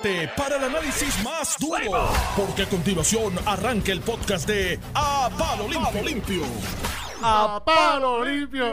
prepárate 0.00 0.30
para 0.36 0.56
el 0.56 0.64
análisis 0.64 1.22
más 1.24 1.56
duro, 1.58 2.08
porque 2.36 2.62
a 2.62 2.68
continuación 2.68 3.34
arranca 3.46 3.92
el 3.92 4.00
podcast 4.00 4.46
de 4.48 4.78
A 4.94 5.28
Palo 5.38 5.68
Limpio. 5.68 6.02
Limpio. 6.02 6.42
a 7.26 7.62
palo 7.64 8.22
limpio. 8.24 8.66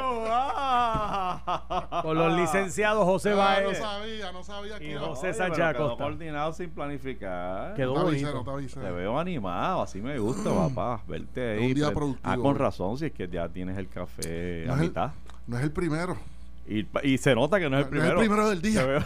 Con 2.01 2.17
los 2.17 2.33
licenciados 2.37 3.05
José 3.05 3.29
Ah, 3.29 3.33
no 3.33 3.37
Baez 3.67 3.77
sabía, 3.77 4.31
no 4.33 4.43
sabía 4.43 4.77
que 4.77 4.85
y 4.87 4.91
iba. 4.91 5.01
José 5.01 5.27
Oye, 5.27 5.33
Sánchez 5.35 5.57
pero 5.57 5.73
quedó 5.73 5.85
Acosta. 5.85 6.03
coordinado 6.03 6.53
sin 6.53 6.69
planificar. 6.71 7.73
Quedó 7.75 7.93
te 7.93 7.99
avisé, 8.01 8.25
bonito. 8.25 8.39
no 8.39 8.43
te 8.43 8.51
avisé. 8.51 8.79
Te 8.81 8.91
veo 8.91 9.17
animado, 9.19 9.81
así 9.83 10.01
me 10.01 10.17
gusta, 10.19 10.49
papá. 10.53 11.01
Verte 11.07 11.51
ahí. 11.59 11.67
Un 11.67 11.73
día 11.75 11.85
Pre- 11.87 11.95
productivo. 11.95 12.29
Ah, 12.33 12.37
con 12.37 12.55
razón, 12.57 12.97
si 12.97 13.05
es 13.05 13.11
que 13.13 13.27
ya 13.29 13.47
tienes 13.47 13.77
el 13.77 13.87
café 13.87 14.63
No 14.65 14.73
a 14.73 14.75
es 14.75 14.81
el- 14.81 14.87
mitad. 14.89 15.11
No 15.47 15.57
es 15.57 15.63
el 15.63 15.71
primero. 15.71 16.17
Y, 16.67 16.87
y 17.03 17.17
se 17.17 17.33
nota 17.35 17.59
que 17.59 17.69
no 17.69 17.79
es 17.79 17.87
el 17.87 17.91
No 17.93 17.97
es 17.97 18.03
el 18.09 18.15
primero. 18.15 18.19
primero 18.19 18.49
del 18.49 18.61
día. 18.61 19.05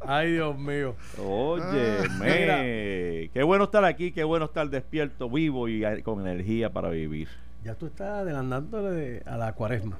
Ay, 0.00 0.32
Dios 0.32 0.58
mío. 0.58 0.94
Oye, 1.22 1.98
Ah. 2.00 2.18
me. 2.18 3.30
Qué 3.32 3.42
bueno 3.44 3.64
estar 3.64 3.84
aquí, 3.84 4.10
qué 4.12 4.24
bueno 4.24 4.46
estar 4.46 4.68
despierto, 4.70 5.28
vivo 5.28 5.68
y 5.68 5.82
con 6.02 6.20
energía 6.26 6.72
para 6.72 6.88
vivir. 6.88 7.28
Ya 7.62 7.74
tú 7.74 7.86
estás 7.86 8.08
adelantándole 8.20 9.22
a 9.26 9.36
la 9.36 9.52
cuaresma. 9.54 9.98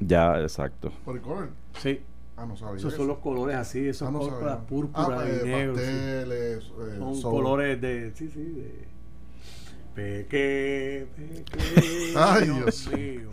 Ya, 0.00 0.40
exacto. 0.42 0.92
Por 1.04 1.16
el 1.16 1.22
color. 1.22 1.50
Sí. 1.78 2.00
Ah, 2.36 2.44
no 2.44 2.54
sabía. 2.56 2.76
Esos 2.76 2.92
eso. 2.92 2.98
son 3.02 3.08
los 3.08 3.18
colores 3.18 3.56
así, 3.56 3.88
esos 3.88 4.06
Ah, 4.08 4.10
no 4.10 4.18
colores 4.18 4.40
sabía. 4.40 4.66
púrpura 4.66 5.20
Ah, 5.20 5.24
y 5.26 5.30
eh, 5.30 5.42
negro. 5.44 5.76
sí. 5.76 5.82
pasteles. 5.84 6.64
eh, 6.66 6.98
Son 6.98 7.32
colores 7.32 7.80
de. 7.80 8.12
Sí, 8.14 8.28
sí, 8.28 8.42
de. 8.44 8.88
Peque, 9.94 11.06
peque. 11.16 12.12
Ay, 12.16 12.44
Dios. 12.50 12.90
mío. 12.92 13.30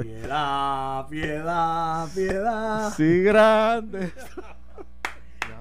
Piedad, 0.00 1.06
piedad, 1.08 2.08
piedad. 2.14 2.92
Sí, 2.96 3.22
grande. 3.22 4.12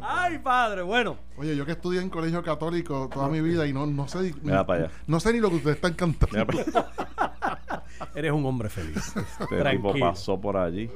Ay, 0.02 0.38
padre, 0.40 0.84
bueno. 0.84 1.18
Oye, 1.38 1.56
yo 1.56 1.66
que 1.66 1.72
estudié 1.74 2.02
en 2.02 2.10
colegio 2.10 2.42
católico 2.44 3.10
toda 3.12 3.28
mi 3.30 3.42
vida 3.42 3.66
y 3.66 3.74
no, 3.74 3.86
no 3.86 4.08
sé. 4.08 4.34
Mira 4.44 4.66
para 4.66 4.86
allá. 4.86 4.92
No 5.08 5.20
sé 5.20 5.34
ni 5.34 5.40
lo 5.40 5.50
que 5.50 5.56
ustedes 5.56 5.76
están 5.78 5.94
cantando. 5.94 6.46
Mira, 6.54 6.66
Eres 8.16 8.32
un 8.32 8.46
hombre 8.46 8.70
feliz. 8.70 8.96
Este 9.16 9.44
tipo 9.46 9.58
Tranquilo. 9.58 10.00
pasó 10.12 10.40
por 10.40 10.56
allí, 10.58 10.84
Eh, 10.84 10.90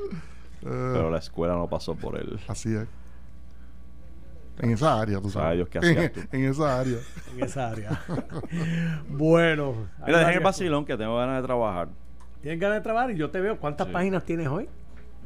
pero 0.63 1.09
la 1.09 1.17
escuela 1.17 1.55
no 1.55 1.67
pasó 1.67 1.95
por 1.95 2.15
él. 2.17 2.39
Así 2.47 2.73
es. 2.75 2.87
En 4.59 4.71
esa 4.71 4.99
área, 5.01 5.19
tú 5.19 5.29
Sabe 5.31 5.43
sabes. 5.45 5.57
Dios 5.57 5.69
qué 5.69 5.77
hacías 5.79 6.11
tú. 6.13 6.19
en 6.31 6.45
esa 6.45 6.79
área. 6.79 6.97
en 7.33 7.43
esa 7.43 7.69
área. 7.69 8.01
bueno. 9.09 9.87
Mira, 10.05 10.19
dejen 10.19 10.33
el 10.35 10.39
vacilón 10.41 10.85
que 10.85 10.95
tengo 10.97 11.17
ganas 11.17 11.41
de 11.41 11.47
trabajar. 11.47 11.89
Tienes 12.41 12.59
ganas 12.59 12.77
de 12.77 12.81
trabajar 12.81 13.11
y 13.11 13.15
yo 13.17 13.29
te 13.29 13.39
veo. 13.39 13.57
¿Cuántas 13.59 13.87
Sí. 13.87 13.93
páginas 13.93 14.23
tienes 14.25 14.47
hoy? 14.47 14.67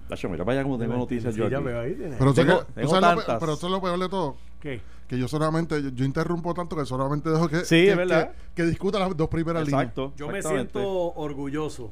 Tacho, 0.10 0.30
mira 0.30 0.44
para 0.46 0.56
allá 0.60 0.64
como 0.64 0.78
tengo 0.78 0.96
noticias 0.96 1.34
Sí, 1.34 1.40
yo 1.40 1.48
ya 1.50 1.58
aquí. 1.58 1.66
veo 1.66 1.80
ahí. 1.82 1.96
Pero, 2.20 2.34
Tengo- 2.34 2.36
que- 2.36 2.82
lo 2.84 3.40
pero 3.40 3.54
eso 3.54 3.66
es 3.68 3.72
lo 3.72 3.82
peor 3.82 4.00
de 4.00 4.10
todo. 4.10 4.36
¿Qué? 4.60 4.82
Que 5.08 5.18
yo 5.18 5.28
solamente, 5.28 5.82
yo, 5.82 5.90
yo 5.90 6.06
interrumpo 6.06 6.54
tanto 6.54 6.76
que 6.76 6.86
solamente 6.86 7.30
dejo 7.30 7.48
que, 7.48 7.58
Sí, 7.66 7.84
que, 7.86 7.92
es 7.92 7.98
verdad. 7.98 8.32
que, 8.54 8.64
que 8.64 8.70
discuta 8.70 9.00
las 9.00 9.16
dos 9.16 9.30
primeras 9.30 9.64
líneas. 9.66 9.82
Exacto. 9.84 10.14
Yo 10.18 10.28
me 10.30 10.42
siento 10.42 10.82
orgulloso 11.16 11.92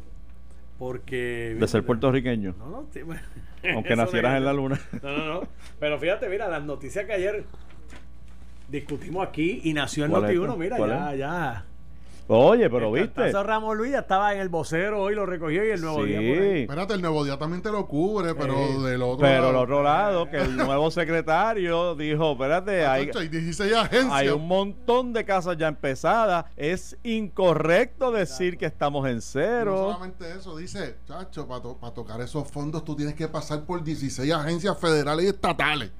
porque... 0.77 1.55
De 1.59 1.67
ser 1.67 1.85
puertorriqueño. 1.85 2.55
No, 2.59 2.69
no, 2.69 2.85
sí, 2.91 3.01
bueno, 3.03 3.21
Aunque 3.73 3.95
nacieras 3.95 4.37
en 4.37 4.45
la 4.45 4.53
luna. 4.53 4.79
No, 5.01 5.17
no, 5.17 5.25
no. 5.25 5.41
Pero 5.79 5.99
fíjate, 5.99 6.27
mira, 6.29 6.47
las 6.49 6.63
noticias 6.63 7.05
que 7.05 7.13
ayer 7.13 7.45
discutimos 8.69 9.27
aquí 9.27 9.61
y 9.63 9.73
nació 9.73 10.05
en 10.05 10.11
¿Cuál 10.11 10.25
es? 10.25 10.37
Noti1, 10.39 10.57
mira, 10.57 10.77
¿Cuál 10.77 10.89
ya, 10.89 11.15
ya. 11.15 11.65
Oye, 12.27 12.69
pero 12.69 12.95
El 12.95 13.03
viste. 13.03 13.21
de 13.21 13.43
Ramos 13.43 13.75
Luis 13.75 13.91
ya 13.91 13.99
estaba 13.99 14.33
en 14.33 14.39
el 14.39 14.47
vocero, 14.47 15.01
hoy 15.01 15.13
lo 15.13 15.25
recogió 15.25 15.65
y 15.65 15.71
el 15.71 15.81
nuevo 15.81 16.05
día 16.05 16.19
por 16.19 16.25
ahí. 16.25 16.53
Sí. 16.53 16.59
Espérate, 16.61 16.93
el 16.93 17.01
nuevo 17.01 17.23
día 17.25 17.37
también 17.37 17.61
te 17.61 17.69
lo 17.69 17.85
cubre, 17.85 18.33
pero 18.33 18.53
Eh, 18.55 18.79
del 18.91 19.01
otro 19.01 19.17
Pero 19.19 19.33
lado. 19.41 19.49
al 19.49 19.55
otro 19.57 19.83
lado, 19.83 20.29
que 20.29 20.37
el 20.37 20.55
nuevo 20.57 20.89
secretario 20.89 21.95
dijo, 21.95 22.31
espérate, 22.31 22.85
hay, 22.85 23.09
hay 23.13 23.27
16 23.27 23.73
agencias. 23.73 24.11
hay 24.13 24.29
un 24.29 24.47
montón 24.47 25.11
de 25.11 25.25
casas 25.25 25.57
ya 25.57 25.67
empezadas. 25.67 26.45
Es 26.55 26.97
incorrecto 27.03 28.11
decir 28.11 28.57
que 28.57 28.67
estamos 28.67 29.05
en 29.09 29.15
No 29.15 29.21
cero. 29.21 29.89
solamente 29.93 30.31
eso, 30.31 30.55
dice, 30.55 30.95
chacho, 31.05 31.45
para 31.45 31.93
tocar 31.93 32.21
esos 32.21 32.47
fondos 32.49 32.85
tú 32.85 32.95
tienes 32.95 33.15
que 33.15 33.27
pasar 33.27 33.63
por 33.65 33.83
16 33.83 34.31
agencias 34.31 34.77
federales 34.79 35.25
y 35.25 35.27
estatales. 35.27 35.91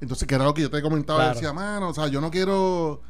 Entonces, 0.00 0.28
que 0.28 0.34
era 0.34 0.44
lo 0.44 0.52
que 0.52 0.60
yo 0.60 0.70
te 0.70 0.82
comentaba, 0.82 1.20
Claro. 1.20 1.34
decía, 1.34 1.52
mano, 1.54 1.88
o 1.88 1.94
sea, 1.94 2.08
yo 2.08 2.20
no 2.20 2.30
quiero, 2.30 3.00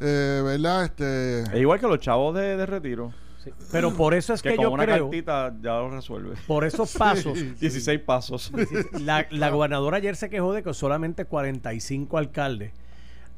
eh, 0.00 0.40
¿verdad? 0.44 0.84
Este, 0.84 1.42
Es 1.42 1.60
igual 1.60 1.78
que 1.80 1.86
los 1.86 1.98
chavos 2.00 2.34
de, 2.34 2.56
de 2.56 2.66
retiro. 2.66 3.12
Sí. 3.42 3.50
Pero 3.72 3.94
por 3.94 4.12
eso 4.12 4.34
es 4.34 4.42
Que, 4.42 4.50
que, 4.50 4.56
con 4.56 4.64
yo 4.64 4.70
una 4.72 4.84
creo, 4.84 5.06
cartita 5.06 5.54
ya 5.62 5.72
lo 5.78 5.90
resuelve. 5.90 6.34
por 6.46 6.64
esos 6.64 6.92
pasos, 6.98 7.38
16 7.60 8.00
pasos. 8.00 8.52
la, 9.00 9.26
la 9.30 9.48
gobernadora 9.50 9.96
ayer 9.96 10.14
se 10.16 10.28
quejó 10.28 10.52
de 10.52 10.62
que 10.62 10.74
solamente 10.74 11.24
45 11.24 12.18
alcaldes 12.18 12.72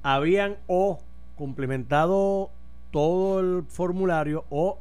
habían 0.02 0.56
o 0.66 0.98
complementado 1.36 2.50
todo 2.90 3.40
el 3.40 3.64
formulario 3.68 4.44
o 4.50 4.80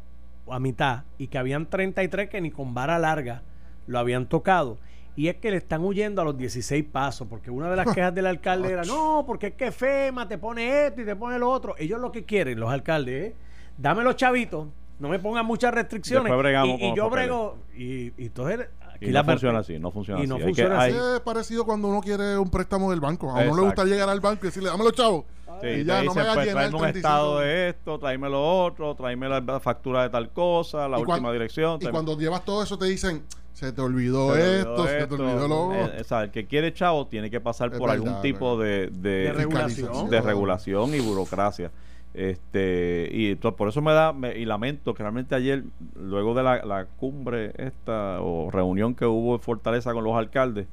a 0.49 0.59
mitad 0.59 1.03
y 1.17 1.27
que 1.27 1.37
habían 1.37 1.67
33 1.69 2.29
que 2.29 2.41
ni 2.41 2.49
con 2.49 2.73
vara 2.73 2.97
larga 2.97 3.43
lo 3.87 3.99
habían 3.99 4.25
tocado. 4.25 4.77
Y 5.15 5.27
es 5.27 5.35
que 5.37 5.51
le 5.51 5.57
están 5.57 5.83
huyendo 5.83 6.21
a 6.21 6.25
los 6.25 6.37
16 6.37 6.85
pasos, 6.91 7.27
porque 7.29 7.51
una 7.51 7.69
de 7.69 7.75
las 7.75 7.85
quejas 7.93 8.15
del 8.15 8.25
alcalde 8.27 8.71
era, 8.71 8.83
no, 8.83 9.23
porque 9.27 9.47
es 9.47 9.53
que 9.55 9.71
FEMA 9.71 10.27
te 10.27 10.37
pone 10.37 10.87
esto 10.87 11.01
y 11.01 11.05
te 11.05 11.15
pone 11.15 11.37
lo 11.37 11.49
otro. 11.49 11.75
Ellos 11.77 11.99
lo 11.99 12.11
que 12.11 12.23
quieren, 12.25 12.59
los 12.59 12.69
alcaldes, 12.71 13.31
es, 13.31 13.33
dame 13.77 14.03
los 14.03 14.15
chavitos, 14.15 14.67
no 14.99 15.09
me 15.09 15.19
pongan 15.19 15.45
muchas 15.45 15.73
restricciones. 15.73 16.31
Y, 16.31 16.85
y 16.85 16.95
yo 16.95 17.09
papeles. 17.09 17.11
brego, 17.11 17.57
y, 17.75 18.13
y 18.17 18.25
entonces... 18.27 18.67
Aquí 18.93 19.07
Y 19.07 19.11
la 19.11 19.23
no 19.23 19.31
funciona 19.31 19.59
así, 19.59 19.79
no 19.79 19.91
funciona 19.91 20.23
y 20.23 20.27
no 20.27 20.35
así. 20.35 20.43
Hay 20.43 20.53
que- 20.53 20.61
funciona 20.63 20.79
hay- 20.81 20.91
así. 20.93 21.01
es 21.15 21.19
parecido 21.21 21.65
cuando 21.65 21.87
uno 21.87 22.01
quiere 22.01 22.37
un 22.37 22.49
préstamo 22.51 22.91
del 22.91 22.99
banco. 23.01 23.29
A 23.31 23.33
uno 23.33 23.39
le 23.41 23.47
Exacto. 23.47 23.65
gusta 23.65 23.85
llegar 23.85 24.09
al 24.09 24.19
banco 24.19 24.39
y 24.43 24.47
decirle, 24.49 24.69
dame 24.69 24.83
los 24.83 24.93
chavos. 24.93 25.25
Sí, 25.59 25.67
y 25.67 25.83
ya, 25.85 26.01
no 26.03 26.13
me 26.13 26.21
hagas 26.21 26.35
pues, 26.35 26.49
tráeme 26.51 26.65
un 26.75 26.81
35. 26.81 26.97
estado 26.97 27.39
de 27.39 27.69
esto, 27.69 27.99
tráeme 27.99 28.29
lo 28.29 28.63
otro, 28.63 28.95
tráeme 28.95 29.27
la 29.29 29.59
factura 29.59 30.03
de 30.03 30.09
tal 30.09 30.29
cosa, 30.31 30.87
la 30.87 30.97
última 30.99 31.19
cuan- 31.19 31.33
dirección. 31.33 31.75
Y 31.75 31.79
tráeme- 31.85 31.91
cuando 31.91 32.17
llevas 32.17 32.45
todo 32.45 32.61
eso 32.63 32.77
te 32.77 32.85
dicen, 32.85 33.23
se 33.53 33.71
te 33.73 33.81
olvidó 33.81 34.33
Se 34.35 34.59
esto, 34.59 34.73
olvidó 34.73 34.87
se 34.87 35.07
te 35.07 35.13
olvidó 35.15 35.47
lo 35.47 35.73
Eh, 35.73 35.83
otro. 35.83 36.01
o 36.01 36.03
sea, 36.03 36.23
el 36.23 36.31
que 36.31 36.45
quiere 36.45 36.73
chavo 36.73 37.07
tiene 37.07 37.29
que 37.29 37.39
pasar 37.39 37.71
Es 37.71 37.77
por 37.79 37.89
verdad, 37.89 38.05
algún 38.07 38.21
tipo 38.21 38.57
de, 38.57 38.87
de, 38.87 39.09
De 39.09 39.33
regulación. 39.33 40.09
de 40.09 40.21
regulación 40.21 40.95
y 40.95 40.99
burocracia. 40.99 41.71
Este, 42.13 43.07
y 43.11 43.35
por 43.35 43.69
eso 43.69 43.81
me 43.81 43.93
da, 43.93 44.11
me- 44.13 44.37
y 44.37 44.45
lamento 44.45 44.93
que 44.93 45.01
realmente 45.03 45.33
ayer, 45.35 45.63
luego 45.95 46.33
de 46.33 46.43
la, 46.43 46.63
la 46.65 46.85
cumbre 46.85 47.53
esta 47.57 48.21
o 48.21 48.51
reunión 48.51 48.95
que 48.95 49.05
hubo 49.05 49.35
en 49.35 49.39
Fortaleza 49.41 49.93
con 49.93 50.03
los 50.03 50.15
alcaldes, 50.15 50.67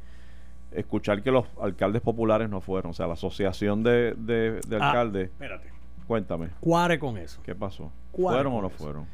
escuchar 0.73 1.23
que 1.23 1.31
los 1.31 1.45
alcaldes 1.61 2.03
populares 2.03 2.51
no 2.51 2.61
fueron, 2.61 2.91
o 2.91 2.95
sea, 2.95 3.07
la 3.07 3.13
asociación 3.15 3.83
de, 3.83 4.15
de, 4.19 4.61
de 4.67 4.77
Ah, 4.81 4.89
alcaldes, 4.89 5.31
espérate. 5.31 5.69
cuéntame, 6.07 6.49
Cuare 6.61 6.99
con 6.99 7.17
eso. 7.19 7.41
¿qué 7.45 7.55
pasó? 7.55 7.91
¿Cuál 8.13 8.35
¿Fueron 8.37 8.53
o 8.55 8.63
no 8.63 8.69
eso? 8.69 8.77
fueron? 8.77 9.07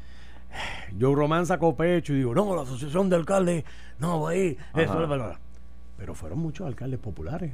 Joe 0.99 1.15
Román 1.15 1.45
sacó 1.45 1.75
pecho 1.75 2.13
y 2.13 2.17
digo, 2.17 2.33
no, 2.33 2.55
la 2.55 2.63
asociación 2.63 3.09
de 3.09 3.15
alcaldes 3.15 3.63
no 3.99 4.21
va 4.21 4.31
a 4.31 4.35
ir. 4.35 4.57
Eso, 4.75 5.07
bla. 5.07 5.39
Pero 5.97 6.13
fueron 6.15 6.39
muchos 6.39 6.67
alcaldes 6.67 6.99
populares. 6.99 7.53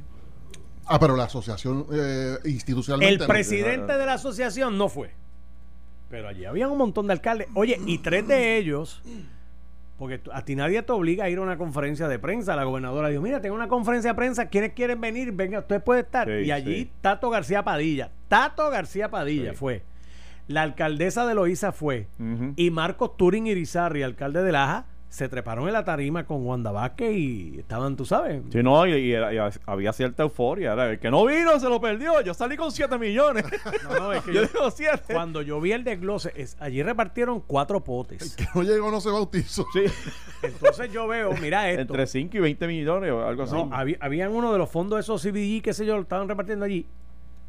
Ah, 0.86 0.98
pero 0.98 1.16
la 1.16 1.24
asociación 1.24 1.86
eh, 1.92 2.36
institucionalmente. 2.44 3.14
El 3.14 3.20
no. 3.20 3.26
presidente 3.26 3.92
de 3.96 4.06
la 4.06 4.14
asociación 4.14 4.76
no 4.76 4.88
fue. 4.88 5.10
Pero 6.10 6.28
allí 6.28 6.44
había 6.44 6.68
un 6.68 6.76
montón 6.76 7.06
de 7.06 7.12
alcaldes. 7.14 7.48
Oye, 7.54 7.78
y 7.86 7.98
tres 7.98 8.26
de 8.26 8.58
ellos, 8.58 9.00
porque 9.98 10.20
a 10.32 10.44
ti 10.44 10.56
nadie 10.56 10.82
te 10.82 10.92
obliga 10.92 11.24
a 11.24 11.30
ir 11.30 11.38
a 11.38 11.40
una 11.40 11.56
conferencia 11.56 12.08
de 12.08 12.18
prensa. 12.18 12.56
La 12.56 12.64
gobernadora 12.64 13.08
dijo, 13.08 13.22
mira, 13.22 13.40
tengo 13.40 13.54
una 13.54 13.68
conferencia 13.68 14.10
de 14.10 14.16
prensa, 14.16 14.48
¿quiénes 14.48 14.72
quieren 14.72 15.00
venir? 15.00 15.32
Venga, 15.32 15.60
usted 15.60 15.82
puede 15.82 16.00
estar. 16.00 16.26
Sí, 16.28 16.46
y 16.46 16.50
allí 16.50 16.76
sí. 16.82 16.90
Tato 17.00 17.30
García 17.30 17.62
Padilla. 17.62 18.10
Tato 18.28 18.68
García 18.68 19.08
Padilla 19.10 19.52
Sí. 19.52 19.56
fue. 19.56 19.82
La 20.48 20.62
alcaldesa 20.62 21.26
de 21.26 21.34
Loíza 21.34 21.72
fue. 21.72 22.08
Y 22.56 22.70
Marcos 22.70 23.16
Turing 23.16 23.46
Irizarri, 23.46 24.02
alcalde 24.02 24.42
de 24.42 24.52
Laja, 24.52 24.86
se 25.08 25.28
treparon 25.28 25.66
en 25.66 25.74
la 25.74 25.84
tarima 25.84 26.24
con 26.24 26.46
Wanda 26.46 26.72
Vázquez 26.72 27.14
y 27.14 27.58
estaban, 27.58 27.96
tú 27.96 28.06
sabes. 28.06 28.40
Sí, 28.50 28.62
no, 28.62 28.86
y, 28.86 28.92
y 28.94 29.12
era- 29.12 29.30
y 29.34 29.36
había 29.66 29.92
cierta 29.92 30.22
euforia. 30.22 30.72
Era, 30.72 30.90
el 30.90 30.98
que 30.98 31.10
no 31.10 31.26
vino 31.26 31.60
se 31.60 31.68
lo 31.68 31.82
perdió. 31.82 32.22
Yo 32.22 32.32
salí 32.32 32.56
con 32.56 32.72
7 32.72 32.96
millones. 32.98 33.44
No, 33.90 33.98
no, 33.98 34.12
es 34.14 34.22
que 34.22 34.32
yo 34.32 34.40
yo- 34.42 34.48
digo 34.48 34.70
7. 34.70 35.12
cuando 35.12 35.42
yo 35.42 35.60
vi 35.60 35.72
el 35.72 35.84
desglose, 35.84 36.32
es, 36.34 36.56
allí 36.60 36.82
repartieron 36.82 37.40
cuatro 37.40 37.84
potes. 37.84 38.34
Que 38.34 38.46
no 38.54 38.62
llegó, 38.62 38.90
no 38.90 39.02
se 39.02 39.10
bautizó. 39.10 39.66
Sí, 39.74 39.82
Entonces 40.42 40.90
yo 40.90 41.06
veo, 41.06 41.32
mira 41.42 41.68
esto. 41.70 41.82
entre 41.82 42.06
5 42.06 42.36
y 42.38 42.40
20 42.40 42.66
millones 42.66 43.10
o 43.12 43.22
algo 43.26 43.42
así. 43.42 43.54
No, 43.54 43.68
había, 43.70 43.98
habían 44.00 44.32
uno 44.32 44.50
de 44.50 44.58
los 44.58 44.70
fondos 44.70 44.96
de 44.96 45.00
esos 45.02 45.20
CBG, 45.22 45.62
qué 45.62 45.74
sé 45.74 45.84
yo, 45.84 45.96
lo 45.96 46.02
estaban 46.02 46.26
repartiendo 46.26 46.64
allí. 46.64 46.86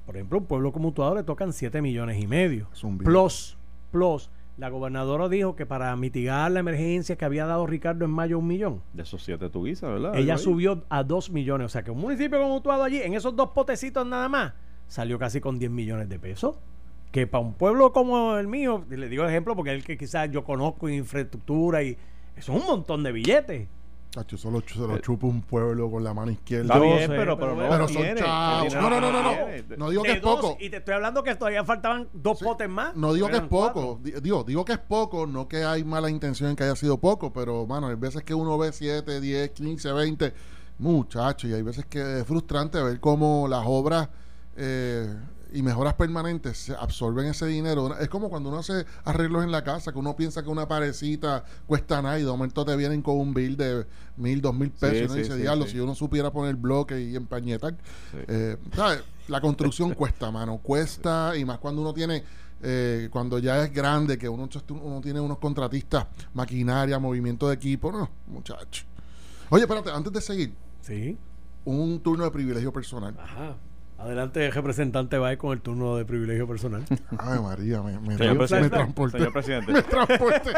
Por 0.05 0.15
ejemplo, 0.15 0.39
un 0.39 0.45
pueblo 0.45 0.71
como 0.71 0.89
Utuado 0.89 1.15
le 1.15 1.23
tocan 1.23 1.53
7 1.53 1.81
millones 1.81 2.21
y 2.21 2.27
medio. 2.27 2.67
Plus, 3.05 3.57
plus, 3.91 4.29
la 4.57 4.69
gobernadora 4.69 5.29
dijo 5.29 5.55
que 5.55 5.65
para 5.65 5.95
mitigar 5.95 6.51
la 6.51 6.59
emergencia 6.59 7.15
que 7.15 7.25
había 7.25 7.45
dado 7.45 7.65
Ricardo 7.65 8.05
en 8.05 8.11
mayo 8.11 8.37
un 8.39 8.47
millón, 8.47 8.81
De 8.93 9.03
esos 9.03 9.23
7 9.23 9.49
tu 9.49 9.65
guisa, 9.65 9.87
¿verdad? 9.87 10.15
ella 10.15 10.37
subió 10.37 10.83
a 10.89 11.03
2 11.03 11.31
millones. 11.31 11.65
O 11.65 11.69
sea 11.69 11.83
que 11.83 11.91
un 11.91 11.99
municipio 11.99 12.39
como 12.39 12.57
Utuado 12.57 12.83
allí, 12.83 13.01
en 13.01 13.13
esos 13.13 13.35
dos 13.35 13.49
potecitos 13.49 14.05
nada 14.05 14.27
más, 14.29 14.53
salió 14.87 15.17
casi 15.17 15.39
con 15.41 15.57
10 15.57 15.71
millones 15.71 16.09
de 16.09 16.19
pesos. 16.19 16.57
Que 17.11 17.27
para 17.27 17.43
un 17.43 17.53
pueblo 17.53 17.93
como 17.93 18.37
el 18.37 18.47
mío, 18.47 18.85
y 18.89 18.95
le 18.95 19.07
digo 19.07 19.23
ejemplo 19.25 19.55
porque 19.55 19.71
es 19.71 19.77
el 19.77 19.83
que 19.83 19.97
quizás 19.97 20.31
yo 20.31 20.43
conozco 20.43 20.89
en 20.89 20.95
infraestructura 20.95 21.83
y 21.83 21.95
eso 22.35 22.53
es 22.53 22.61
un 22.61 22.65
montón 22.67 23.03
de 23.03 23.11
billetes. 23.11 23.67
Solo 24.37 24.61
se 24.61 24.77
lo 24.77 24.99
chupa 24.99 25.25
un 25.25 25.41
pueblo 25.41 25.89
con 25.89 26.03
la 26.03 26.13
mano 26.13 26.29
izquierda. 26.29 26.75
Está 26.75 26.79
bien, 26.79 27.09
pero, 27.09 27.35
pero 27.35 27.57
pero, 27.57 27.87
son 27.87 28.03
tiene. 28.03 28.19
chavos. 28.19 28.75
No, 28.75 28.87
no, 28.87 29.01
no, 29.01 29.11
no, 29.11 29.23
no. 29.75 29.89
digo 29.89 30.03
que 30.03 30.11
es 30.11 30.21
dos, 30.21 30.35
poco. 30.35 30.57
Y 30.59 30.69
te 30.69 30.77
estoy 30.77 30.93
hablando 30.93 31.23
que 31.23 31.33
todavía 31.33 31.63
faltaban 31.63 32.07
dos 32.13 32.39
potes 32.39 32.69
más. 32.69 32.95
No 32.95 33.11
digo 33.13 33.27
que 33.27 33.37
es 33.37 33.41
poco, 33.41 33.99
digo, 34.03 34.43
digo 34.43 34.63
que 34.65 34.73
es 34.73 34.77
poco, 34.77 35.25
no 35.25 35.47
que 35.47 35.63
hay 35.63 35.83
mala 35.83 36.11
intención 36.11 36.51
en 36.51 36.55
que 36.55 36.63
haya 36.63 36.75
sido 36.75 36.99
poco, 36.99 37.33
pero 37.33 37.65
mano, 37.65 37.87
hay 37.87 37.95
veces 37.95 38.23
que 38.23 38.35
uno 38.35 38.55
ve 38.57 38.71
7, 38.71 39.19
10, 39.19 39.49
15, 39.49 39.91
20, 39.91 40.33
muchachos, 40.77 41.49
y 41.49 41.53
hay 41.53 41.63
veces 41.63 41.85
que 41.87 42.19
es 42.19 42.27
frustrante 42.27 42.81
ver 42.83 42.99
cómo 42.99 43.47
las 43.47 43.63
obras 43.65 44.09
eh, 44.55 45.07
y 45.53 45.61
mejoras 45.61 45.93
permanentes 45.93 46.57
se 46.57 46.73
absorben 46.73 47.27
ese 47.27 47.45
dinero. 47.45 47.95
Es 47.99 48.09
como 48.09 48.29
cuando 48.29 48.49
uno 48.49 48.57
hace 48.59 48.85
arreglos 49.05 49.43
en 49.43 49.51
la 49.51 49.63
casa, 49.63 49.91
que 49.93 49.99
uno 49.99 50.15
piensa 50.15 50.41
que 50.43 50.49
una 50.49 50.67
parecita 50.67 51.45
cuesta 51.67 52.01
nada 52.01 52.17
y 52.19 52.23
de 52.23 52.27
momento 52.27 52.65
te 52.65 52.75
vienen 52.75 53.01
con 53.03 53.17
un 53.17 53.33
bill 53.33 53.55
de 53.55 53.85
mil, 54.17 54.41
dos 54.41 54.55
mil 54.55 54.71
pesos 54.71 54.97
Sí, 54.97 55.01
y 55.01 55.05
uno 55.05 55.13
sí, 55.13 55.19
dice, 55.21 55.33
sí, 55.35 55.41
diablo, 55.41 55.65
sí. 55.65 55.71
si 55.73 55.79
uno 55.79 55.93
supiera 55.95 56.31
poner 56.31 56.55
bloque 56.55 56.99
y 56.99 57.15
empañetar. 57.15 57.73
Sí. 58.11 58.17
Eh, 58.27 58.57
¿sabes? 58.75 59.03
La 59.27 59.39
construcción 59.41 59.93
cuesta, 59.95 60.31
mano, 60.31 60.57
cuesta 60.57 61.37
y 61.37 61.45
más 61.45 61.59
cuando 61.59 61.81
uno 61.81 61.93
tiene, 61.93 62.23
eh, 62.61 63.09
cuando 63.11 63.37
ya 63.39 63.63
es 63.63 63.71
grande, 63.71 64.17
que 64.17 64.27
uno, 64.27 64.49
uno 64.81 65.01
tiene 65.01 65.19
unos 65.19 65.37
contratistas, 65.37 66.07
maquinaria, 66.33 66.97
movimiento 66.97 67.47
de 67.47 67.55
equipo, 67.55 67.91
no, 67.91 68.09
muchacho. 68.27 68.85
Oye, 69.49 69.63
espérate, 69.63 69.91
antes 69.91 70.11
de 70.11 70.19
seguir, 70.21 70.53
Sí. 70.81 71.15
un 71.65 71.99
turno 71.99 72.23
de 72.25 72.31
privilegio 72.31 72.73
personal. 72.73 73.15
Ajá. 73.19 73.55
Adelante, 74.03 74.51
representante 74.51 75.17
va 75.17 75.35
con 75.37 75.53
el 75.53 75.61
turno 75.61 75.95
de 75.95 76.03
privilegio 76.05 76.47
personal. 76.47 76.83
Ay, 77.17 77.39
María, 77.39 77.81
me, 77.81 77.97
me, 77.99 78.17
Señor 78.17 78.37
me 78.61 78.69
transporté. 78.69 79.17
Señor 79.17 79.33
presidente. 79.33 79.71
Me 79.73 79.81
transporté. 79.81 80.51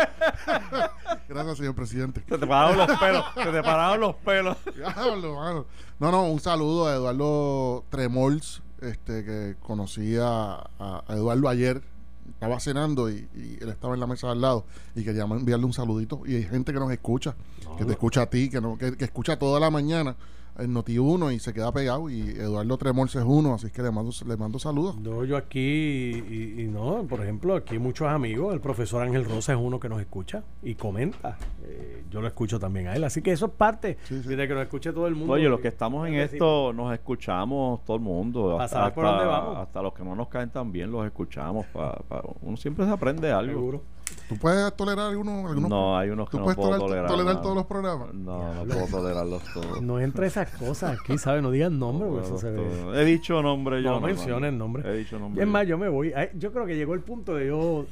Gracias, 1.30 1.58
señor 1.58 1.76
presidente. 1.76 2.24
Se 2.28 2.38
te 2.38 2.48
pararon 2.48 2.78
los 2.78 3.00
pelos. 3.00 3.26
Se 3.36 3.52
te 3.52 3.62
pararon 3.64 4.00
los 4.00 4.16
pelos. 4.16 4.58
Diablo, 4.76 5.36
mano. 5.36 5.66
No, 6.00 6.12
no, 6.12 6.24
un 6.28 6.40
saludo 6.40 6.88
a 6.88 6.96
Eduardo 6.96 7.84
Tremols, 7.90 8.62
este, 8.82 9.24
que 9.24 9.56
conocí 9.62 10.18
a, 10.18 10.54
a- 10.80 11.04
a 11.08 11.14
Eduardo 11.14 11.48
ayer. 11.50 11.82
Estaba 12.30 12.60
cenando 12.60 13.10
y, 13.10 13.30
y 13.36 13.58
él 13.62 13.70
estaba 13.70 13.94
en 13.94 14.00
la 14.02 14.08
mesa 14.08 14.30
al 14.32 14.42
lado 14.42 14.66
y 14.96 15.04
quería 15.04 15.24
enviarle 15.24 15.66
un 15.66 15.74
saludito. 15.74 16.22
Y 16.26 16.36
hay 16.36 16.44
gente 16.44 16.74
que 16.74 16.80
nos 16.80 16.92
escucha, 16.92 17.36
que 17.78 17.86
te 17.86 17.92
escucha 17.92 18.24
a 18.24 18.26
ti, 18.30 18.50
que, 18.50 18.60
no, 18.60 18.78
que, 18.78 18.98
que 18.98 19.06
escucha 19.06 19.38
toda 19.40 19.60
la 19.60 19.70
mañana 19.70 20.16
en 20.58 20.74
Noti1 20.74 21.34
y 21.36 21.40
se 21.40 21.54
queda 21.54 21.72
pegado. 21.72 22.10
Y 22.10 22.22
Eduardo 22.32 22.78
Tremols 22.78 23.16
es 23.16 23.24
uno, 23.26 23.54
así 23.56 23.70
que 23.72 23.82
le 23.82 23.92
mando, 23.92 24.12
le 24.26 24.38
mando 24.38 24.60
saludos. 24.60 24.98
No, 25.00 25.24
yo 25.26 25.38
aquí, 25.38 25.60
y, 25.60 26.62
y 26.62 26.68
no, 26.68 27.04
por 27.10 27.22
ejemplo, 27.22 27.56
aquí 27.56 27.78
muchos 27.80 28.08
amigos. 28.08 28.54
El 28.54 28.62
profesor 28.62 29.02
Ángel 29.04 29.26
Rosa 29.26 29.54
es 29.54 29.60
uno 29.62 29.80
que 29.80 29.90
nos 29.90 30.00
escucha 30.00 30.44
y 30.64 30.76
comenta. 30.76 31.38
Eh, 31.64 32.04
yo 32.12 32.22
lo 32.22 32.28
escucho 32.28 32.60
también 32.60 32.88
a 32.88 32.96
él. 32.96 33.04
Así 33.04 33.22
que 33.22 33.32
eso 33.32 33.48
es 33.48 33.52
parte 33.52 33.98
Sí, 34.04 34.22
sí. 34.24 34.36
de 34.36 34.48
que 34.48 34.54
nos 34.54 34.64
escuche 34.64 34.94
todo 34.94 35.08
el 35.08 35.16
mundo. 35.16 35.34
Oye, 35.34 35.50
los 35.50 35.60
que 35.60 35.68
estamos 35.68 36.08
en 36.08 36.16
Es 36.16 36.34
esto 36.34 36.72
nos 36.74 36.94
escuchamos 36.94 37.84
todo 37.84 37.98
el 37.98 38.04
mundo. 38.04 38.58
Saber 38.68 38.94
por 38.94 39.06
dónde 39.06 39.26
vamos. 39.26 39.58
hasta 39.58 39.82
los 39.82 39.94
que 39.94 40.04
no 40.04 40.16
nos 40.16 40.28
caen 40.28 40.50
tan 40.50 40.72
bien 40.72 40.92
los 40.92 41.06
escuchamos. 41.06 41.66
pa- 41.68 42.00
pa- 42.08 42.24
uno 42.42 42.56
siempre 42.58 42.86
se 42.86 42.92
aprende 42.92 43.32
algo. 43.32 43.54
Seguro. 43.60 43.82
¿Tú 44.30 44.38
puedes 44.38 44.76
tolerar 44.76 45.08
algunos? 45.10 45.46
algunos 45.50 45.70
No, 45.70 45.98
hay 45.98 46.10
unos 46.10 46.28
que 46.30 46.32
¿Tú 46.32 46.38
no 46.40 46.44
puedes 46.46 46.56
puedo 46.58 46.78
tolerar, 46.78 47.42
todos 47.42 47.56
los 47.56 47.66
programas? 47.66 48.14
No, 48.14 48.54
no 48.66 48.74
puedo 48.74 48.88
tolerarlos 48.88 49.44
todos. 49.54 49.82
No 49.82 50.00
entre 50.00 50.28
esas 50.28 50.50
cosas 50.52 51.00
aquí, 51.00 51.18
¿sabes? 51.18 51.42
No 51.44 51.52
digan 51.52 51.78
nombre, 51.78 52.10
porque 52.10 52.26
eso 52.26 52.38
se 52.38 52.50
ve. 52.52 52.58
Todos. 52.58 52.98
He 52.98 53.06
dicho 53.06 53.42
nombre 53.42 53.82
yo. 53.84 53.92
No 53.92 54.00
menciones 54.02 54.54
nombre. 54.54 54.84
He 54.88 54.98
dicho 54.98 55.20
nombre. 55.20 55.42
Es 55.44 55.48
yo. 55.48 55.52
más, 55.52 55.68
yo 55.68 55.78
me 55.78 55.90
voy. 55.90 56.12
Ay, 56.14 56.30
Yo 56.36 56.52
creo 56.52 56.66
que 56.66 56.76
llegó 56.76 56.94
el 56.94 57.02
punto 57.02 57.36
de 57.36 57.48
yo 57.48 57.86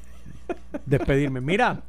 despedirme. 0.86 1.40
Mira, 1.42 1.82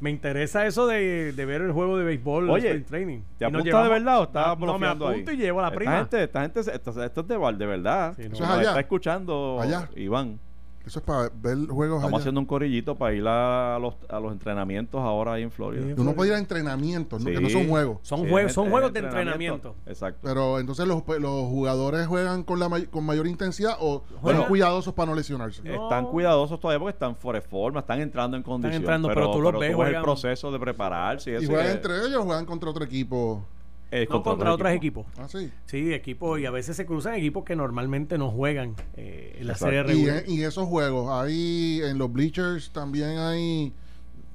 me 0.00 0.10
interesa 0.10 0.66
eso 0.66 0.86
de, 0.86 1.32
de 1.32 1.44
ver 1.46 1.60
el 1.60 1.72
juego 1.72 1.98
de 1.98 2.04
béisbol, 2.04 2.48
Oye, 2.50 2.80
training. 2.80 3.20
¿Te 3.38 3.44
apuntas 3.44 3.64
de 3.64 3.70
llevamos- 3.70 3.90
verdad 3.90 4.20
o 4.20 4.22
estás 4.24 4.46
No, 4.46 4.50
no 4.54 4.56
me 4.56 4.66
bloqueando 4.78 5.08
ahí? 5.08 5.14
apunto 5.14 5.32
y 5.32 5.36
llevo 5.36 5.58
a 5.58 5.62
la 5.62 5.68
Esta 5.68 5.78
prima. 5.78 5.98
gente, 5.98 6.22
esta 6.24 6.40
gente, 6.42 6.60
esto, 6.60 7.02
esto 7.04 7.20
es 7.20 7.28
de, 7.28 7.52
de 7.58 7.66
verdad. 7.66 8.14
Sí, 8.16 8.28
no. 8.28 8.46
Allá. 8.46 8.68
está 8.68 8.80
escuchando 8.80 9.58
Allá. 9.60 9.88
Iván. 9.96 10.38
Eso 10.86 10.98
es 10.98 11.04
para 11.04 11.30
ver 11.34 11.58
juegos 11.68 11.98
Estamos 11.98 12.08
allá. 12.08 12.16
haciendo 12.18 12.40
un 12.40 12.46
corillito 12.46 12.96
para 12.96 13.12
ir 13.14 13.22
a 13.28 13.78
los, 13.78 13.94
a 14.08 14.18
los 14.18 14.32
entrenamientos 14.32 15.00
ahora 15.00 15.34
ahí 15.34 15.42
en 15.42 15.50
Florida. 15.50 15.82
Sí. 15.86 15.94
Uno 15.96 16.14
puede 16.14 16.30
ir 16.30 16.34
a 16.36 16.38
entrenamientos, 16.38 17.20
¿no? 17.22 17.30
que 17.30 17.38
no 17.40 17.50
son 17.50 17.68
juegos. 17.68 17.98
Son, 18.02 18.22
Sí, 18.22 18.30
juegos, 18.30 18.52
son 18.54 18.70
juegos 18.70 18.92
de 18.92 19.00
entrenamiento. 19.00 19.76
Exacto. 19.86 20.20
Pero 20.22 20.58
entonces 20.58 20.86
los, 20.88 21.02
los 21.20 21.44
jugadores 21.48 22.06
juegan 22.06 22.42
con 22.44 22.58
la 22.58 22.68
may- 22.70 22.86
con 22.86 23.04
mayor 23.04 23.26
intensidad 23.26 23.76
o 23.78 24.02
Juegan- 24.22 24.40
son 24.40 24.48
cuidadosos 24.48 24.94
para 24.94 25.10
no 25.10 25.14
lesionarse. 25.16 25.62
No. 25.62 25.84
Están 25.84 26.06
cuidadosos 26.06 26.58
todavía 26.58 26.78
porque 26.80 26.94
están 26.94 27.14
fuera 27.14 27.40
de 27.40 27.46
forma, 27.46 27.80
están 27.80 28.00
entrando 28.00 28.36
en 28.38 28.42
condición. 28.42 28.80
entrando, 28.82 29.08
pero 29.08 29.30
tú 29.32 29.42
los 29.42 29.52
ves, 29.52 29.60
ves 29.60 29.68
el 29.70 29.76
juegan- 29.76 30.02
proceso 30.02 30.50
de 30.50 30.58
prepararse 30.58 31.30
y 31.32 31.34
eso. 31.34 31.42
y 31.44 31.46
juegan 31.46 31.66
que- 31.66 31.72
entre 31.72 31.96
ellos 32.06 32.16
o 32.20 32.24
juegan 32.24 32.46
contra 32.46 32.70
otro 32.70 32.84
equipo. 32.84 33.44
Eh, 33.92 34.06
No 34.10 34.22
contra 34.22 34.52
otros 34.52 34.70
equipos. 34.72 35.06
Ah, 35.18 35.26
sí. 35.28 35.50
Sí, 35.66 35.92
equipos, 35.92 36.38
y 36.38 36.46
a 36.46 36.50
veces 36.50 36.76
se 36.76 36.86
cruzan 36.86 37.14
equipos 37.14 37.44
que 37.44 37.56
normalmente 37.56 38.18
no 38.18 38.30
juegan 38.30 38.74
eh, 38.96 39.36
en 39.40 39.46
la 39.46 39.54
Exacto. 39.54 39.66
serie 39.72 39.82
regular. 39.82 40.24
en- 40.26 40.30
y 40.32 40.42
esos 40.44 40.66
juegos, 40.68 41.10
ahí 41.10 41.80
en 41.82 41.98
los 41.98 42.12
bleachers 42.12 42.70
también 42.70 43.18
hay 43.18 43.72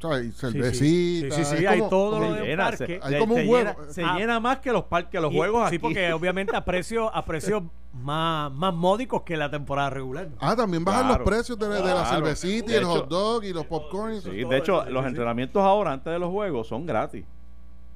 ¿sabes? 0.01 0.25
Sí, 0.25 0.31
sí. 0.31 0.37
cervecita. 0.39 1.35
Sí, 1.35 1.43
sí, 1.45 1.57
sí, 1.57 1.65
hay 1.65 1.79
como- 1.79 1.89
todo 1.89 2.11
como- 2.11 2.25
lo 2.25 2.33
de- 2.33 2.39
Se 2.41 2.45
llena, 2.47 2.63
parque. 2.65 2.85
se, 2.85 2.99
Hay 3.01 3.13
se- 3.13 3.19
como 3.19 3.33
un 3.35 3.41
se 3.41 3.47
juego. 3.47 3.69
llena- 3.79 3.93
se 3.93 4.03
Ah. 4.03 4.15
llena 4.17 4.39
más 4.39 4.59
que 4.59 4.71
los 4.71 4.83
parques, 4.83 5.21
los 5.21 5.31
Y- 5.33 5.35
juegos 5.37 5.61
sí, 5.61 5.67
aquí. 5.75 5.79
porque 5.79 6.13
obviamente 6.13 6.55
a 6.55 6.63
precios 6.65 7.09
a 7.13 7.25
precios 7.25 7.63
más, 7.93 8.51
más 8.51 8.73
módicos 8.73 9.21
que 9.23 9.37
la 9.37 9.49
temporada 9.49 9.89
regular. 9.89 10.27
Ah, 10.39 10.53
también 10.55 10.83
bajan 10.83 11.07
Claro, 11.07 11.23
los 11.23 11.27
precios 11.33 11.57
de, 11.57 11.69
de 11.69 11.75
la 11.79 11.81
claro. 11.81 12.05
cervecita 12.09 12.71
y 12.71 12.75
el 12.75 12.81
hecho- 12.81 12.89
hot 12.91 13.07
dog 13.09 13.43
y 13.45 13.53
los 13.53 13.65
popcorn. 13.65 14.15
y. 14.15 14.21
Sí, 14.21 14.41
todo 14.41 14.49
de 14.51 14.57
hecho, 14.57 14.85
los 14.89 15.05
entrenamientos 15.05 15.63
ahora, 15.63 15.93
antes 15.93 16.11
de 16.11 16.19
los 16.19 16.29
juegos, 16.29 16.67
son 16.67 16.85
gratis. 16.85 17.25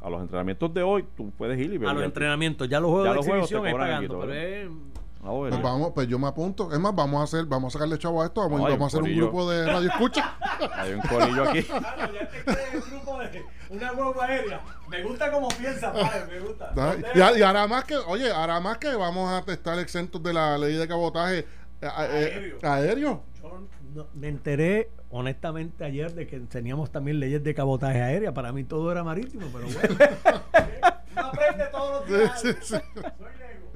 A 0.02 0.10
los 0.10 0.22
entrenamientos 0.22 0.74
de 0.74 0.84
hoy, 0.84 1.06
tú 1.18 1.32
puedes 1.38 1.60
ir 1.60 1.74
y 1.74 1.78
ver. 1.78 1.90
A 1.90 1.94
los 1.94 2.04
entrenamientos, 2.04 2.70
ya 2.70 2.80
los 2.80 2.90
juegos 2.92 3.06
Ya 3.06 3.10
de 3.12 3.16
los 3.18 3.26
juegos 3.26 3.50
te 3.50 3.56
exhibición 3.56 3.68
es 3.68 3.74
pagando, 3.88 4.18
aquí, 4.22 4.28
pero 4.28 4.34
es- 4.34 4.70
Ah. 5.22 5.32
Pues 5.50 5.62
vamos, 5.62 5.92
pues 5.94 6.08
yo 6.08 6.18
me 6.18 6.28
apunto. 6.28 6.72
Es 6.72 6.80
más, 6.80 6.96
vamos 6.96 7.20
a 7.20 7.24
hacer, 7.26 7.46
vamos 7.46 7.72
a 7.72 7.78
sacarle 7.78 7.98
chavo 7.98 8.22
a 8.22 8.26
esto, 8.28 8.40
vamos, 8.40 8.62
No, 8.62 8.68
hay 8.68 8.72
vamos 8.74 8.94
a 8.94 8.98
hacer 8.98 9.04
un 9.12 9.18
grupo 9.18 9.52
de 9.52 9.66
radio 9.66 9.90
escucha. 9.90 10.38
Hay 10.78 10.94
un 10.94 11.02
corillo 11.02 11.44
aquí. 11.44 11.60
una 13.70 13.92
huevo 13.94 14.22
aérea. 14.22 14.62
Me 14.90 15.04
gusta 15.04 15.30
como 15.32 15.48
piensa, 15.50 15.92
padre, 15.94 16.26
me 16.32 16.40
gusta. 16.40 16.72
y, 17.16 17.20
a- 17.22 17.38
y 17.38 17.42
hará 17.42 17.68
más 17.68 17.84
que, 17.84 17.98
oye, 17.98 18.32
hará 18.32 18.60
más 18.62 18.78
que 18.78 18.96
vamos 18.96 19.30
a 19.32 19.44
testar 19.44 19.78
exentos 19.80 20.22
de 20.24 20.34
la 20.34 20.58
ley 20.58 20.76
de 20.76 20.88
cabotaje 20.88 21.40
eh, 21.40 21.46
eh, 21.82 21.88
Aéreo. 21.96 22.58
aéreo. 22.64 23.24
No- 23.94 24.08
me 24.14 24.28
enteré 24.28 24.90
honestamente 25.10 25.84
ayer 25.84 26.14
de 26.14 26.28
que 26.28 26.40
teníamos 26.42 26.92
también 26.92 27.20
leyes 27.20 27.44
de 27.44 27.54
cabotaje 27.54 28.02
aérea. 28.02 28.34
Para 28.34 28.52
mí 28.52 28.64
todo 28.64 28.92
era 28.92 29.04
marítimo, 29.04 29.48
pero 29.52 29.66
bueno. 29.74 29.96
Aprende 31.16 31.66
todos 31.72 32.08
los 32.10 32.20
días. 32.20 32.42
Sí, 32.42 32.48
sí, 32.54 32.58
sí. 32.62 32.68
Soy 32.68 33.38
lego. 33.40 33.72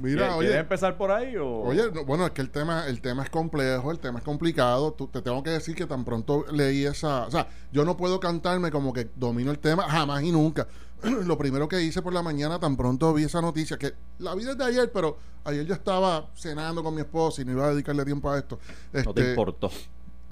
Mira, 0.00 0.28
¿Quieres 0.28 0.34
oye, 0.36 0.58
empezar 0.58 0.96
por 0.96 1.10
ahí 1.10 1.36
o...? 1.36 1.62
Oye, 1.62 1.90
no, 1.92 2.04
bueno, 2.04 2.26
es 2.26 2.32
que 2.32 2.40
el 2.40 2.50
tema, 2.50 2.86
el 2.86 3.00
tema 3.00 3.22
es 3.24 3.30
complejo, 3.30 3.90
el 3.90 3.98
tema 3.98 4.18
es 4.18 4.24
complicado. 4.24 4.92
Tú- 4.92 5.08
te 5.08 5.22
tengo 5.22 5.42
que 5.42 5.50
decir 5.50 5.74
que 5.74 5.86
tan 5.86 6.04
pronto 6.04 6.44
leí 6.52 6.84
esa, 6.84 7.26
o 7.26 7.30
sea, 7.30 7.48
yo 7.72 7.84
no 7.84 7.96
puedo 7.96 8.20
cantarme 8.20 8.70
como 8.70 8.92
que 8.92 9.08
domino 9.16 9.50
el 9.50 9.58
tema 9.58 9.84
jamás 9.84 10.22
y 10.22 10.30
nunca. 10.32 10.66
Lo 11.02 11.36
primero 11.38 11.68
que 11.68 11.80
hice 11.82 12.02
por 12.02 12.12
la 12.12 12.22
mañana, 12.22 12.58
tan 12.58 12.76
pronto 12.76 13.12
vi 13.14 13.24
esa 13.24 13.40
noticia, 13.40 13.76
que 13.78 13.94
la 14.18 14.34
vi 14.34 14.44
desde 14.44 14.64
ayer, 14.64 14.90
pero 14.92 15.16
ayer 15.44 15.64
yo 15.66 15.74
estaba 15.74 16.28
cenando 16.34 16.82
con 16.82 16.94
mi 16.94 17.00
esposa 17.02 17.42
y 17.42 17.44
no 17.44 17.52
iba 17.52 17.66
a 17.66 17.70
dedicarle 17.70 18.04
tiempo 18.04 18.30
a 18.30 18.38
esto. 18.38 18.58
no 18.92 19.12
te 19.14 19.20
Este, 19.20 19.30
importó 19.30 19.70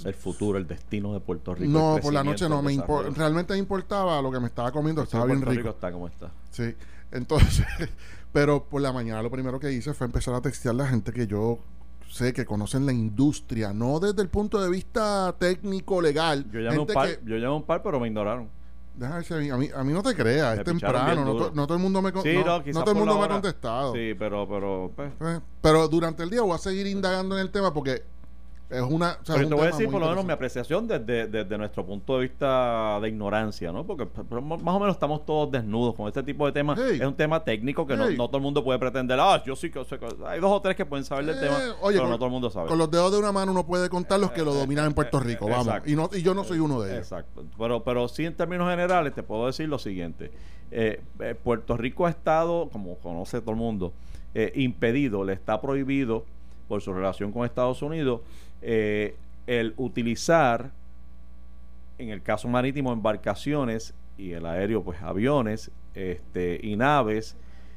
el 0.05 0.15
futuro, 0.15 0.59
el 0.59 0.67
destino 0.67 1.13
de 1.15 1.21
Puerto 1.21 1.55
Rico. 1.55 1.71
No, 1.73 1.99
por 2.03 2.13
la 2.13 2.23
noche 2.23 2.49
no 2.49 2.63
me. 2.63 2.77
Realmente 3.15 3.55
me 3.55 3.59
importaba 3.59 4.21
lo 4.21 4.31
que 4.31 4.41
me 4.41 4.47
estaba 4.47 4.71
comiendo, 4.71 5.03
estaba 5.03 5.25
bien 5.25 5.39
Puerto 5.39 5.51
rico. 5.53 5.63
Rico 5.63 5.75
está 5.75 5.91
como 5.93 6.07
está. 6.07 6.31
Sí. 6.51 6.75
Entonces, 7.13 7.65
pero 8.37 8.63
por 8.69 8.83
la 8.83 8.93
mañana 8.93 9.23
lo 9.23 9.31
primero 9.31 9.59
que 9.59 9.73
hice 9.73 9.95
fue 9.95 10.07
empezar 10.07 10.35
a 10.35 10.43
textear 10.43 10.75
a 10.75 10.77
la 10.79 10.87
gente 10.87 11.11
que 11.11 11.27
yo 11.27 11.59
sé 12.07 12.35
que 12.35 12.45
conocen 12.45 12.85
la 12.85 12.93
industria, 12.93 13.73
no 13.73 13.99
desde 13.99 14.21
el 14.21 14.29
punto 14.29 14.63
de 14.63 14.69
vista 14.69 15.35
técnico, 15.39 16.03
legal. 16.03 16.45
Yo 16.53 16.61
llamé, 16.61 16.79
un 16.79 16.87
par, 16.87 17.09
que, 17.09 17.21
yo 17.25 17.39
llamé 17.39 17.55
un 17.55 17.63
par, 17.63 17.83
pero 17.83 17.99
me 17.99 18.09
ignoraron. 18.09 18.51
déjame 18.95 19.25
a 19.31 19.37
mí, 19.39 19.49
a 19.51 19.57
mí, 19.57 19.69
a 19.75 19.85
mí 19.85 19.93
no 19.95 20.03
te 20.03 20.15
creas, 20.15 20.59
es 20.59 20.65
temprano, 20.65 21.25
no, 21.25 21.33
duro. 21.33 21.47
to- 21.47 21.55
no 21.55 21.67
todo 21.67 21.79
el 21.79 21.83
mundo 21.83 22.03
me, 22.03 22.11
Sí, 22.11 22.35
no, 22.35 22.45
no, 22.45 22.59
no 22.59 22.65
quizás 22.65 22.85
todo 22.85 22.93
el 22.93 22.99
mundo 22.99 23.19
me 23.19 23.25
ha 23.25 23.29
contestado. 23.29 23.95
Sí, 23.95 24.13
pero, 24.19 24.47
pero, 24.47 24.93
pues, 24.95 25.13
Eh, 25.19 25.41
pero 25.63 25.89
durante 25.89 26.23
el 26.23 26.29
día 26.29 26.43
voy 26.43 26.55
a 26.57 26.59
seguir 26.59 26.87
indagando 26.87 27.37
en 27.37 27.41
el 27.41 27.51
tema 27.51 27.73
porque 27.73 28.03
es 28.69 28.83
una... 28.83 29.19
o 29.21 29.25
sea, 29.25 29.37
es 29.37 29.43
Pero 29.43 29.43
un 29.45 29.49
te 29.49 29.55
voy 29.55 29.63
a 29.65 29.67
decir 29.67 29.89
por 29.91 30.01
lo 30.01 30.09
menos 30.09 30.25
mi 30.25 30.33
apreciación 30.33 30.89
desde, 30.89 31.27
desde 31.29 31.57
nuestro 31.59 31.87
punto 31.87 32.17
de 32.19 32.23
vista 32.29 32.99
de 33.01 33.09
ignorancia, 33.09 33.71
¿no? 33.73 33.87
Porque 33.87 34.07
más 34.41 34.75
o 34.75 34.81
menos 34.81 34.95
estamos 34.97 35.25
todos 35.25 35.51
desnudos 35.53 35.95
con 35.95 36.09
este 36.09 36.23
tipo 36.23 36.47
de 36.47 36.53
temas. 36.53 36.79
Hey. 36.81 36.99
Es 37.01 37.07
un 37.07 37.15
tema 37.15 37.45
técnico 37.45 37.87
que 37.87 37.97
no, 37.97 38.09
Hey. 38.09 38.17
no 38.19 38.27
todo 38.27 38.39
el 38.39 38.43
mundo 38.43 38.65
puede 38.65 38.79
pretender. 38.79 39.19
Ah, 39.21 39.43
yo 39.45 39.55
sí 39.55 39.71
que 39.71 39.85
sé. 39.85 39.99
que-". 39.99 40.07
Hay 40.27 40.41
dos 40.41 40.51
o 40.51 40.61
tres 40.61 40.75
que 40.77 40.85
pueden 40.85 41.05
saber 41.05 41.27
del 41.27 41.37
Eh, 41.37 41.41
tema, 41.43 41.57
oye, 41.81 41.97
pero 41.97 42.03
con- 42.03 42.11
no 42.11 42.17
todo 42.17 42.27
el 42.27 42.33
mundo 42.33 42.51
sabe. 42.51 42.69
Con 42.69 42.79
los 42.79 42.91
dedos 42.91 43.13
de 43.13 43.19
una 43.19 43.31
mano 43.33 43.53
uno 43.53 43.65
puede 43.67 43.89
contar 43.89 44.19
los 44.19 44.33
que 44.33 44.43
lo 44.43 44.53
dominan 44.53 44.87
en 44.87 44.95
Puerto 44.95 45.21
Rico, 45.21 45.47
vamos. 45.49 45.67
exacto. 45.67 45.91
Y, 45.91 45.95
no, 45.95 46.11
y 46.13 46.23
yo 46.23 46.35
no 46.35 46.43
soy 46.43 46.59
uno 46.59 46.81
de 46.81 46.91
ellos. 46.93 47.03
Exacto. 47.05 47.45
Pero, 47.59 47.85
pero 47.85 48.09
sí, 48.09 48.25
en 48.25 48.35
términos 48.37 48.69
generales, 48.69 49.15
te 49.15 49.23
puedo 49.23 49.47
decir 49.47 49.69
lo 49.69 49.79
siguiente. 49.79 50.33
Eh, 50.73 51.01
eh, 51.21 51.37
Puerto 51.41 51.77
Rico 51.77 52.07
ha 52.07 52.11
estado, 52.11 52.69
como 52.73 52.97
conoce 52.99 53.41
todo 53.41 53.53
el 53.53 53.57
mundo, 53.59 53.93
eh, 54.35 54.53
impedido, 54.57 55.23
le 55.25 55.33
está 55.33 55.61
prohibido, 55.61 56.25
por 56.69 56.83
su 56.83 56.93
relación 56.93 57.33
con 57.33 57.45
Estados 57.45 57.83
Unidos, 57.83 58.21
eh, 58.63 59.17
el 59.47 59.75
utilizar, 59.77 60.71
en 61.99 62.11
el 62.11 62.23
caso 62.23 62.49
marítimo, 62.49 62.93
embarcaciones 62.93 63.95
y 64.19 64.33
el 64.33 64.47
aéreo, 64.47 64.83
pues 64.83 65.01
aviones, 65.03 65.71
este, 65.95 66.61
y 66.63 66.77
naves 66.77 67.37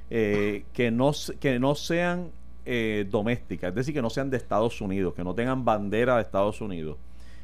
eh, 0.10 0.66
que, 0.74 0.92
no, 0.92 1.12
que 1.40 1.60
no 1.60 1.76
sean 1.76 2.32
eh, 2.66 3.06
domésticas, 3.10 3.70
es 3.70 3.76
decir, 3.76 3.94
que 3.94 4.02
no 4.02 4.10
sean 4.10 4.30
de 4.30 4.38
Estados 4.38 4.82
Unidos, 4.82 5.14
que 5.14 5.24
no 5.24 5.34
tengan 5.34 5.64
bandera 5.64 6.16
de 6.16 6.22
Estados 6.22 6.62
Unidos. 6.62 6.98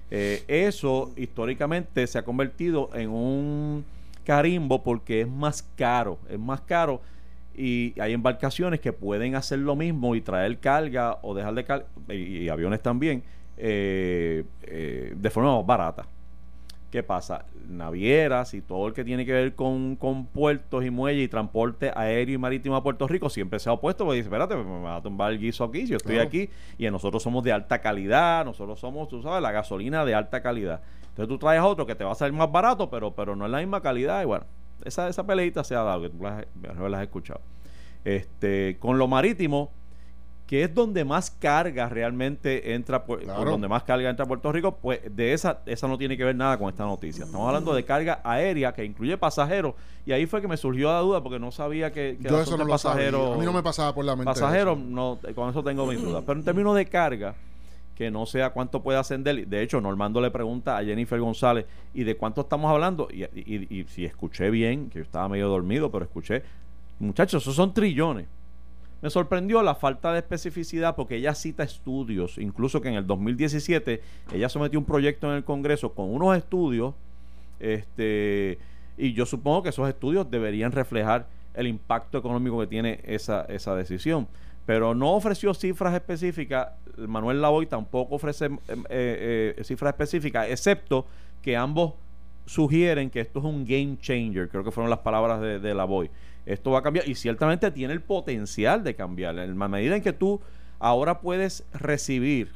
Eso 0.08 1.12
históricamente 1.18 2.06
se 2.06 2.20
ha 2.20 2.24
convertido 2.24 2.90
en 2.94 3.10
un 3.10 3.84
carimbo 4.24 4.82
porque 4.84 5.22
es 5.22 5.28
más 5.28 5.68
caro, 5.76 6.20
es 6.30 6.40
más 6.40 6.62
caro 6.62 7.02
y 7.58 7.94
hay 8.00 8.14
embarcaciones 8.14 8.80
que 8.80 8.94
pueden 8.94 9.36
hacer 9.36 9.60
lo 9.60 9.76
mismo 9.76 10.16
y 10.16 10.22
traer 10.22 10.60
carga 10.60 11.20
o 11.22 11.34
dejar 11.34 11.54
de 11.54 11.64
carga, 11.64 11.86
y, 12.10 12.50
aviones 12.50 12.82
también, 12.82 13.24
de 13.58 14.46
forma 15.32 15.56
más 15.56 15.66
barata. 15.66 16.08
¿Qué 16.96 17.04
pasa? 17.04 17.44
Navieras 17.68 18.54
y 18.54 18.62
todo 18.62 18.88
el 18.88 18.94
que 18.94 19.04
tiene 19.04 19.26
que 19.26 19.34
ver 19.34 19.54
con, 19.54 19.98
puertos 20.34 20.86
y 20.86 20.90
muelles 20.90 21.26
y 21.26 21.28
transporte 21.28 21.92
aéreo 21.94 22.36
y 22.36 22.38
marítimo 22.38 22.78
a 22.78 22.84
Puerto 22.84 23.06
Rico 23.06 23.30
siempre 23.30 23.60
se 23.60 23.70
ha 23.70 23.74
opuesto 23.74 24.06
porque 24.06 24.16
dice, 24.16 24.30
espérate, 24.30 24.56
me 24.56 24.82
va 24.82 24.96
a 24.96 25.02
tumbar 25.02 25.34
el 25.34 25.40
guiso 25.40 25.66
aquí, 25.66 25.86
yo 25.88 25.98
estoy 25.98 26.20
aquí 26.20 26.50
y 26.78 26.90
nosotros 26.90 27.22
somos 27.22 27.44
de 27.44 27.52
alta 27.52 27.82
calidad, 27.82 28.46
nosotros 28.46 28.80
somos, 28.80 29.10
tú 29.10 29.22
sabes, 29.22 29.42
la 29.42 29.52
gasolina 29.52 30.06
de 30.06 30.16
alta 30.16 30.42
calidad. 30.42 30.84
Entonces 31.02 31.28
tú 31.28 31.38
traes 31.38 31.62
otro 31.62 31.86
que 31.86 31.96
te 31.96 32.06
va 32.06 32.14
a 32.14 32.16
salir 32.16 32.34
más 32.34 32.50
barato, 32.50 32.90
pero, 32.90 33.14
pero 33.14 33.36
no 33.36 33.44
es 33.44 33.52
la 33.52 33.58
misma 33.58 33.82
calidad 33.82 34.22
y 34.22 34.26
bueno, 34.26 34.46
esa, 34.84 35.08
esa 35.08 35.26
peleita 35.26 35.64
se 35.64 35.76
ha 35.76 35.82
dado, 35.82 36.04
que 36.04 36.10
tú 36.10 36.22
las, 36.22 36.46
las 36.62 36.94
has 36.94 37.04
escuchado. 37.04 37.42
Este, 38.04 38.78
con 38.80 38.98
lo 38.98 39.08
marítimo, 39.08 39.72
que 40.48 40.64
es 40.64 40.74
donde 40.74 41.04
más 41.04 41.32
carga 41.32 41.90
realmente 41.90 42.76
entra, 42.76 43.06
por, 43.06 43.26
donde 43.26 43.68
más 43.68 43.84
carga 43.84 44.10
entra 44.10 44.28
Puerto 44.28 44.52
Rico, 44.52 44.78
pues 44.78 45.00
de 45.16 45.34
esa, 45.34 45.62
esa 45.66 45.88
no 45.88 45.98
tiene 45.98 46.16
que 46.16 46.24
ver 46.24 46.36
nada 46.36 46.60
con 46.60 46.70
esta 46.70 46.84
noticia. 46.84 47.26
Estamos 47.26 47.48
hablando 47.48 47.74
de 47.74 47.84
carga 47.84 48.22
aérea 48.24 48.72
que 48.74 48.86
incluye 48.86 49.18
pasajeros, 49.18 49.74
y 50.06 50.12
ahí 50.12 50.28
fue 50.28 50.42
que 50.42 50.48
me 50.48 50.58
surgió 50.58 50.92
la 50.92 51.00
duda 51.00 51.24
porque 51.24 51.40
no 51.40 51.52
sabía 51.52 51.92
que, 51.92 52.18
Yo 52.20 52.40
eso 52.40 52.58
no 52.58 52.68
pasajeros. 52.68 53.36
A 53.36 53.40
mí 53.40 53.46
no 53.46 53.54
me 53.54 53.64
pasaba 53.64 53.94
por 53.96 54.06
la 54.06 54.16
mente. 54.16 54.26
Pasajeros, 54.26 54.78
no, 54.78 55.18
con 55.34 55.50
eso 55.50 55.64
tengo 55.64 55.88
mis 55.88 56.00
dudas. 56.00 56.24
Pero 56.26 56.40
en 56.40 56.46
términos 56.46 56.76
de 56.76 56.86
carga, 56.86 57.34
que 57.96 58.12
no 58.12 58.26
sea 58.26 58.52
cuánto 58.52 58.84
puede 58.84 59.00
ascender. 59.00 59.48
De 59.48 59.62
hecho, 59.62 59.80
Normando 59.82 60.22
le 60.22 60.32
pregunta 60.32 60.78
a 60.78 60.84
Jennifer 60.84 61.20
González, 61.20 61.66
¿y 61.94 62.04
de 62.04 62.18
cuánto 62.18 62.42
estamos 62.42 62.70
hablando? 62.70 63.08
Y, 63.12 63.24
y, 63.24 63.68
y 63.70 63.86
si 63.86 64.06
escuché 64.06 64.50
bien, 64.50 64.90
que 64.90 65.00
yo 65.00 65.04
estaba 65.04 65.30
medio 65.30 65.48
dormido, 65.48 65.90
pero 65.92 66.06
escuché, 66.06 66.44
muchachos, 67.00 67.44
esos 67.44 67.56
son 67.56 67.74
trillones. 67.74 68.28
Me 69.02 69.10
sorprendió 69.10 69.62
la 69.62 69.76
falta 69.76 70.12
de 70.14 70.20
especificidad 70.20 70.96
porque 70.96 71.18
ella 71.18 71.36
cita 71.36 71.64
estudios, 71.64 72.38
incluso 72.38 72.82
que 72.82 72.90
en 72.90 72.96
el 72.96 73.06
2017 73.06 74.02
ella 74.34 74.50
sometió 74.50 74.80
un 74.80 74.86
proyecto 74.86 75.30
en 75.30 75.38
el 75.38 75.44
Congreso 75.44 75.94
con 75.94 76.10
unos 76.14 76.36
estudios, 76.38 76.96
este, 77.60 78.58
y 78.98 79.14
yo 79.14 79.26
supongo 79.26 79.64
que 79.64 79.70
esos 79.70 79.88
estudios 79.88 80.30
deberían 80.30 80.72
reflejar 80.72 81.28
el 81.54 81.68
impacto 81.68 82.18
económico 82.18 82.60
que 82.60 82.68
tiene 82.68 83.00
esa, 83.04 83.42
esa 83.44 83.76
decisión. 83.76 84.28
Pero 84.66 84.96
no 84.96 85.14
ofreció 85.14 85.54
cifras 85.54 85.94
específicas, 85.94 86.70
Manuel 86.98 87.42
Lavoy 87.42 87.68
tampoco 87.68 88.16
ofrece 88.16 88.46
em, 88.46 88.58
eh, 88.90 89.56
eh, 89.58 89.64
cifras 89.64 89.94
específicas, 89.94 90.48
excepto 90.50 91.06
que 91.42 91.56
ambos 91.56 91.94
sugieren 92.46 93.10
que 93.10 93.20
esto 93.20 93.40
es 93.40 93.46
un 93.46 93.66
game 93.66 93.98
changer, 94.00 94.50
creo 94.50 94.64
que 94.64 94.72
fueron 94.72 94.90
las 94.90 95.00
palabras 95.00 95.42
de, 95.42 95.60
de 95.60 95.74
Lavoy. 95.74 96.10
Esto 96.46 96.72
va 96.72 96.80
a 96.80 96.82
cambiar 96.82 97.08
y 97.08 97.16
ciertamente 97.16 97.72
tiene 97.72 97.94
el 97.94 98.02
potencial 98.02 98.84
de 98.84 98.96
cambiar. 98.96 99.38
En 99.40 99.58
la 99.58 99.68
medida 99.68 99.96
en 99.96 100.02
que 100.02 100.14
tú 100.14 100.42
ahora 100.80 101.20
puedes 101.22 101.66
recibir 101.74 102.52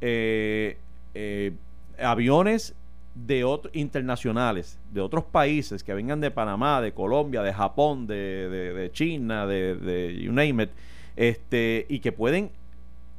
eh, 0.00 0.78
eh, 1.14 1.52
aviones 2.00 2.74
de 3.14 3.42
otros 3.42 3.74
internacionales 3.74 4.78
de 4.92 5.00
otros 5.00 5.24
países 5.24 5.82
que 5.82 5.92
vengan 5.92 6.20
de 6.20 6.30
Panamá, 6.30 6.80
de 6.80 6.92
Colombia, 6.92 7.42
de 7.42 7.52
Japón, 7.52 8.06
de, 8.06 8.90
China, 8.92 9.46
de, 9.46 9.74
de, 9.74 10.16
you 10.20 10.30
name 10.30 10.62
it, 10.62 10.70
este, 11.18 11.84
y 11.88 11.98
que 11.98 12.12
pueden 12.12 12.52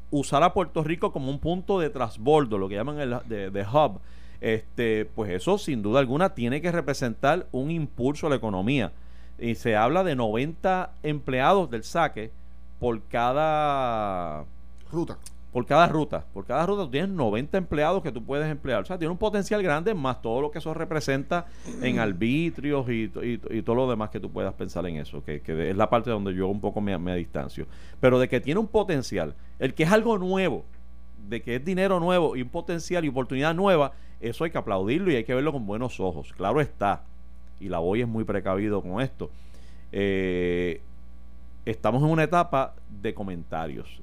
usar 0.10 0.42
a 0.42 0.54
Puerto 0.54 0.86
Rico 0.86 1.12
como 1.12 1.30
un 1.30 1.40
punto 1.40 1.80
de 1.80 1.90
transbordo, 1.90 2.58
lo 2.58 2.70
que 2.70 2.76
llaman 2.76 2.98
el 2.98 3.20
de, 3.28 3.66
hub, 3.72 4.00
este, 4.40 5.04
pues 5.04 5.32
eso 5.32 5.58
sin 5.58 5.82
duda 5.82 6.00
alguna 6.00 6.34
tiene 6.34 6.62
que 6.62 6.72
representar 6.72 7.48
un 7.52 7.72
impulso 7.72 8.26
a 8.26 8.30
la 8.30 8.38
economía 8.38 8.94
y 9.38 9.56
se 9.56 9.76
habla 9.76 10.06
de 10.06 10.16
90 10.16 10.94
empleados 11.04 11.70
del 11.70 11.84
saque 11.84 12.32
por 12.80 13.04
cada 13.04 14.46
ruta. 14.90 15.18
Por 15.52 15.66
cada 15.66 15.88
ruta. 15.88 16.26
Por 16.34 16.46
cada 16.46 16.66
ruta 16.66 16.84
tú 16.84 16.92
tienes 16.92 17.10
90 17.10 17.58
empleados 17.58 18.04
que 18.04 18.12
tú 18.12 18.24
puedes 18.24 18.50
emplear. 18.50 18.84
O 18.84 18.86
sea, 18.86 19.00
tiene 19.00 19.12
un 19.12 19.18
potencial 19.18 19.64
grande 19.64 19.94
más 19.94 20.22
todo 20.22 20.42
lo 20.42 20.52
que 20.52 20.60
eso 20.60 20.74
representa 20.74 21.48
en 21.82 22.00
arbitrios 22.00 22.88
y, 22.90 23.08
todo 23.64 23.76
lo 23.76 23.90
demás 23.90 24.10
que 24.10 24.20
tú 24.20 24.32
puedas 24.32 24.54
pensar 24.54 24.86
en 24.86 24.98
eso, 24.98 25.24
que, 25.24 25.42
es 25.46 25.76
la 25.76 25.90
parte 25.90 26.12
donde 26.12 26.34
yo 26.34 26.48
un 26.48 26.62
poco 26.62 26.82
me, 26.82 26.98
me 26.98 27.16
distancio. 27.16 27.66
Pero 28.00 28.20
de 28.20 28.30
que 28.30 28.40
tiene 28.40 28.60
un 28.60 28.68
potencial, 28.68 29.36
el 29.58 29.74
que 29.74 29.84
es 29.84 29.92
algo 29.92 30.18
nuevo, 30.18 30.66
de 31.28 31.42
que 31.42 31.56
es 31.56 31.66
dinero 31.66 32.00
nuevo 32.00 32.36
y 32.36 32.42
un 32.42 32.50
potencial 32.50 33.04
y 33.06 33.10
oportunidad 33.10 33.56
nueva, 33.56 33.94
eso 34.20 34.44
hay 34.44 34.52
que 34.52 34.58
aplaudirlo 34.58 35.12
y 35.12 35.16
hay 35.16 35.24
que 35.24 35.34
verlo 35.34 35.52
con 35.52 35.66
buenos 35.66 36.00
ojos. 36.00 36.34
Claro 36.34 36.62
está 36.62 37.04
y 37.60 37.70
la 37.70 37.80
voy 37.80 38.02
es 38.02 38.08
muy 38.08 38.24
precavido 38.24 38.82
con 38.82 39.02
esto. 39.02 39.32
Eh, 39.92 40.82
estamos 41.66 42.04
en 42.04 42.10
una 42.10 42.24
etapa 42.24 42.76
de 42.90 43.14
comentarios. 43.14 44.02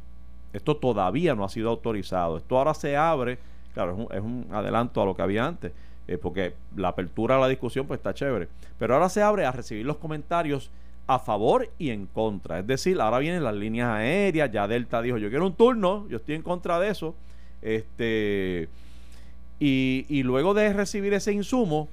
Esto 0.56 0.75
todavía 0.75 1.34
no 1.34 1.44
ha 1.44 1.50
sido 1.50 1.68
autorizado. 1.68 2.38
Esto 2.38 2.56
ahora 2.56 2.72
se 2.72 2.96
abre, 2.96 3.38
claro, 3.75 4.08
es 4.10 4.20
un, 4.20 4.46
adelanto 4.50 5.02
a 5.02 5.04
lo 5.04 5.14
que 5.14 5.20
había 5.20 5.46
antes, 5.46 5.72
eh, 6.08 6.16
porque 6.16 6.54
la 6.75 6.88
apertura 6.88 7.36
a 7.36 7.38
la 7.38 7.48
discusión 7.48 7.86
pues 7.86 7.98
está 7.98 8.14
chévere. 8.14 8.48
Pero 8.78 8.94
ahora 8.94 9.10
se 9.10 9.22
abre 9.22 9.44
a 9.44 9.52
recibir 9.52 9.84
los 9.84 9.98
comentarios 9.98 10.70
a 11.06 11.18
favor 11.18 11.68
y 11.78 11.90
en 11.90 12.06
contra. 12.06 12.58
Es 12.58 12.66
decir, 12.66 12.98
ahora 13.02 13.18
vienen 13.18 13.44
las 13.44 13.54
líneas 13.54 13.90
aéreas, 13.90 14.50
ya 14.50 14.66
Delta 14.66 15.02
dijo, 15.02 15.18
yo 15.18 15.28
quiero 15.28 15.46
un 15.46 15.52
turno, 15.52 16.08
yo 16.08 16.16
estoy 16.16 16.36
en 16.36 16.42
contra 16.42 16.80
de 16.80 16.88
eso. 16.88 17.14
Este, 17.60 18.70
y, 19.60 20.06
y 20.08 20.22
luego 20.22 20.54
de 20.54 20.72
recibir 20.72 21.12
ese 21.12 21.32
insumo, 21.34 21.88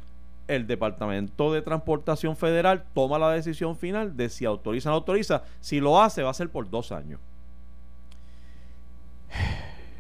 el 0.48 0.68
Departamento 0.68 1.52
de 1.52 1.62
Transportación 1.62 2.38
Federal 2.38 2.86
toma 2.94 3.20
la 3.20 3.32
decisión 3.32 3.76
final 3.76 4.16
de 4.16 4.30
si 4.30 4.46
autoriza 4.46 4.90
o 4.90 4.92
no 4.92 4.96
autoriza. 5.00 5.44
Si 5.60 5.82
lo 5.82 6.02
hace, 6.02 6.24
va 6.24 6.30
a 6.30 6.34
ser 6.34 6.48
por 6.48 6.70
dos 6.70 6.94
años. 6.94 7.20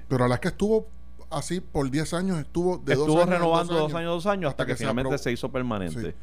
Pero 0.07 0.25
a 0.25 0.27
la 0.27 0.39
que 0.39 0.49
estuvo 0.49 0.87
así 1.29 1.59
por 1.59 1.89
10 1.89 2.13
años, 2.13 2.39
estuvo 2.39 2.77
de 2.77 2.93
estuvo 2.93 3.19
dos 3.19 3.29
renovando 3.29 3.73
dos 3.73 3.93
años, 3.93 4.11
dos 4.11 4.25
años, 4.27 4.49
hasta, 4.49 4.65
que, 4.65 4.75
finalmente 4.75 5.17
se, 5.17 5.31
hizo 5.31 5.49
permanente. 5.51 6.15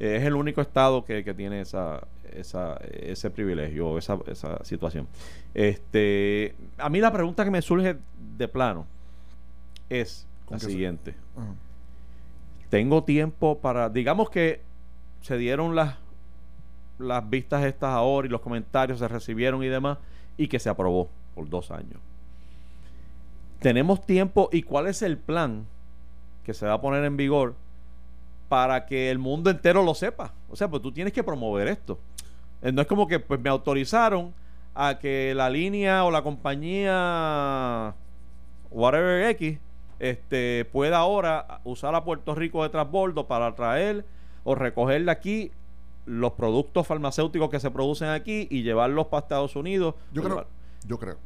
Eh, 0.00 0.16
es 0.16 0.22
el 0.24 0.34
único 0.34 0.60
estado 0.60 1.04
que, 1.04 1.22
tiene 1.34 1.60
esa, 1.60 2.06
esa, 2.32 2.76
ese 2.90 3.30
privilegio, 3.30 3.98
esa, 3.98 4.18
esa 4.26 4.64
situación. 4.64 5.06
Este, 5.54 6.54
a 6.78 6.88
mí 6.88 7.00
la 7.00 7.12
pregunta 7.12 7.44
que 7.44 7.50
me 7.50 7.62
surge 7.62 7.96
de 8.36 8.48
plano 8.48 8.86
es 9.88 10.26
la 10.50 10.58
siguiente 10.58 11.14
tengo 12.72 13.04
tiempo 13.04 13.58
para, 13.58 13.90
digamos 13.90 14.30
que 14.30 14.62
se 15.20 15.36
dieron 15.36 15.74
las, 15.76 15.96
las 16.98 17.28
vistas 17.28 17.66
estas 17.66 17.90
ahora 17.90 18.26
y 18.26 18.30
los 18.30 18.40
comentarios 18.40 18.98
se 18.98 19.08
recibieron 19.08 19.62
y 19.62 19.66
demás, 19.66 19.98
y 20.38 20.48
que 20.48 20.58
se 20.58 20.70
aprobó 20.70 21.10
por 21.34 21.50
dos 21.50 21.70
años. 21.70 22.00
Tenemos 23.62 24.04
tiempo 24.04 24.48
y 24.52 24.62
cuál 24.62 24.86
es 24.86 25.02
el 25.02 25.18
plan 25.18 25.66
que 26.44 26.54
se 26.54 26.66
va 26.66 26.74
a 26.74 26.80
poner 26.80 27.04
en 27.04 27.16
vigor 27.16 27.54
para 28.48 28.84
que 28.86 29.10
el 29.10 29.18
mundo 29.18 29.50
entero 29.50 29.82
lo 29.82 29.94
sepa. 29.94 30.32
O 30.50 30.56
sea, 30.56 30.68
pues 30.68 30.82
tú 30.82 30.92
tienes 30.92 31.12
que 31.12 31.24
promover 31.24 31.68
esto. 31.68 31.98
Eh, 32.60 32.72
no 32.72 32.82
es 32.82 32.86
como 32.86 33.06
que 33.06 33.18
pues 33.18 33.40
me 33.40 33.48
autorizaron 33.48 34.34
a 34.74 34.98
que 34.98 35.32
la 35.34 35.50
línea 35.50 36.04
o 36.04 36.10
la 36.10 36.22
compañía 36.22 37.94
whatever 38.70 39.28
X 39.30 39.58
este, 39.98 40.66
pueda 40.72 40.98
ahora 40.98 41.60
usar 41.64 41.94
a 41.94 42.04
Puerto 42.04 42.34
Rico 42.34 42.62
de 42.62 42.70
transbordo 42.70 43.26
para 43.26 43.54
traer 43.54 44.04
o 44.44 44.54
recoger 44.54 45.04
de 45.04 45.10
aquí 45.10 45.52
los 46.06 46.32
productos 46.32 46.86
farmacéuticos 46.86 47.48
que 47.50 47.60
se 47.60 47.70
producen 47.70 48.08
aquí 48.08 48.48
y 48.50 48.62
llevarlos 48.62 49.06
para 49.06 49.22
Estados 49.22 49.54
Unidos. 49.54 49.94
Yo 50.12 50.22
creo. 50.22 50.46
Yo 50.86 50.98
creo. 50.98 51.16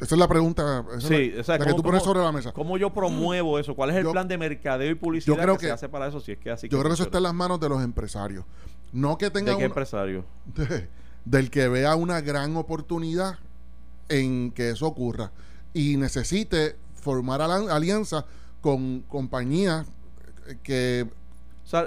Esa 0.00 0.14
es 0.14 0.18
la 0.18 0.28
pregunta 0.28 0.84
sí, 0.98 1.32
la, 1.46 1.58
que 1.58 1.74
tú 1.74 1.82
pones 1.82 2.02
sobre 2.02 2.20
la 2.20 2.32
mesa. 2.32 2.52
¿Cómo 2.52 2.78
yo 2.78 2.90
promuevo 2.90 3.58
eso? 3.58 3.74
¿Cuál 3.74 3.90
es 3.90 3.96
el 3.96 4.06
plan 4.08 4.26
de 4.26 4.38
mercadeo 4.38 4.90
y 4.90 4.94
publicidad 4.94 5.56
que, 5.58 5.66
se 5.66 5.72
hace 5.72 5.88
para 5.88 6.08
eso? 6.08 6.20
Si 6.20 6.32
es 6.32 6.38
que 6.38 6.50
así 6.50 6.68
yo 6.68 6.78
creo 6.78 6.90
que 6.90 6.94
eso 6.94 7.02
está 7.02 7.18
en 7.18 7.24
las 7.24 7.34
manos 7.34 7.60
de 7.60 7.68
los 7.68 7.82
empresarios. 7.82 8.44
No 8.92 9.18
que 9.18 9.30
tengan. 9.30 9.54
¿De 9.54 9.58
qué 9.58 9.64
empresario? 9.66 10.24
del 11.24 11.50
que 11.50 11.68
vea 11.68 11.94
una 11.96 12.20
gran 12.22 12.56
oportunidad 12.56 13.38
en 14.08 14.52
que 14.52 14.70
eso 14.70 14.86
ocurra 14.86 15.32
y 15.74 15.96
necesite 15.96 16.76
formar 16.94 17.42
alianza 17.42 18.24
con 18.60 19.00
compañías 19.02 19.86
que, 20.62 21.06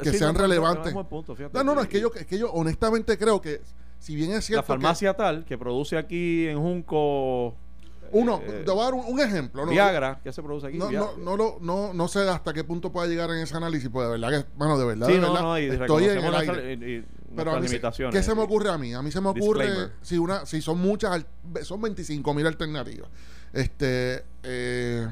que 0.03 0.13
sean 0.13 0.35
relevantes. 0.35 0.93
no, 0.93 1.63
no, 1.63 1.75
no, 1.75 1.81
es 1.81 1.87
que, 1.87 1.99
yo, 1.99 2.11
es 2.15 2.25
que 2.25 2.37
yo 2.37 2.51
honestamente 2.51 3.17
creo 3.17 3.41
que 3.41 3.61
si 3.99 4.15
bien 4.15 4.31
es 4.31 4.45
cierto... 4.45 4.61
La 4.61 4.67
farmacia 4.67 5.13
tal 5.15 5.45
que 5.45 5.57
produce 5.57 5.97
aquí 5.97 6.47
en 6.47 6.59
Junco 6.59 7.55
Uno, 8.13 8.41
eh, 8.45 8.61
te 8.65 8.71
voy 8.71 8.81
a 8.81 8.83
dar 8.85 8.93
un, 8.93 9.05
un 9.05 9.19
ejemplo. 9.19 9.65
¿no? 9.65 9.71
Viagra, 9.71 10.19
¿qué 10.23 10.31
se 10.31 10.41
produce 10.41 10.67
aquí? 10.67 10.77
No, 10.77 10.91
no, 10.91 11.17
no, 11.17 11.35
lo- 11.37 11.57
no, 11.61 11.93
no 11.93 12.07
sé 12.07 12.21
hasta 12.29 12.53
qué 12.53 12.63
punto 12.63 12.91
pueda 12.91 13.07
llegar 13.07 13.29
en 13.31 13.37
ese 13.39 13.57
análisis, 13.57 13.89
pues 13.89 14.05
de 14.07 14.11
verdad 14.19 14.29
que, 14.43 14.49
bueno, 14.55 14.77
de 14.77 14.85
verdad, 14.85 15.07
Sí, 15.07 15.13
de 15.13 15.19
verdad, 15.19 15.41
no, 15.41 15.59
y 15.59 15.63
estoy 15.65 16.03
en 16.05 16.23
el 16.23 16.35
aire. 16.35 16.73
y- 16.73 16.95
y 16.99 17.05
Pero 17.35 17.53
se- 17.55 17.61
limitaciones. 17.61 18.15
¿qué 18.15 18.23
se 18.23 18.35
me 18.35 18.41
ocurre 18.43 18.69
a 18.69 18.77
mí? 18.77 18.93
A 18.93 19.01
mí 19.01 19.11
se 19.11 19.19
me 19.19 19.29
ocurre, 19.29 19.63
Disclaimer. 19.65 19.91
si 20.01 20.17
una, 20.19 20.45
si 20.45 20.61
son 20.61 20.79
muchas, 20.79 21.25
son 21.63 21.81
25 21.81 22.33
mil 22.33 22.45
alternativas. 22.45 23.09
Este, 23.51 24.23
eh, 24.43 25.07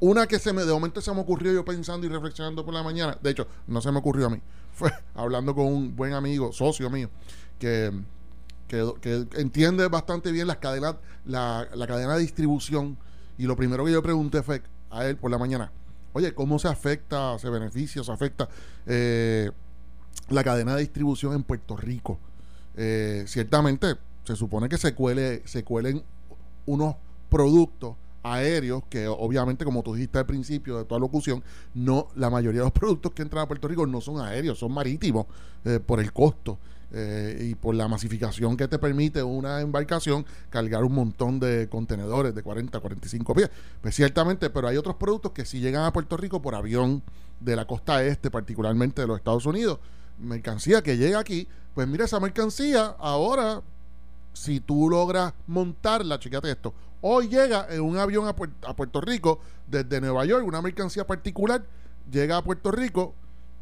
una 0.00 0.26
que 0.26 0.38
se 0.38 0.52
me, 0.52 0.64
de 0.64 0.72
momento 0.72 1.00
se 1.00 1.12
me 1.12 1.20
ocurrió 1.20 1.52
yo 1.52 1.64
pensando 1.64 2.06
y 2.06 2.10
reflexionando 2.10 2.64
por 2.64 2.74
la 2.74 2.82
mañana, 2.82 3.16
de 3.20 3.30
hecho, 3.30 3.46
no 3.66 3.80
se 3.80 3.90
me 3.92 3.98
ocurrió 3.98 4.26
a 4.26 4.30
mí, 4.30 4.40
fue 4.72 4.90
hablando 5.14 5.54
con 5.54 5.66
un 5.66 5.94
buen 5.96 6.12
amigo, 6.12 6.52
socio 6.52 6.88
mío, 6.90 7.08
que, 7.58 7.90
que, 9.00 9.26
entiende 9.36 9.86
bastante 9.88 10.32
bien 10.32 10.46
las 10.46 10.56
cadenas, 10.56 10.96
la, 11.26 11.68
la 11.74 11.86
cadena 11.86 12.14
de 12.14 12.20
distribución, 12.20 12.96
y 13.38 13.44
lo 13.44 13.56
primero 13.56 13.84
que 13.84 13.92
yo 13.92 14.02
pregunté 14.02 14.42
fue 14.42 14.62
a 14.90 15.06
él 15.06 15.16
por 15.16 15.30
la 15.30 15.38
mañana, 15.38 15.70
oye, 16.12 16.34
¿cómo 16.34 16.58
se 16.58 16.68
afecta, 16.68 17.38
se 17.38 17.50
beneficia, 17.50 18.02
se 18.02 18.12
afecta 18.12 18.48
eh, 18.86 19.50
la 20.28 20.44
cadena 20.44 20.74
de 20.74 20.80
distribución 20.80 21.34
en 21.34 21.42
Puerto 21.42 21.76
Rico? 21.76 22.18
Eh, 22.76 23.24
ciertamente 23.26 23.96
se 24.24 24.36
supone 24.36 24.68
que 24.68 24.78
se 24.78 24.94
cuele, 24.94 25.42
se 25.44 25.64
cuelen 25.64 26.02
unos 26.66 26.96
productos 27.28 27.96
aéreos 28.22 28.84
que 28.88 29.08
obviamente 29.08 29.64
como 29.64 29.82
tú 29.82 29.94
dijiste 29.94 30.18
al 30.18 30.26
principio 30.26 30.78
de 30.78 30.84
toda 30.84 31.00
locución 31.00 31.42
no 31.74 32.06
la 32.14 32.30
mayoría 32.30 32.60
de 32.60 32.66
los 32.66 32.72
productos 32.78 33.12
que 33.12 33.22
entran 33.22 33.42
a 33.42 33.48
Puerto 33.48 33.66
Rico 33.66 33.84
no 33.84 34.00
son 34.00 34.20
aéreos 34.20 34.58
son 34.58 34.72
marítimos 34.72 35.26
eh, 35.64 35.80
por 35.84 35.98
el 35.98 36.12
costo 36.12 36.58
eh, 36.92 37.48
y 37.50 37.54
por 37.54 37.74
la 37.74 37.88
masificación 37.88 38.56
que 38.56 38.68
te 38.68 38.78
permite 38.78 39.22
una 39.22 39.60
embarcación 39.60 40.26
cargar 40.50 40.84
un 40.84 40.94
montón 40.94 41.40
de 41.40 41.68
contenedores 41.68 42.34
de 42.34 42.42
40 42.42 42.80
45 42.80 43.34
pies. 43.34 43.50
Pues 43.80 43.94
ciertamente 43.94 44.50
pero 44.50 44.68
hay 44.68 44.76
otros 44.76 44.96
productos 44.96 45.32
que 45.32 45.44
sí 45.44 45.60
llegan 45.60 45.84
a 45.84 45.92
Puerto 45.92 46.16
Rico 46.16 46.42
por 46.42 46.54
avión 46.54 47.02
de 47.40 47.56
la 47.56 47.66
costa 47.66 48.04
este 48.04 48.30
particularmente 48.30 49.00
de 49.00 49.06
los 49.06 49.16
Estados 49.18 49.46
Unidos 49.46 49.78
mercancía 50.18 50.82
que 50.82 50.96
llega 50.96 51.18
aquí. 51.18 51.48
Pues 51.74 51.88
mira 51.88 52.04
esa 52.04 52.20
mercancía 52.20 52.94
ahora 52.98 53.62
si 54.32 54.60
tú 54.60 54.88
logras 54.88 55.34
montarla, 55.46 56.18
chequate 56.18 56.50
esto, 56.50 56.74
hoy 57.00 57.28
llega 57.28 57.66
en 57.70 57.82
un 57.82 57.98
avión 57.98 58.26
a 58.26 58.74
Puerto 58.74 59.00
Rico 59.00 59.40
desde 59.66 60.00
Nueva 60.00 60.24
York, 60.24 60.46
una 60.46 60.62
mercancía 60.62 61.06
particular, 61.06 61.64
llega 62.10 62.38
a 62.38 62.42
Puerto 62.42 62.70
Rico 62.70 63.14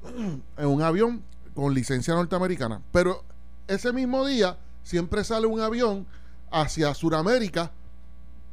en 0.56 0.66
un 0.66 0.82
avión 0.82 1.22
con 1.60 1.74
licencia 1.74 2.14
norteamericana. 2.14 2.80
Pero 2.90 3.22
ese 3.68 3.92
mismo 3.92 4.24
día 4.24 4.56
siempre 4.82 5.24
sale 5.24 5.46
un 5.46 5.60
avión 5.60 6.06
hacia 6.50 6.94
Sudamérica 6.94 7.70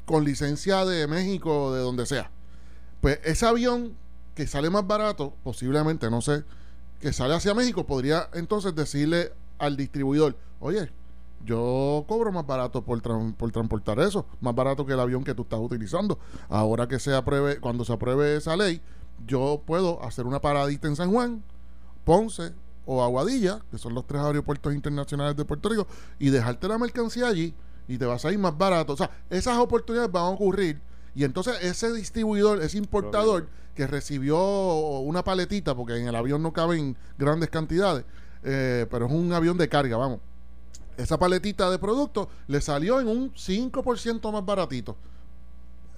con 0.05 0.25
licencia 0.25 0.83
de 0.83 1.07
México 1.07 1.67
o 1.67 1.73
de 1.73 1.79
donde 1.79 2.05
sea. 2.05 2.29
Pues 2.99 3.21
ese 3.23 3.45
avión 3.45 3.93
que 4.35 4.45
sale 4.45 4.69
más 4.69 4.85
barato, 4.85 5.33
posiblemente, 5.41 6.11
no 6.11 6.19
sé, 6.19 6.43
que 6.99 7.13
sale 7.13 7.33
hacia 7.33 7.53
México, 7.53 7.85
podría 7.87 8.27
entonces 8.33 8.75
decirle 8.75 9.31
al 9.57 9.77
distribuidor, 9.77 10.35
oye, 10.59 10.91
yo 11.45 12.03
cobro 12.09 12.33
más 12.33 12.45
barato 12.45 12.83
por, 12.83 13.01
tran- 13.01 13.33
por 13.35 13.53
transportar 13.53 14.01
eso, 14.01 14.25
más 14.41 14.53
barato 14.53 14.85
que 14.85 14.91
el 14.91 14.99
avión 14.99 15.23
que 15.23 15.33
tú 15.33 15.43
estás 15.43 15.61
utilizando. 15.61 16.19
Ahora 16.49 16.89
que 16.89 16.99
se 16.99 17.15
apruebe, 17.15 17.61
cuando 17.61 17.85
se 17.85 17.93
apruebe 17.93 18.35
esa 18.35 18.57
ley, 18.57 18.81
yo 19.25 19.61
puedo 19.65 20.03
hacer 20.03 20.25
una 20.25 20.41
paradita 20.41 20.89
en 20.89 20.97
San 20.97 21.09
Juan, 21.09 21.41
Ponce 22.03 22.51
o 22.87 23.03
Aguadilla, 23.03 23.59
que 23.69 23.77
son 23.77 23.93
los 23.93 24.07
tres 24.07 24.21
aeropuertos 24.21 24.73
internacionales 24.73 25.35
de 25.35 25.45
Puerto 25.45 25.69
Rico, 25.69 25.85
y 26.17 26.29
dejarte 26.29 26.67
la 26.67 26.79
mercancía 26.79 27.27
allí 27.27 27.53
y 27.87 27.97
te 27.97 28.05
vas 28.05 28.25
a 28.25 28.31
ir 28.31 28.39
más 28.39 28.57
barato. 28.57 28.93
O 28.93 28.97
sea, 28.97 29.11
esas 29.29 29.57
oportunidades 29.57 30.11
van 30.11 30.23
a 30.23 30.29
ocurrir. 30.29 30.81
Y 31.13 31.23
entonces 31.23 31.55
ese 31.61 31.91
distribuidor, 31.93 32.61
ese 32.61 32.77
importador 32.77 33.47
que 33.75 33.87
recibió 33.87 34.39
una 34.99 35.23
paletita, 35.23 35.75
porque 35.75 35.97
en 35.97 36.07
el 36.07 36.15
avión 36.15 36.41
no 36.41 36.53
caben 36.53 36.97
grandes 37.17 37.49
cantidades, 37.49 38.05
eh, 38.43 38.87
pero 38.89 39.05
es 39.05 39.11
un 39.11 39.33
avión 39.33 39.57
de 39.57 39.67
carga, 39.67 39.97
vamos. 39.97 40.19
Esa 40.95 41.19
paletita 41.19 41.69
de 41.69 41.77
productos 41.77 42.27
le 42.47 42.61
salió 42.61 42.99
en 42.99 43.07
un 43.07 43.33
5% 43.33 44.31
más 44.31 44.45
baratito. 44.45 44.95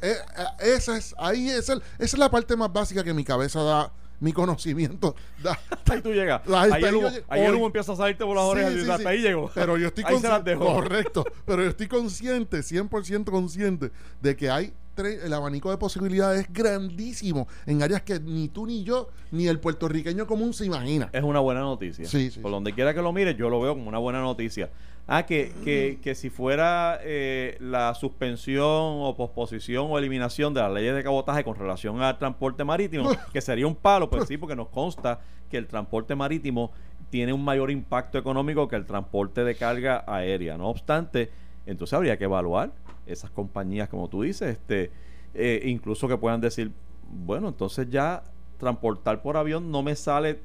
Eh, 0.01 0.13
eh, 0.37 0.73
esa 0.75 0.97
es, 0.97 1.13
ahí 1.17 1.49
es 1.49 1.69
el, 1.69 1.81
esa 1.99 2.15
es 2.15 2.17
la 2.17 2.31
parte 2.31 2.55
más 2.55 2.71
básica 2.71 3.03
que 3.03 3.13
mi 3.13 3.23
cabeza 3.23 3.61
da, 3.61 3.93
mi 4.19 4.33
conocimiento 4.33 5.15
da. 5.43 5.57
Hasta 5.69 5.93
ahí 5.93 6.01
tú 6.01 6.11
llegas. 6.13 6.41
Ahí 6.47 6.71
ahí 6.73 6.83
el 6.83 6.95
humo, 6.95 7.07
yo 7.07 7.13
llego. 7.13 7.25
ahí 7.29 7.41
el 7.41 7.51
Hoy- 7.51 7.57
humo 7.57 7.65
empieza 7.67 7.93
a 7.93 7.95
salirte 7.95 8.25
por 8.25 8.35
las 8.35 8.45
orejas 8.45 8.73
Sí, 8.73 8.79
y 8.79 8.83
sí, 8.83 8.89
hasta 8.89 9.03
sí. 9.03 9.07
ahí 9.07 9.17
llegó. 9.19 9.51
Pero 9.53 9.77
yo 9.77 9.87
estoy 9.87 10.03
consciente, 10.09 10.55
correcto, 10.55 11.25
pero 11.45 11.63
yo 11.63 11.69
estoy 11.69 11.87
consciente, 11.87 12.59
100% 12.59 13.25
consciente 13.25 13.91
de 14.21 14.35
que 14.35 14.49
hay 14.49 14.73
tres, 14.95 15.23
el 15.23 15.33
abanico 15.33 15.71
de 15.71 15.77
posibilidades 15.77 16.41
es 16.47 16.53
grandísimo 16.53 17.47
en 17.65 17.81
áreas 17.81 18.01
que 18.01 18.19
ni 18.19 18.49
tú 18.49 18.65
ni 18.65 18.83
yo 18.83 19.07
ni 19.31 19.47
el 19.47 19.59
puertorriqueño 19.59 20.27
común 20.27 20.53
se 20.53 20.65
imagina. 20.65 21.09
Es 21.13 21.23
una 21.23 21.39
buena 21.39 21.61
noticia. 21.61 22.05
Sí, 22.05 22.29
sí, 22.31 22.39
Por 22.41 22.49
sí. 22.49 22.53
donde 22.53 22.73
quiera 22.73 22.93
que 22.93 23.01
lo 23.01 23.13
mires, 23.13 23.37
yo 23.37 23.49
lo 23.49 23.61
veo 23.61 23.73
como 23.75 23.87
una 23.87 23.99
buena 23.99 24.19
noticia. 24.21 24.69
Ah, 25.11 25.25
que, 25.25 25.51
que, 25.63 25.99
que 26.03 26.13
si 26.13 26.29
fuera 26.29 26.99
eh, 27.01 27.57
la 27.59 27.95
suspensión 27.95 28.61
o 28.63 29.15
posposición 29.17 29.87
o 29.89 29.97
eliminación 29.97 30.53
de 30.53 30.61
las 30.61 30.71
leyes 30.71 30.93
de 30.93 31.01
cabotaje 31.01 31.43
con 31.43 31.55
relación 31.55 31.99
al 32.03 32.19
transporte 32.19 32.63
marítimo, 32.63 33.09
que 33.33 33.41
sería 33.41 33.65
un 33.65 33.73
palo, 33.73 34.07
pues 34.07 34.27
sí, 34.27 34.37
porque 34.37 34.55
nos 34.55 34.67
consta 34.67 35.19
que 35.49 35.57
el 35.57 35.65
transporte 35.65 36.13
marítimo 36.13 36.71
tiene 37.09 37.33
un 37.33 37.43
mayor 37.43 37.71
impacto 37.71 38.19
económico 38.19 38.67
que 38.67 38.75
el 38.75 38.85
transporte 38.85 39.43
de 39.43 39.55
carga 39.55 40.03
aérea. 40.05 40.59
No 40.59 40.67
obstante, 40.67 41.31
entonces 41.65 41.95
habría 41.95 42.15
que 42.19 42.25
evaluar 42.25 42.71
esas 43.07 43.31
compañías, 43.31 43.89
como 43.89 44.09
tú 44.09 44.21
dices, 44.21 44.57
este, 44.57 44.91
eh, 45.33 45.63
incluso 45.65 46.07
que 46.07 46.17
puedan 46.17 46.39
decir, 46.39 46.71
bueno, 47.09 47.47
entonces 47.47 47.89
ya 47.89 48.21
transportar 48.59 49.23
por 49.23 49.37
avión 49.37 49.71
no 49.71 49.81
me 49.81 49.95
sale 49.95 50.39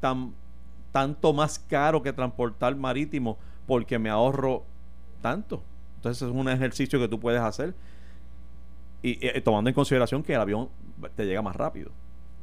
tan 0.00 0.34
tanto 0.90 1.32
más 1.32 1.58
caro 1.58 2.02
que 2.02 2.12
transportar 2.12 2.74
marítimo 2.74 3.38
porque 3.68 4.00
me 4.00 4.10
ahorro 4.10 4.64
tanto. 5.22 5.62
Entonces 5.96 6.26
es 6.26 6.34
un 6.34 6.48
ejercicio 6.48 6.98
que 6.98 7.06
tú 7.06 7.20
puedes 7.20 7.40
hacer 7.40 7.74
y 9.02 9.24
eh, 9.24 9.40
tomando 9.42 9.68
en 9.68 9.74
consideración 9.74 10.22
que 10.22 10.34
el 10.34 10.40
avión 10.40 10.70
te 11.14 11.26
llega 11.26 11.42
más 11.42 11.54
rápido. 11.54 11.90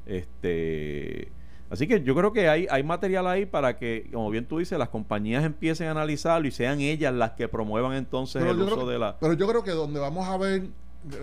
Este, 0.05 1.31
así 1.69 1.87
que 1.87 2.03
yo 2.03 2.15
creo 2.15 2.31
que 2.31 2.47
hay, 2.47 2.67
hay 2.69 2.83
material 2.83 3.27
ahí 3.27 3.47
para 3.47 3.75
que, 3.75 4.07
como 4.13 4.29
bien 4.29 4.45
tú 4.45 4.59
dices, 4.59 4.77
las 4.77 4.89
compañías 4.89 5.43
empiecen 5.43 5.87
a 5.87 5.91
analizarlo 5.91 6.47
y 6.47 6.51
sean 6.51 6.79
ellas 6.79 7.13
las 7.13 7.31
que 7.31 7.47
promuevan 7.47 7.93
entonces 7.93 8.41
Pero 8.41 8.53
el 8.53 8.61
uso 8.61 8.75
creo, 8.75 8.87
de 8.87 8.99
la... 8.99 9.17
pero 9.19 9.33
yo 9.33 9.47
creo 9.47 9.63
que 9.63 9.71
donde 9.71 9.99
vamos 9.99 10.27
a 10.27 10.37
ver 10.37 10.67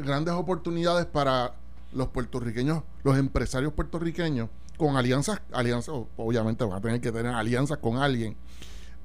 grandes 0.04 0.34
oportunidades 0.34 1.06
para 1.06 1.54
los 1.92 2.08
puertorriqueños, 2.08 2.82
los 3.04 3.16
empresarios 3.18 3.72
puertorriqueños, 3.72 4.48
con 4.76 4.96
alianzas, 4.96 5.40
alianzas, 5.52 5.94
obviamente 6.16 6.64
van 6.64 6.78
a 6.78 6.80
tener 6.80 7.00
que 7.00 7.12
tener 7.12 7.32
alianzas 7.32 7.78
con 7.78 7.98
alguien, 7.98 8.36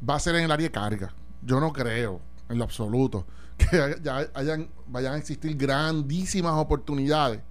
va 0.07 0.15
a 0.15 0.19
ser 0.19 0.35
en 0.35 0.45
el 0.45 0.51
área 0.51 0.67
de 0.67 0.71
carga. 0.71 1.13
Yo 1.41 1.59
no 1.59 1.71
creo, 1.71 2.21
en 2.49 2.57
lo 2.57 2.63
absoluto, 2.63 3.25
que 3.57 3.97
ya 4.01 4.29
hayan, 4.33 4.69
vayan 4.87 5.13
a 5.13 5.17
existir 5.17 5.55
grandísimas 5.55 6.53
oportunidades, 6.53 7.41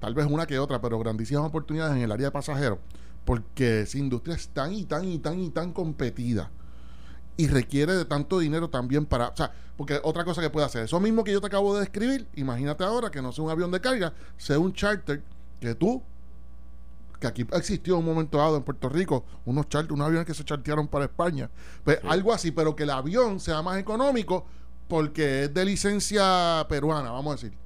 tal 0.00 0.14
vez 0.14 0.26
una 0.26 0.46
que 0.46 0.58
otra, 0.58 0.80
pero 0.80 0.98
grandísimas 0.98 1.44
oportunidades 1.44 1.96
en 1.96 2.02
el 2.02 2.12
área 2.12 2.28
de 2.28 2.32
pasajeros, 2.32 2.78
porque 3.24 3.82
esa 3.82 3.98
industria 3.98 4.34
es 4.34 4.48
tan 4.48 4.72
y 4.72 4.84
tan 4.84 5.06
y 5.06 5.18
tan 5.18 5.38
y 5.40 5.50
tan 5.50 5.72
competida 5.72 6.50
y 7.36 7.48
requiere 7.48 7.94
de 7.94 8.04
tanto 8.04 8.38
dinero 8.38 8.68
también 8.68 9.06
para, 9.06 9.28
o 9.28 9.36
sea, 9.36 9.52
porque 9.76 10.00
otra 10.02 10.24
cosa 10.24 10.42
que 10.42 10.50
puede 10.50 10.66
hacer, 10.66 10.84
eso 10.84 11.00
mismo 11.00 11.24
que 11.24 11.32
yo 11.32 11.40
te 11.40 11.46
acabo 11.46 11.74
de 11.74 11.80
describir, 11.80 12.28
imagínate 12.34 12.84
ahora 12.84 13.10
que 13.10 13.22
no 13.22 13.32
sea 13.32 13.44
un 13.44 13.50
avión 13.50 13.70
de 13.70 13.80
carga, 13.80 14.12
sea 14.36 14.58
un 14.58 14.72
charter 14.72 15.22
que 15.60 15.74
tú, 15.74 16.02
que 17.22 17.26
aquí 17.28 17.46
existió 17.52 17.96
un 17.98 18.04
momento 18.04 18.38
dado 18.38 18.56
en 18.56 18.62
Puerto 18.64 18.88
Rico, 18.88 19.24
unos 19.44 19.68
charter, 19.68 19.92
unos 19.92 20.06
aviones 20.08 20.26
que 20.26 20.34
se 20.34 20.44
chartearon 20.44 20.88
para 20.88 21.04
España, 21.06 21.48
pues 21.84 21.98
Sí. 22.02 22.06
algo 22.10 22.32
así, 22.34 22.50
pero 22.50 22.74
que 22.76 22.82
el 22.82 22.90
avión 22.90 23.38
sea 23.40 23.62
más 23.62 23.78
económico 23.78 24.44
porque 24.88 25.44
es 25.44 25.54
de 25.54 25.64
licencia 25.64 26.66
peruana, 26.68 27.10
vamos 27.12 27.32
a 27.32 27.34
decir. 27.36 27.56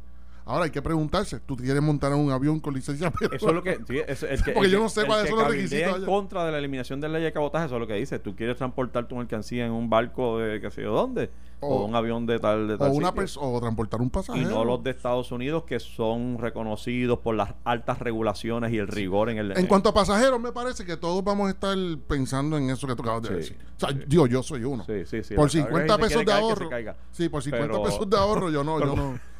Ahora 0.48 0.64
hay 0.66 0.70
que 0.70 0.80
preguntarse, 0.80 1.40
¿tú 1.40 1.56
quieres 1.56 1.82
montar 1.82 2.12
en 2.12 2.18
un 2.18 2.30
avión 2.30 2.60
con 2.60 2.72
licencia? 2.72 3.12
Eso 3.32 3.48
es 3.48 3.52
lo 3.54 3.62
que. 3.64 3.80
sí, 3.86 3.98
es- 4.06 4.20
que- 4.44 4.52
Porque 4.52 4.66
el 4.68 4.70
yo 4.72 4.78
no 4.80 4.88
sé 4.88 5.04
cuáles 5.04 5.28
son 5.28 5.40
los 5.40 5.48
requisitos 5.48 5.88
en 5.88 5.94
allá. 5.96 6.06
contra 6.06 6.44
de 6.46 6.52
la 6.52 6.58
eliminación 6.58 7.00
de 7.00 7.08
la 7.08 7.14
ley 7.14 7.24
de 7.24 7.32
cabotaje, 7.32 7.66
eso 7.66 7.74
es 7.74 7.80
lo 7.80 7.86
que 7.88 7.94
dice. 7.94 8.20
Tú 8.20 8.36
quieres 8.36 8.56
transportar 8.56 9.08
tu 9.08 9.16
mercancía 9.16 9.66
en 9.66 9.72
un 9.72 9.90
barco 9.90 10.38
de 10.38 10.60
qué 10.60 10.70
sé 10.70 10.82
yo 10.82 10.92
dónde, 10.92 11.30
o, 11.58 11.78
O- 11.78 11.84
un 11.86 11.96
avión 11.96 12.26
de 12.26 12.38
tal, 12.38 12.68
de 12.68 12.74
o 12.74 12.78
tal 12.78 12.90
una 12.92 13.08
sitio. 13.08 13.14
persona 13.14 13.46
o 13.48 13.60
transportar 13.60 14.00
un 14.00 14.06
y 14.06 14.10
pasajero. 14.10 14.48
no 14.50 14.64
los 14.64 14.84
de 14.84 14.90
Estados 14.90 15.32
Unidos 15.32 15.64
que 15.64 15.80
son 15.80 16.38
reconocidos 16.38 17.18
por 17.18 17.34
las 17.34 17.54
altas 17.64 17.98
regulaciones 17.98 18.72
y 18.72 18.78
el 18.78 18.86
rigor 18.86 19.30
en 19.30 19.38
el 19.38 19.58
En 19.58 19.66
cuanto 19.66 19.88
a 19.88 19.94
pasajeros, 19.94 20.38
me 20.38 20.52
parece 20.52 20.84
que 20.84 20.96
todos 20.96 21.24
vamos 21.24 21.48
a 21.48 21.50
estar 21.50 21.76
pensando 22.06 22.56
en 22.56 22.70
eso 22.70 22.86
que 22.86 22.94
tú 22.94 23.02
acabas 23.02 23.22
de 23.22 23.28
Sí, 23.30 23.34
decir. 23.34 23.56
O 23.76 23.80
sea, 23.80 23.88
sí. 23.88 23.98
digo, 24.06 24.28
yo 24.28 24.44
soy 24.44 24.62
uno. 24.62 24.84
Sí, 24.84 25.04
sí, 25.06 25.24
sí. 25.24 25.34
por 25.34 25.52
la 25.52 25.64
carga, 25.64 25.66
50 25.66 25.94
si 25.96 26.00
pesos 26.02 26.24
de 26.24 26.32
ahorro. 26.32 26.70
Sí, 27.10 27.28
por 27.28 27.42
50 27.42 27.66
Pero- 27.66 27.82
pesos 27.82 28.08
de 28.08 28.16
ahorro 28.16 28.48
yo 28.50 28.62
no, 28.62 28.78
yo 28.78 28.84
pero- 28.94 28.96
no. 28.96 29.35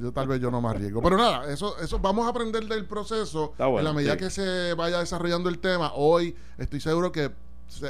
Yo 0.00 0.12
tal 0.12 0.28
vez 0.28 0.40
yo 0.40 0.50
no 0.50 0.60
me 0.60 0.68
arriesgo. 0.68 1.02
Pero 1.02 1.16
nada, 1.16 1.52
eso, 1.52 1.78
eso 1.78 1.98
vamos 1.98 2.26
a 2.26 2.30
aprender 2.30 2.64
del 2.66 2.86
proceso 2.86 3.54
bueno, 3.58 3.78
en 3.78 3.84
la 3.84 3.92
medida 3.92 4.12
sí. 4.12 4.18
que 4.18 4.30
se 4.30 4.74
vaya 4.74 4.98
desarrollando 4.98 5.48
el 5.48 5.58
tema. 5.58 5.92
Hoy 5.94 6.34
estoy 6.58 6.80
seguro 6.80 7.10
que, 7.10 7.30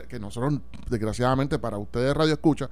que 0.09 0.19
nosotros, 0.19 0.61
desgraciadamente 0.89 1.59
para 1.59 1.79
ustedes 1.79 2.15
Radio 2.17 2.33
Escucha, 2.33 2.71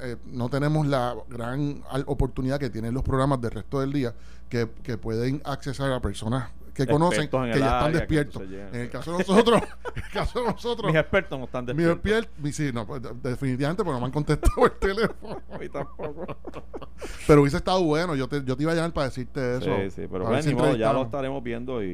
eh, 0.00 0.16
no 0.26 0.48
tenemos 0.48 0.86
la 0.86 1.14
gran 1.28 1.82
oportunidad 2.06 2.58
que 2.58 2.70
tienen 2.70 2.92
los 2.92 3.02
programas 3.02 3.40
del 3.40 3.52
resto 3.52 3.80
del 3.80 3.92
día 3.92 4.14
que, 4.48 4.68
que 4.82 4.98
pueden 4.98 5.40
accesar 5.44 5.92
a 5.92 6.00
personas 6.00 6.50
que 6.86 6.92
conocen, 6.92 7.22
Expertos 7.24 7.46
en 7.46 7.52
que 7.52 7.58
ya 7.60 7.64
están 7.66 7.84
área, 7.84 7.98
despiertos. 7.98 8.42
llegan. 8.48 8.74
En 8.74 8.80
el 8.82 8.90
caso 8.90 9.12
de 9.12 9.18
nosotros, 9.18 9.62
en 9.96 10.02
el 10.04 10.10
caso 10.10 10.40
de 10.40 10.46
nosotros, 10.46 10.92
Mis 10.92 11.00
expertos 11.00 11.38
no 11.38 11.44
están 11.46 11.66
despiertos. 11.66 12.02
despiert- 12.04 12.28
mi- 12.38 12.52
sí, 12.52 12.70
no, 12.72 12.86
pues, 12.86 13.02
de- 13.02 13.14
definitivamente, 13.30 13.82
porque 13.84 13.94
no 13.94 14.00
me 14.00 14.06
han 14.06 14.12
contestado 14.12 14.64
el 14.66 14.72
teléfono. 14.80 15.40
A 15.52 15.58
mí 15.58 15.68
tampoco. 15.68 16.26
Pero 17.26 17.40
hubiese 17.42 17.56
estado 17.56 17.82
bueno, 17.84 18.14
yo 18.14 18.28
te, 18.28 18.42
yo 18.44 18.56
te 18.56 18.62
iba 18.62 18.72
a 18.72 18.74
llamar 18.74 18.92
para 18.92 19.06
decirte 19.06 19.56
eso. 19.56 19.64
Sí, 19.64 19.90
sí, 19.90 20.02
pero 20.10 20.24
bueno, 20.26 20.42
si 20.42 20.48
ni 20.50 20.54
modo, 20.54 20.76
ya 20.76 20.92
lo 20.92 21.02
estaremos 21.02 21.42
viendo 21.42 21.82
y, 21.82 21.86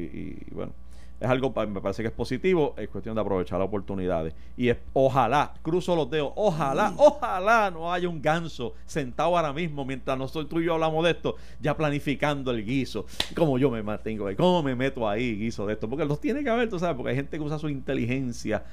y, 0.47 0.53
bueno, 0.53 0.73
es 1.19 1.27
algo, 1.27 1.51
me 1.67 1.81
parece 1.81 2.03
que 2.03 2.09
es 2.09 2.13
positivo, 2.13 2.75
es 2.77 2.89
cuestión 2.89 3.15
de 3.15 3.21
aprovechar 3.21 3.57
las 3.59 3.67
oportunidades. 3.67 4.35
Y 4.55 4.69
es, 4.69 4.77
ojalá, 4.93 5.53
cruzo 5.63 5.95
los 5.95 6.09
dedos, 6.11 6.31
ojalá, 6.35 6.93
ojalá 6.97 7.71
no 7.71 7.91
haya 7.91 8.07
un 8.07 8.21
ganso 8.21 8.73
sentado 8.85 9.35
ahora 9.35 9.51
mismo 9.51 9.83
mientras 9.83 10.17
nosotros 10.17 10.47
tú 10.49 10.59
y 10.61 10.65
yo 10.65 10.75
hablamos 10.75 11.03
de 11.05 11.11
esto, 11.11 11.35
ya 11.59 11.75
planificando 11.75 12.51
el 12.51 12.63
guiso. 12.63 13.05
¿Cómo 13.35 13.57
yo 13.57 13.71
me 13.71 13.81
mantengo 13.81 14.27
ahí? 14.27 14.35
¿Cómo 14.35 14.61
me 14.61 14.75
meto 14.75 15.09
ahí 15.09 15.35
guiso 15.37 15.65
de 15.65 15.73
esto? 15.73 15.89
Porque 15.89 16.05
los 16.05 16.21
tiene 16.21 16.43
que 16.43 16.49
haber, 16.49 16.69
tú 16.69 16.77
sabes, 16.77 16.95
porque 16.95 17.09
hay 17.11 17.15
gente 17.15 17.37
que 17.37 17.43
usa 17.43 17.57
su 17.57 17.69
inteligencia 17.69 18.63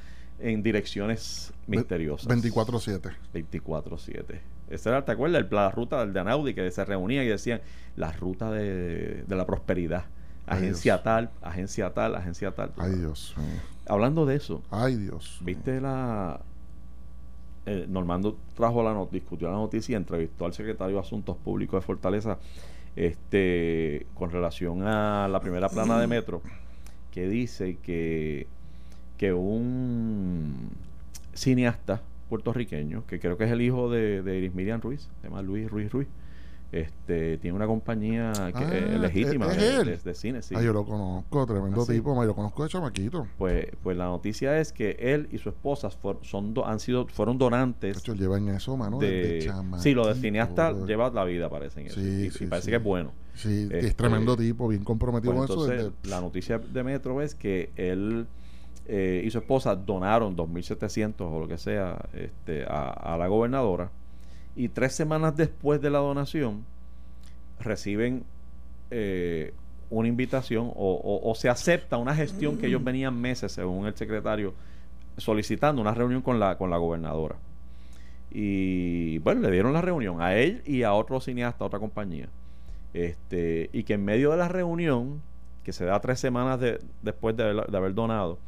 en 0.41 0.63
direcciones 0.63 1.53
misteriosas. 1.67 2.27
24-7. 2.29 3.13
24-7. 3.33 4.41
Esa 4.71 4.91
era, 4.91 5.05
¿te 5.05 5.13
acuerdas? 5.13 5.43
El- 5.43 5.49
La 5.55 5.71
ruta 5.71 6.01
del 6.01 6.13
de 6.13 6.21
Anaudi 6.21 6.55
que 6.55 6.71
se 6.71 6.85
reunía 6.85 7.23
y 7.25 7.29
decían 7.29 7.61
la 7.97 8.13
ruta 8.13 8.51
de, 8.51 9.23
de 9.27 9.37
la 9.37 9.47
prosperidad. 9.47 10.05
Agencia 10.47 11.03
tal, 11.03 11.31
agencia 11.43 11.91
tal, 11.95 12.15
agencia 12.17 12.51
tal. 12.51 12.73
Ay, 12.77 12.93
Dios 12.97 13.35
mío. 13.37 13.61
Hablando 13.87 14.27
de 14.27 14.37
eso, 14.37 14.63
Ay, 14.71 14.97
Dios. 14.97 15.39
mío. 15.41 15.47
¿viste 15.47 15.81
la. 15.81 16.41
eh, 17.67 17.87
Normando 17.89 18.37
trajo 18.55 18.83
la 18.83 18.93
not 18.93 19.11
discutió 19.11 19.49
la 19.49 19.55
noticia 19.55 19.93
y 19.95 19.97
entrevistó 19.97 20.45
al 20.47 20.53
secretario 20.53 20.97
de 20.97 21.01
Asuntos 21.01 21.37
Públicos 21.39 21.81
de 21.81 21.87
Fortaleza 21.87 22.39
este 22.97 24.07
con 24.15 24.31
relación 24.31 24.83
a 24.87 25.27
la 25.29 25.41
primera 25.41 25.69
plana 25.69 25.99
de 25.99 26.07
metro 26.07 26.43
que 27.11 27.27
dice 27.29 27.79
que 27.83 28.47
que 29.19 29.33
un 29.33 30.71
cineasta 31.35 32.03
puertorriqueño 32.29 33.05
que 33.07 33.19
creo 33.19 33.37
que 33.37 33.45
es 33.45 33.51
el 33.51 33.63
hijo 33.63 33.91
de, 33.91 34.23
de 34.23 34.39
Iris 34.39 34.55
Miriam 34.55 34.81
Ruiz 34.81 35.09
se 35.21 35.29
llama 35.29 35.43
Luis 35.43 35.69
Ruiz 35.71 35.91
Ruiz 35.91 36.09
este 36.81 37.39
tiene 37.39 37.57
una 37.57 37.67
compañía 37.67 38.33
que, 38.57 38.65
Ah, 38.65 38.69
eh, 38.73 38.99
legítima 39.01 39.47
¿es- 39.47 39.53
es 39.53 39.59
de, 39.63 39.77
él? 39.77 39.87
de- 39.87 39.97
de 40.11 40.15
cine 40.15 40.43
sí 40.43 40.55
Ay, 40.57 40.65
yo 40.65 40.73
lo 40.73 40.85
conozco, 40.85 41.47
tremendo 41.47 41.83
Ah, 41.83 41.85
sí. 41.87 41.93
tipo, 41.95 42.15
yo 42.15 42.25
lo 42.25 42.35
conozco 42.35 42.63
de 42.65 42.69
chamaquito. 42.69 43.27
pues 43.39 43.67
pues 43.83 43.97
la 43.97 44.07
noticia 44.07 44.59
es 44.59 44.73
que 44.73 44.97
él 44.99 45.29
y 45.31 45.39
su 45.39 45.49
esposa 45.49 45.89
son 46.23 46.55
do- 46.55 46.67
han 46.67 46.81
sido 46.81 47.07
fueron 47.09 47.39
donantes 47.39 47.95
De 47.97 48.01
hecho, 48.01 48.15
lleva 48.15 48.39
en 48.39 48.49
eso, 48.49 48.77
mano. 48.77 48.99
de, 48.99 49.11
desde 49.45 49.53
sí 49.79 49.95
lo 49.95 50.07
de 50.07 50.15
cineasta 50.15 50.73
lleva 50.87 51.11
la 51.11 51.25
vida 51.25 51.49
parece 51.49 51.81
en 51.81 51.87
eso 51.87 52.01
Sí, 52.01 52.27
y, 52.27 52.31
sí, 52.31 52.45
y 52.45 52.47
parece 52.49 52.65
sí. 52.67 52.71
que 52.71 52.77
es 52.77 52.83
bueno 52.83 53.13
Sí, 53.35 53.63
este, 53.65 53.79
es 53.87 53.97
tremendo 53.97 54.37
tipo, 54.37 54.69
bien 54.69 54.85
comprometido 54.85 55.35
Pues 55.35 55.47
con 55.49 55.57
eso. 55.59 55.65
entonces 55.73 55.93
desde- 56.03 56.11
la 56.11 56.21
noticia 56.21 56.59
de 56.59 56.83
Metro 56.85 57.21
es 57.23 57.35
que 57.35 57.71
él 57.77 58.27
eh, 58.87 59.23
y 59.25 59.31
su 59.31 59.39
esposa 59.39 59.75
donaron 59.75 60.37
2.700 60.37 61.27
o 61.33 61.41
lo 61.41 61.49
que 61.49 61.57
sea 61.57 62.05
este, 62.13 62.65
a, 62.65 62.91
a 63.15 63.17
la 63.17 63.29
gobernadora 63.29 63.91
y 64.57 64.69
tres 64.69 64.93
semanas 64.95 65.37
después 65.37 65.81
de 65.81 65.91
la 65.91 65.99
donación 65.99 66.65
reciben 67.61 68.25
eh, 68.91 69.53
una 69.91 70.09
invitación 70.09 70.67
o, 70.75 70.93
o- 70.95 71.31
o 71.31 71.35
se 71.35 71.49
acepta 71.49 71.97
una 71.97 72.15
gestión 72.15 72.57
que 72.59 72.67
ellos 72.67 72.83
venían 72.83 73.21
meses, 73.21 73.53
según 73.53 73.87
el 73.87 73.95
secretario, 73.97 74.55
solicitando 75.17 75.81
una 75.81 75.95
reunión 75.95 76.23
con 76.23 76.39
la, 76.41 76.57
con 76.59 76.71
la 76.71 76.77
gobernadora. 76.79 77.37
Y 78.31 79.19
bueno, 79.19 79.43
le 79.43 79.51
dieron 79.51 79.73
la 79.73 79.81
reunión 79.81 80.21
a 80.21 80.35
él 80.35 80.63
y 80.67 80.83
a 80.83 80.93
otro 80.95 81.21
cineasta, 81.21 81.65
a 81.65 81.67
otra 81.69 81.79
compañía. 81.79 82.29
Este, 82.93 83.71
y 83.73 83.85
que 83.85 83.95
en 83.95 84.05
medio 84.05 84.31
de 84.33 84.37
la 84.39 84.49
reunión, 84.49 85.21
que 85.63 85.73
se 85.73 85.85
da 85.85 86.01
tres 86.01 86.19
semanas 86.21 86.59
de- 86.61 86.81
después 87.03 87.37
de, 87.37 87.45
haber- 87.45 87.67
de 87.67 87.77
haber 87.77 87.95
donado, 87.95 88.39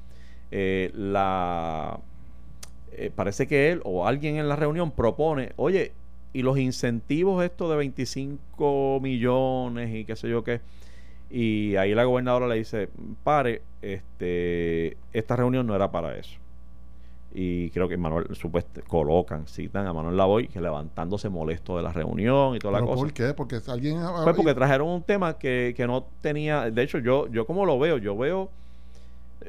eh, 0.50 0.90
la 0.94 1.98
eh, 2.96 3.10
parece 3.14 3.46
que 3.46 3.70
él 3.70 3.80
o 3.84 4.06
alguien 4.06 4.36
en 4.36 4.48
la 4.48 4.56
reunión 4.56 4.90
propone, 4.90 5.52
oye, 5.56 5.92
y 6.32 6.42
los 6.42 6.58
incentivos 6.58 7.44
estos 7.44 7.70
de 7.70 7.76
25 7.76 9.00
millones 9.00 9.94
y 9.94 10.04
qué 10.04 10.16
sé 10.16 10.28
yo 10.28 10.44
qué. 10.44 10.60
Y 11.30 11.76
ahí 11.76 11.94
la 11.94 12.04
gobernadora 12.04 12.46
le 12.46 12.56
dice, 12.56 12.88
pare, 13.24 13.62
este, 13.82 14.96
esta 15.12 15.36
reunión 15.36 15.66
no 15.66 15.74
era 15.74 15.90
para 15.90 16.16
eso. 16.16 16.38
Y 17.34 17.70
creo 17.70 17.88
que 17.88 17.96
Manuel, 17.96 18.34
supuesto, 18.34 18.80
colocan, 18.86 19.46
citan 19.46 19.86
a 19.86 19.92
Manuel 19.92 20.16
Lavoy 20.16 20.48
que 20.48 20.60
levantándose 20.60 21.28
molesto 21.28 21.76
de 21.76 21.82
la 21.82 21.92
reunión 21.92 22.56
y 22.56 22.58
toda 22.58 22.72
la 22.72 22.78
¿Pero 22.78 22.90
cosa. 22.90 23.02
por 23.02 23.12
qué? 23.12 23.34
Porque 23.34 23.60
alguien... 23.68 23.98
Pues 24.24 24.36
porque 24.36 24.54
trajeron 24.54 24.88
un 24.88 25.02
tema 25.02 25.36
que, 25.36 25.74
que 25.76 25.86
no 25.86 26.06
tenía. 26.22 26.70
De 26.70 26.82
hecho, 26.82 26.98
yo, 26.98 27.28
yo 27.28 27.46
como 27.46 27.66
lo 27.66 27.78
veo, 27.78 27.98
yo 27.98 28.16
veo. 28.16 28.50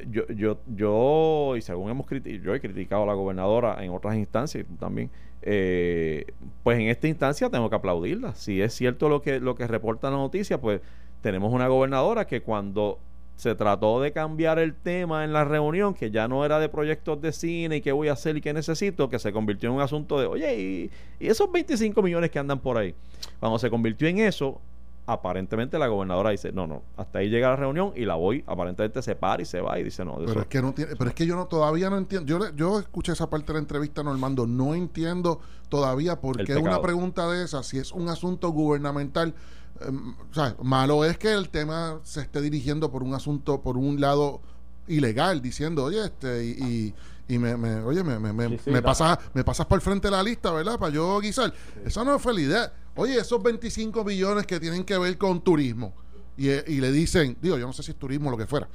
Yo, 0.09 0.27
yo, 0.27 0.59
yo, 0.75 1.55
y 1.57 1.61
según 1.61 1.89
hemos 1.89 2.05
criticado, 2.07 2.43
yo 2.43 2.53
he 2.55 2.59
criticado 2.59 3.03
a 3.03 3.05
la 3.05 3.13
gobernadora 3.13 3.83
en 3.83 3.91
otras 3.91 4.15
instancias 4.17 4.65
también. 4.79 5.09
eh, 5.41 6.25
pues 6.63 6.77
en 6.79 6.87
esta 6.89 7.07
instancia 7.07 7.49
tengo 7.49 7.69
que 7.69 7.75
aplaudirla. 7.77 8.35
Si 8.35 8.61
es 8.61 8.73
cierto 8.73 9.07
lo 9.09 9.21
que, 9.21 9.39
lo 9.39 9.55
que 9.55 9.65
reporta 9.67 10.11
la 10.11 10.17
noticia, 10.17 10.59
pues 10.59 10.81
tenemos 11.21 11.53
una 11.53 11.67
gobernadora 11.67 12.27
que 12.27 12.41
cuando 12.41 12.99
se 13.37 13.55
trató 13.55 14.01
de 14.01 14.11
cambiar 14.11 14.59
el 14.59 14.73
tema 14.75 15.23
en 15.23 15.31
la 15.31 15.45
reunión, 15.45 15.93
que 15.93 16.11
ya 16.11 16.27
no 16.27 16.43
era 16.43 16.59
de 16.59 16.69
proyectos 16.69 17.21
de 17.21 17.31
cine 17.31 17.77
y 17.77 17.81
qué 17.81 17.91
voy 17.91 18.07
a 18.09 18.13
hacer 18.13 18.35
y 18.37 18.41
qué 18.41 18.51
necesito, 18.51 19.09
que 19.09 19.19
se 19.19 19.31
convirtió 19.31 19.69
en 19.69 19.75
un 19.75 19.81
asunto 19.81 20.19
de, 20.19 20.25
oye, 20.25 20.59
y, 20.59 20.91
y 21.19 21.27
esos 21.27 21.51
25 21.51 22.01
millones 22.01 22.31
que 22.31 22.39
andan 22.39 22.59
por 22.59 22.77
ahí. 22.77 22.95
Cuando 23.39 23.59
se 23.59 23.69
convirtió 23.69 24.07
en 24.07 24.19
eso, 24.19 24.59
aparentemente 25.09 25.79
la 25.79 25.87
gobernadora 25.87 26.31
dice, 26.31 26.51
no, 26.51 26.67
no, 26.67 26.83
hasta 26.97 27.19
ahí 27.19 27.29
llega 27.29 27.49
la 27.49 27.55
reunión 27.55 27.93
y 27.95 28.03
la 28.05 28.15
voy, 28.15 28.43
aparentemente 28.45 29.01
se 29.01 29.15
para 29.15 29.41
y 29.41 29.45
se 29.45 29.61
va 29.61 29.79
y 29.79 29.83
dice, 29.83 30.03
no, 30.05 30.17
Pero 30.17 30.31
eso- 30.31 30.39
es 30.41 30.47
que 30.47 30.61
no 30.61 30.73
tiene, 30.73 30.95
pero 30.97 31.09
es 31.09 31.15
que 31.15 31.25
yo 31.25 31.35
no 31.37 31.45
todavía 31.47 31.89
no 31.89 31.97
entiendo. 31.97 32.27
Yo, 32.27 32.37
le- 32.39 32.51
yo 32.55 32.77
escuché 32.79 33.13
esa 33.13 33.29
parte 33.29 33.47
de 33.47 33.53
la 33.53 33.59
entrevista 33.59 34.03
Normando, 34.03 34.45
no 34.45 34.75
entiendo 34.75 35.39
todavía 35.69 36.19
por 36.19 36.35
qué 36.43 36.53
una 36.61 36.71
pregunta 36.81 37.27
de 37.31 37.43
esa, 37.45 37.63
si 37.63 37.79
es 37.79 37.91
un 37.93 38.09
asunto 38.09 38.49
gubernamental, 38.51 39.33
em, 39.79 40.13
o 40.29 40.33
sea, 40.33 40.55
malo 40.61 41.05
es 41.05 41.17
que 41.17 41.31
el 41.31 41.49
tema 41.49 41.99
se 42.03 42.19
esté 42.21 42.41
dirigiendo 42.41 42.91
por 42.91 43.01
un 43.01 43.13
asunto, 43.13 43.61
por 43.61 43.77
un 43.77 44.01
lado 44.01 44.41
ilegal, 44.87 45.41
diciendo, 45.41 45.85
oye, 45.85 46.03
este, 46.03 46.45
y, 46.45 46.93
y, 47.29 47.33
y 47.35 47.39
me, 47.39 47.57
me- 47.57 47.81
oye, 47.81 48.03
me, 48.03 48.19
me, 48.19 48.31
me, 48.33 48.47
Sí, 48.49 48.57
sí, 48.65 48.69
me 48.71 48.77
la- 48.81 48.83
pasas, 48.83 49.19
me 49.33 49.43
pasas 49.43 49.65
por 49.65 49.77
el 49.77 49.81
frente 49.81 50.07
de 50.07 50.11
la 50.11 50.23
lista, 50.23 50.51
¿verdad? 50.51 50.77
Para 50.79 50.93
yo 50.93 51.19
guisar. 51.19 51.53
Eso 51.85 52.03
no 52.05 52.15
es 52.15 52.21
felicidad. 52.21 52.71
Oye, 52.97 53.17
esos 53.19 53.41
25 53.41 54.03
billones 54.03 54.45
que 54.45 54.59
tienen 54.59 54.83
que 54.83 54.97
ver 54.97 55.17
con 55.17 55.41
turismo. 55.41 55.93
Y, 56.35 56.49
eh, 56.49 56.63
y 56.67 56.81
le 56.81 56.91
dicen, 56.91 57.37
digo, 57.41 57.57
yo 57.57 57.65
no 57.65 57.73
sé 57.73 57.81
si 57.83 57.91
es 57.91 57.97
turismo 57.97 58.27
o 58.29 58.31
lo 58.31 58.37
que 58.37 58.45
fuera. 58.47 58.67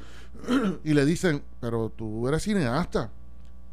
y 0.84 0.94
le 0.94 1.04
dicen, 1.04 1.42
pero 1.60 1.92
tú 1.94 2.26
eres 2.28 2.42
cineasta. 2.42 3.10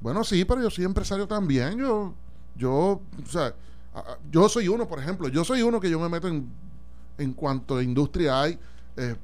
Bueno, 0.02 0.24
sí, 0.24 0.46
pero 0.46 0.62
yo 0.62 0.70
soy 0.70 0.86
empresario 0.86 1.28
también. 1.28 1.78
Yo, 1.80 2.14
yo, 2.56 3.02
o 3.24 3.30
sea, 3.30 3.54
yo 4.32 4.48
soy 4.50 4.68
uno, 4.68 4.88
por 4.88 5.00
ejemplo, 5.00 5.28
yo 5.28 5.44
soy 5.44 5.62
uno 5.62 5.80
que 5.80 5.90
yo 5.90 6.00
me 6.00 6.10
meto 6.10 6.28
en, 6.28 6.48
en 7.18 7.34
cuanto 7.34 7.78
a 7.78 7.84
industria 7.84 8.42
hay, 8.42 8.60
eh, 8.98 9.16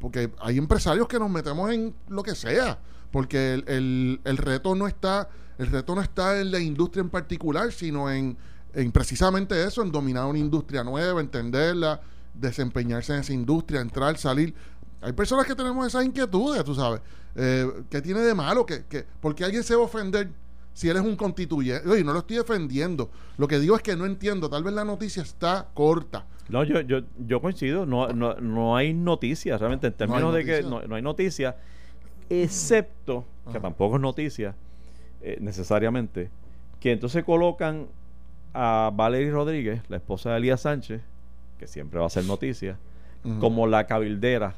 porque 0.00 0.30
hay 0.40 0.58
empresarios 0.58 1.08
que 1.08 1.18
nos 1.18 1.30
metemos 1.30 1.70
en 1.72 1.94
lo 2.08 2.22
que 2.22 2.34
sea, 2.34 2.78
porque 3.10 3.54
el, 3.54 3.64
el- 3.68 4.20
el 4.24 4.36
reto 4.36 4.74
no 4.74 4.86
está, 4.86 5.28
el 5.58 5.68
reto 5.68 5.94
no 5.94 6.02
está 6.02 6.40
en 6.40 6.50
la 6.50 6.60
industria 6.60 7.00
en 7.00 7.10
particular, 7.10 7.72
sino 7.72 8.10
en, 8.10 8.36
en 8.74 8.92
precisamente 8.92 9.62
eso, 9.64 9.82
en 9.82 9.92
dominar 9.92 10.26
una 10.26 10.38
industria 10.38 10.84
nueva, 10.84 11.20
entenderla, 11.20 12.00
desempeñarse 12.34 13.14
en 13.14 13.20
esa 13.20 13.32
industria, 13.32 13.80
entrar, 13.80 14.16
salir. 14.18 14.54
Hay 15.00 15.12
personas 15.12 15.46
que 15.46 15.54
tenemos 15.54 15.86
esas 15.86 16.04
inquietudes, 16.04 16.64
tú 16.64 16.74
sabes. 16.74 17.00
Eh, 17.36 17.66
¿Qué 17.90 18.00
tiene 18.00 18.20
de 18.20 18.34
malo? 18.34 18.64
que 18.64 18.84
que 18.86 19.04
¿Por 19.20 19.34
qué 19.34 19.44
alguien 19.44 19.62
se 19.62 19.74
va 19.74 19.82
a 19.82 19.84
ofender 19.84 20.30
si 20.72 20.88
eres 20.88 21.02
un 21.02 21.16
constituyente? 21.16 21.88
Oye, 21.88 22.02
no 22.02 22.12
lo 22.12 22.20
estoy 22.20 22.36
defendiendo. 22.36 23.10
Lo 23.36 23.46
que 23.46 23.58
digo 23.58 23.76
es 23.76 23.82
que 23.82 23.96
no 23.96 24.06
entiendo. 24.06 24.48
Tal 24.48 24.64
vez 24.64 24.72
la 24.74 24.84
noticia 24.84 25.22
está 25.22 25.68
corta. 25.74 26.26
No, 26.48 26.62
yo, 26.62 26.80
yo, 26.80 27.00
yo 27.26 27.40
coincido, 27.40 27.86
no, 27.86 28.08
no, 28.08 28.34
no 28.34 28.76
hay 28.76 28.92
noticias 28.92 29.58
realmente 29.58 29.86
en 29.86 29.94
términos 29.94 30.34
de 30.34 30.44
que 30.44 30.62
no, 30.62 30.82
no 30.82 30.94
hay 30.94 31.02
noticias, 31.02 31.54
excepto, 32.28 33.24
que 33.50 33.60
tampoco 33.60 33.96
es 33.96 34.02
noticia 34.02 34.54
eh, 35.22 35.38
necesariamente, 35.40 36.28
que 36.80 36.92
entonces 36.92 37.24
colocan 37.24 37.86
a 38.54 38.90
Valerie 38.94 39.30
Rodríguez, 39.30 39.82
la 39.88 39.96
esposa 39.96 40.30
de 40.30 40.38
Elías 40.38 40.60
Sánchez, 40.62 41.02
que 41.58 41.66
siempre 41.66 42.00
va 42.00 42.06
a 42.06 42.10
ser 42.10 42.24
noticia, 42.24 42.78
como 43.40 43.66
la 43.66 43.86
cabildera 43.86 44.54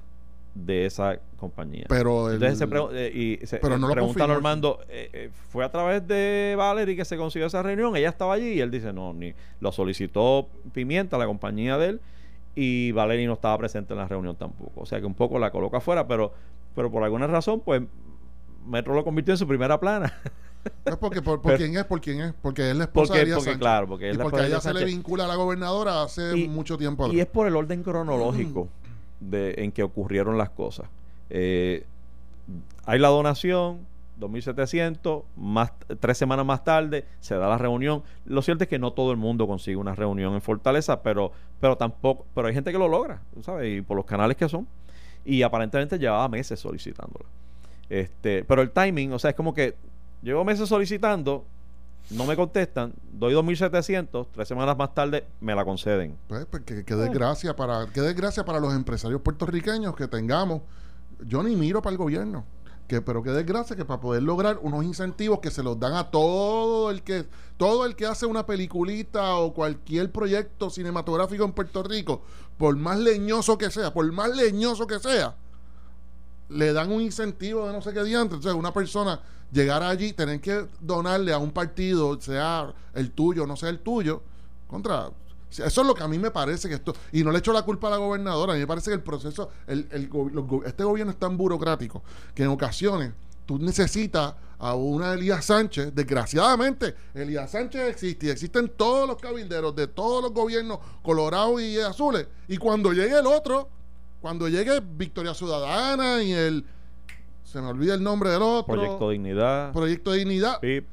de 0.54 0.86
esa 0.86 1.18
compañía. 1.36 1.84
Pero 1.88 2.28
el- 2.30 2.42
Entonces 2.42 2.58
se 2.58 3.06
eh, 3.06 3.12
y 3.42 3.46
se, 3.46 3.58
Pero 3.58 3.74
eh, 3.76 3.78
no 3.78 3.90
pregunta 3.90 4.12
confirmó. 4.20 4.34
Normando, 4.34 4.80
eh, 4.88 5.10
eh, 5.12 5.30
¿fue 5.50 5.64
a 5.64 5.70
través 5.70 6.06
de 6.08 6.54
Valerie 6.56 6.96
que 6.96 7.04
se 7.04 7.16
consiguió 7.16 7.46
esa 7.46 7.62
reunión? 7.62 7.94
Ella 7.96 8.08
estaba 8.08 8.34
allí 8.34 8.54
y 8.54 8.60
él 8.60 8.70
dice, 8.70 8.92
no, 8.92 9.12
ni 9.12 9.34
lo 9.60 9.70
solicitó 9.72 10.48
Pimienta, 10.72 11.18
la 11.18 11.26
compañía 11.26 11.76
de 11.78 11.88
él, 11.90 12.00
y 12.54 12.90
Valerie 12.92 13.26
no 13.26 13.34
estaba 13.34 13.56
presente 13.58 13.92
en 13.92 13.98
la 13.98 14.08
reunión 14.08 14.34
tampoco. 14.36 14.80
O 14.80 14.86
sea 14.86 14.98
que 14.98 15.06
un 15.06 15.14
poco 15.14 15.38
la 15.38 15.50
coloca 15.50 15.76
afuera, 15.76 16.06
pero, 16.08 16.32
pero 16.74 16.90
por 16.90 17.04
alguna 17.04 17.26
razón, 17.26 17.60
pues 17.60 17.82
Metro 18.66 18.94
lo 18.94 19.04
convirtió 19.04 19.34
en 19.34 19.38
su 19.38 19.46
primera 19.46 19.78
plana. 19.78 20.12
Es 20.84 20.96
porque, 20.96 21.22
por, 21.22 21.40
por 21.40 21.52
Pero- 21.52 21.58
quién 21.58 21.76
es, 21.76 21.84
por 21.84 22.00
quién 22.00 22.20
es, 22.20 22.34
porque 22.42 22.70
es 22.70 22.76
la 22.76 22.84
esposa 22.84 23.08
Porque, 23.08 23.18
de 23.18 23.22
Elías 23.22 23.36
porque 23.38 23.50
Sánchez. 23.50 23.60
claro, 23.60 23.86
porque 23.88 24.08
es 24.10 24.14
y 24.14 24.18
la 24.18 24.24
porque 24.24 24.46
ella 24.46 24.60
se 24.60 24.74
le 24.74 24.84
vincula 24.84 25.24
a 25.24 25.28
la 25.28 25.34
gobernadora 25.36 26.02
hace 26.02 26.36
Y- 26.38 26.48
mucho 26.48 26.76
tiempo 26.78 27.04
atrás. 27.04 27.16
Y 27.16 27.20
es 27.20 27.26
por 27.26 27.46
el 27.46 27.56
orden 27.56 27.82
cronológico 27.82 28.68
de, 29.20 29.54
en 29.58 29.72
que 29.72 29.82
ocurrieron 29.82 30.36
las 30.38 30.50
cosas. 30.50 30.86
Eh, 31.30 31.84
hay 32.84 32.98
la 32.98 33.08
donación, 33.08 33.80
2.700, 34.20 35.24
más, 35.36 35.72
tres 36.00 36.16
semanas 36.16 36.46
más 36.46 36.64
tarde 36.64 37.04
se 37.20 37.34
da 37.34 37.48
la 37.48 37.58
reunión. 37.58 38.02
Lo 38.24 38.40
cierto 38.42 38.64
es 38.64 38.70
que 38.70 38.78
no 38.78 38.92
todo 38.92 39.10
el 39.10 39.16
mundo 39.16 39.46
consigue 39.46 39.76
una 39.76 39.94
reunión 39.94 40.34
en 40.34 40.40
Fortaleza, 40.42 41.02
pero, 41.02 41.32
pero 41.60 41.76
tampoco, 41.76 42.26
pero 42.34 42.48
hay 42.48 42.54
gente 42.54 42.72
que 42.72 42.78
lo 42.78 42.88
logra, 42.88 43.20
¿sabes? 43.42 43.76
Y 43.78 43.82
por 43.82 43.96
los 43.96 44.06
canales 44.06 44.36
que 44.36 44.48
son. 44.48 44.66
Y 45.24 45.42
aparentemente 45.42 45.98
llevaba 45.98 46.28
meses 46.28 46.60
solicitándola. 46.60 47.26
Este, 47.90 48.44
pero 48.44 48.62
el 48.62 48.70
timing, 48.70 49.12
o 49.12 49.18
sea, 49.18 49.30
es 49.30 49.36
como 49.36 49.52
que 49.52 49.74
llevo 50.26 50.44
meses 50.44 50.68
solicitando, 50.68 51.44
no 52.10 52.26
me 52.26 52.34
contestan, 52.34 52.92
doy 53.12 53.32
2.700, 53.32 54.26
tres 54.32 54.48
semanas 54.48 54.76
más 54.76 54.92
tarde 54.92 55.24
me 55.40 55.54
la 55.54 55.64
conceden. 55.64 56.16
Pues, 56.26 56.46
pues, 56.46 56.64
que, 56.64 56.84
que 56.84 56.94
desgracia 56.96 57.54
para 57.54 57.86
qué 57.86 58.00
desgracia 58.00 58.44
para 58.44 58.58
los 58.58 58.74
empresarios 58.74 59.20
puertorriqueños 59.20 59.94
que 59.94 60.08
tengamos. 60.08 60.62
Yo 61.24 61.42
ni 61.44 61.54
miro 61.54 61.80
para 61.80 61.92
el 61.92 61.98
gobierno. 61.98 62.44
Que, 62.88 63.02
pero 63.02 63.22
qué 63.22 63.30
desgracia 63.30 63.74
que 63.74 63.84
para 63.84 64.00
poder 64.00 64.22
lograr 64.22 64.58
unos 64.62 64.84
incentivos 64.84 65.40
que 65.40 65.50
se 65.50 65.62
los 65.62 65.78
dan 65.78 65.94
a 65.94 66.10
todo 66.10 66.90
el 66.90 67.02
que 67.02 67.26
todo 67.56 67.84
el 67.84 67.96
que 67.96 68.06
hace 68.06 68.26
una 68.26 68.46
peliculita 68.46 69.36
o 69.38 69.52
cualquier 69.52 70.12
proyecto 70.12 70.70
cinematográfico 70.70 71.44
en 71.44 71.52
Puerto 71.52 71.82
Rico, 71.82 72.22
por 72.58 72.76
más 72.76 72.98
leñoso 72.98 73.58
que 73.58 73.72
sea, 73.72 73.92
por 73.92 74.10
más 74.12 74.36
leñoso 74.36 74.86
que 74.86 75.00
sea, 75.00 75.34
le 76.48 76.72
dan 76.72 76.92
un 76.92 77.00
incentivo 77.00 77.66
de 77.66 77.72
no 77.72 77.82
sé 77.82 77.92
qué 77.92 78.04
diantre. 78.04 78.36
Entonces, 78.36 78.56
una 78.56 78.72
persona 78.72 79.20
llegar 79.52 79.82
allí, 79.82 80.12
tener 80.12 80.40
que 80.40 80.66
donarle 80.80 81.32
a 81.32 81.38
un 81.38 81.50
partido, 81.50 82.20
sea 82.20 82.72
el 82.94 83.10
tuyo, 83.12 83.46
no 83.46 83.56
sea 83.56 83.68
el 83.68 83.80
tuyo, 83.80 84.22
contra. 84.66 85.10
Eso 85.50 85.80
es 85.80 85.86
lo 85.86 85.94
que 85.94 86.02
a 86.02 86.08
mí 86.08 86.18
me 86.18 86.30
parece 86.30 86.68
que 86.68 86.74
esto. 86.74 86.94
Y 87.12 87.22
no 87.22 87.30
le 87.30 87.38
echo 87.38 87.52
la 87.52 87.62
culpa 87.62 87.88
a 87.88 87.92
la 87.92 87.96
gobernadora. 87.96 88.52
A 88.52 88.56
mí 88.56 88.60
me 88.60 88.66
parece 88.66 88.90
que 88.90 88.94
el 88.94 89.02
proceso. 89.02 89.50
El, 89.66 89.88
el 89.90 90.10
este 90.66 90.84
gobierno 90.84 91.12
es 91.12 91.18
tan 91.18 91.36
burocrático 91.36 92.02
que 92.34 92.42
en 92.42 92.50
ocasiones 92.50 93.12
tú 93.46 93.58
necesitas 93.58 94.34
a 94.58 94.74
una 94.74 95.14
Elías 95.14 95.44
Sánchez. 95.44 95.94
Desgraciadamente, 95.94 96.94
Elías 97.14 97.50
Sánchez 97.50 97.88
existe 97.88 98.26
y 98.26 98.30
existen 98.30 98.72
todos 98.76 99.06
los 99.08 99.16
cabilderos 99.16 99.74
de 99.76 99.86
todos 99.86 100.22
los 100.22 100.32
gobiernos 100.32 100.78
colorados 101.02 101.60
y 101.62 101.78
azules. 101.80 102.26
Y 102.48 102.56
cuando 102.56 102.92
llegue 102.92 103.18
el 103.18 103.26
otro, 103.26 103.68
cuando 104.20 104.48
llegue 104.48 104.80
Victoria 104.80 105.34
Ciudadana 105.34 106.22
y 106.22 106.32
el. 106.32 106.64
Se 107.46 107.60
me 107.60 107.68
olvida 107.68 107.94
el 107.94 108.02
nombre 108.02 108.28
del 108.30 108.42
otro. 108.42 108.74
Proyecto 108.74 109.10
Dignidad, 109.10 109.72
Proyecto 109.72 110.12
Dignidad. 110.12 110.58
Eh, 110.62 110.84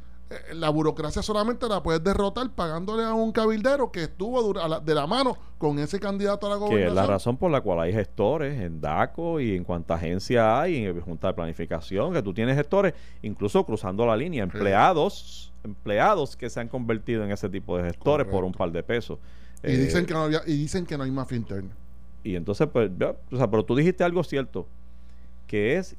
la 0.53 0.69
burocracia 0.69 1.21
solamente 1.21 1.67
la 1.67 1.81
puedes 1.81 2.03
derrotar 2.03 2.49
pagándole 2.51 3.03
a 3.03 3.13
un 3.13 3.31
cabildero 3.31 3.91
que 3.91 4.03
estuvo 4.03 4.53
de 4.53 4.95
la 4.95 5.07
mano 5.07 5.35
con 5.57 5.79
ese 5.79 5.99
candidato 5.99 6.45
a 6.47 6.49
la 6.51 6.55
que 6.55 6.59
gobernación. 6.61 6.89
es 6.89 6.95
la 6.95 7.07
razón 7.07 7.37
por 7.37 7.49
la 7.51 7.61
cual 7.61 7.79
hay 7.79 7.91
gestores 7.91 8.59
en 8.61 8.79
DACO 8.79 9.39
y 9.39 9.55
en 9.55 9.63
cuanta 9.63 9.95
agencia 9.95 10.61
hay, 10.61 10.85
en 10.85 11.01
Junta 11.01 11.27
de 11.27 11.33
Planificación, 11.33 12.13
que 12.13 12.21
tú 12.21 12.33
tienes 12.33 12.55
gestores, 12.55 12.93
incluso 13.23 13.65
cruzando 13.65 14.05
la 14.05 14.15
línea, 14.15 14.43
empleados, 14.43 15.51
empleados 15.63 16.35
que 16.35 16.49
se 16.49 16.59
han 16.59 16.67
convertido 16.67 17.23
en 17.23 17.31
ese 17.31 17.49
tipo 17.49 17.77
de 17.77 17.83
gestores 17.85 18.27
por 18.27 18.43
un 18.43 18.53
par 18.53 18.71
de 18.71 18.83
pesos. 18.83 19.17
y 19.63 19.71
Eh, 19.71 19.77
dicen 19.77 20.05
que 20.05 20.13
no 20.13 20.23
había, 20.23 20.41
y 20.45 20.53
dicen 20.57 20.85
que 20.85 20.97
no 20.97 21.03
hay 21.03 21.11
mafia 21.11 21.37
interna. 21.37 21.71
Y 22.23 22.35
entonces, 22.35 22.67
pues, 22.71 22.91
ya, 22.97 23.15
o 23.31 23.37
sea, 23.37 23.49
pero 23.49 23.65
tú 23.65 23.75
dijiste 23.75 24.03
algo 24.03 24.23
cierto, 24.23 24.67
que 25.47 25.77
es 25.77 25.95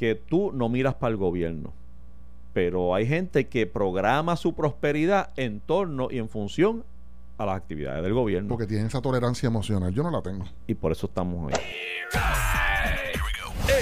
que 0.00 0.14
tú 0.14 0.50
no 0.50 0.70
miras 0.70 0.94
para 0.94 1.10
el 1.10 1.18
gobierno, 1.18 1.74
pero 2.54 2.94
hay 2.94 3.06
gente 3.06 3.48
que 3.48 3.66
programa 3.66 4.34
su 4.36 4.54
prosperidad 4.54 5.28
en 5.36 5.60
torno 5.60 6.08
y 6.10 6.16
en 6.16 6.30
función 6.30 6.84
a 7.36 7.44
las 7.44 7.56
actividades 7.56 8.02
del 8.02 8.14
gobierno. 8.14 8.48
Porque 8.48 8.66
tienen 8.66 8.86
esa 8.86 9.02
tolerancia 9.02 9.48
emocional. 9.48 9.92
Yo 9.92 10.02
no 10.02 10.10
la 10.10 10.22
tengo. 10.22 10.46
y 10.66 10.72
por 10.72 10.92
eso 10.92 11.06
estamos 11.06 11.52
ahí. 11.52 11.60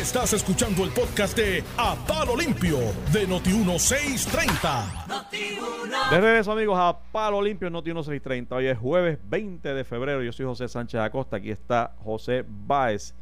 Estás 0.00 0.33
escuchando 0.33 0.83
el 0.83 0.90
podcast 0.90 1.37
de 1.37 1.62
A 1.76 1.94
Palo 2.04 2.37
Limpio 2.37 2.78
de 3.12 3.28
Noti1630. 3.28 6.11
De 6.11 6.20
regreso, 6.20 6.50
amigos, 6.50 6.76
a 6.81 6.98
Palo 7.12 7.40
Limpio, 7.40 7.70
Noti 7.70 7.90
1630. 7.90 8.57
Hoy 8.57 8.66
es 8.66 8.76
jueves 8.76 9.20
20 9.22 9.72
de 9.72 9.85
febrero. 9.85 10.20
Yo 10.24 10.33
soy 10.33 10.46
José 10.46 10.66
Sánchez 10.66 11.00
Acosta. 11.00 11.37
Aquí 11.37 11.52
está 11.52 11.94
José 12.02 12.44
Báez. 12.44 13.14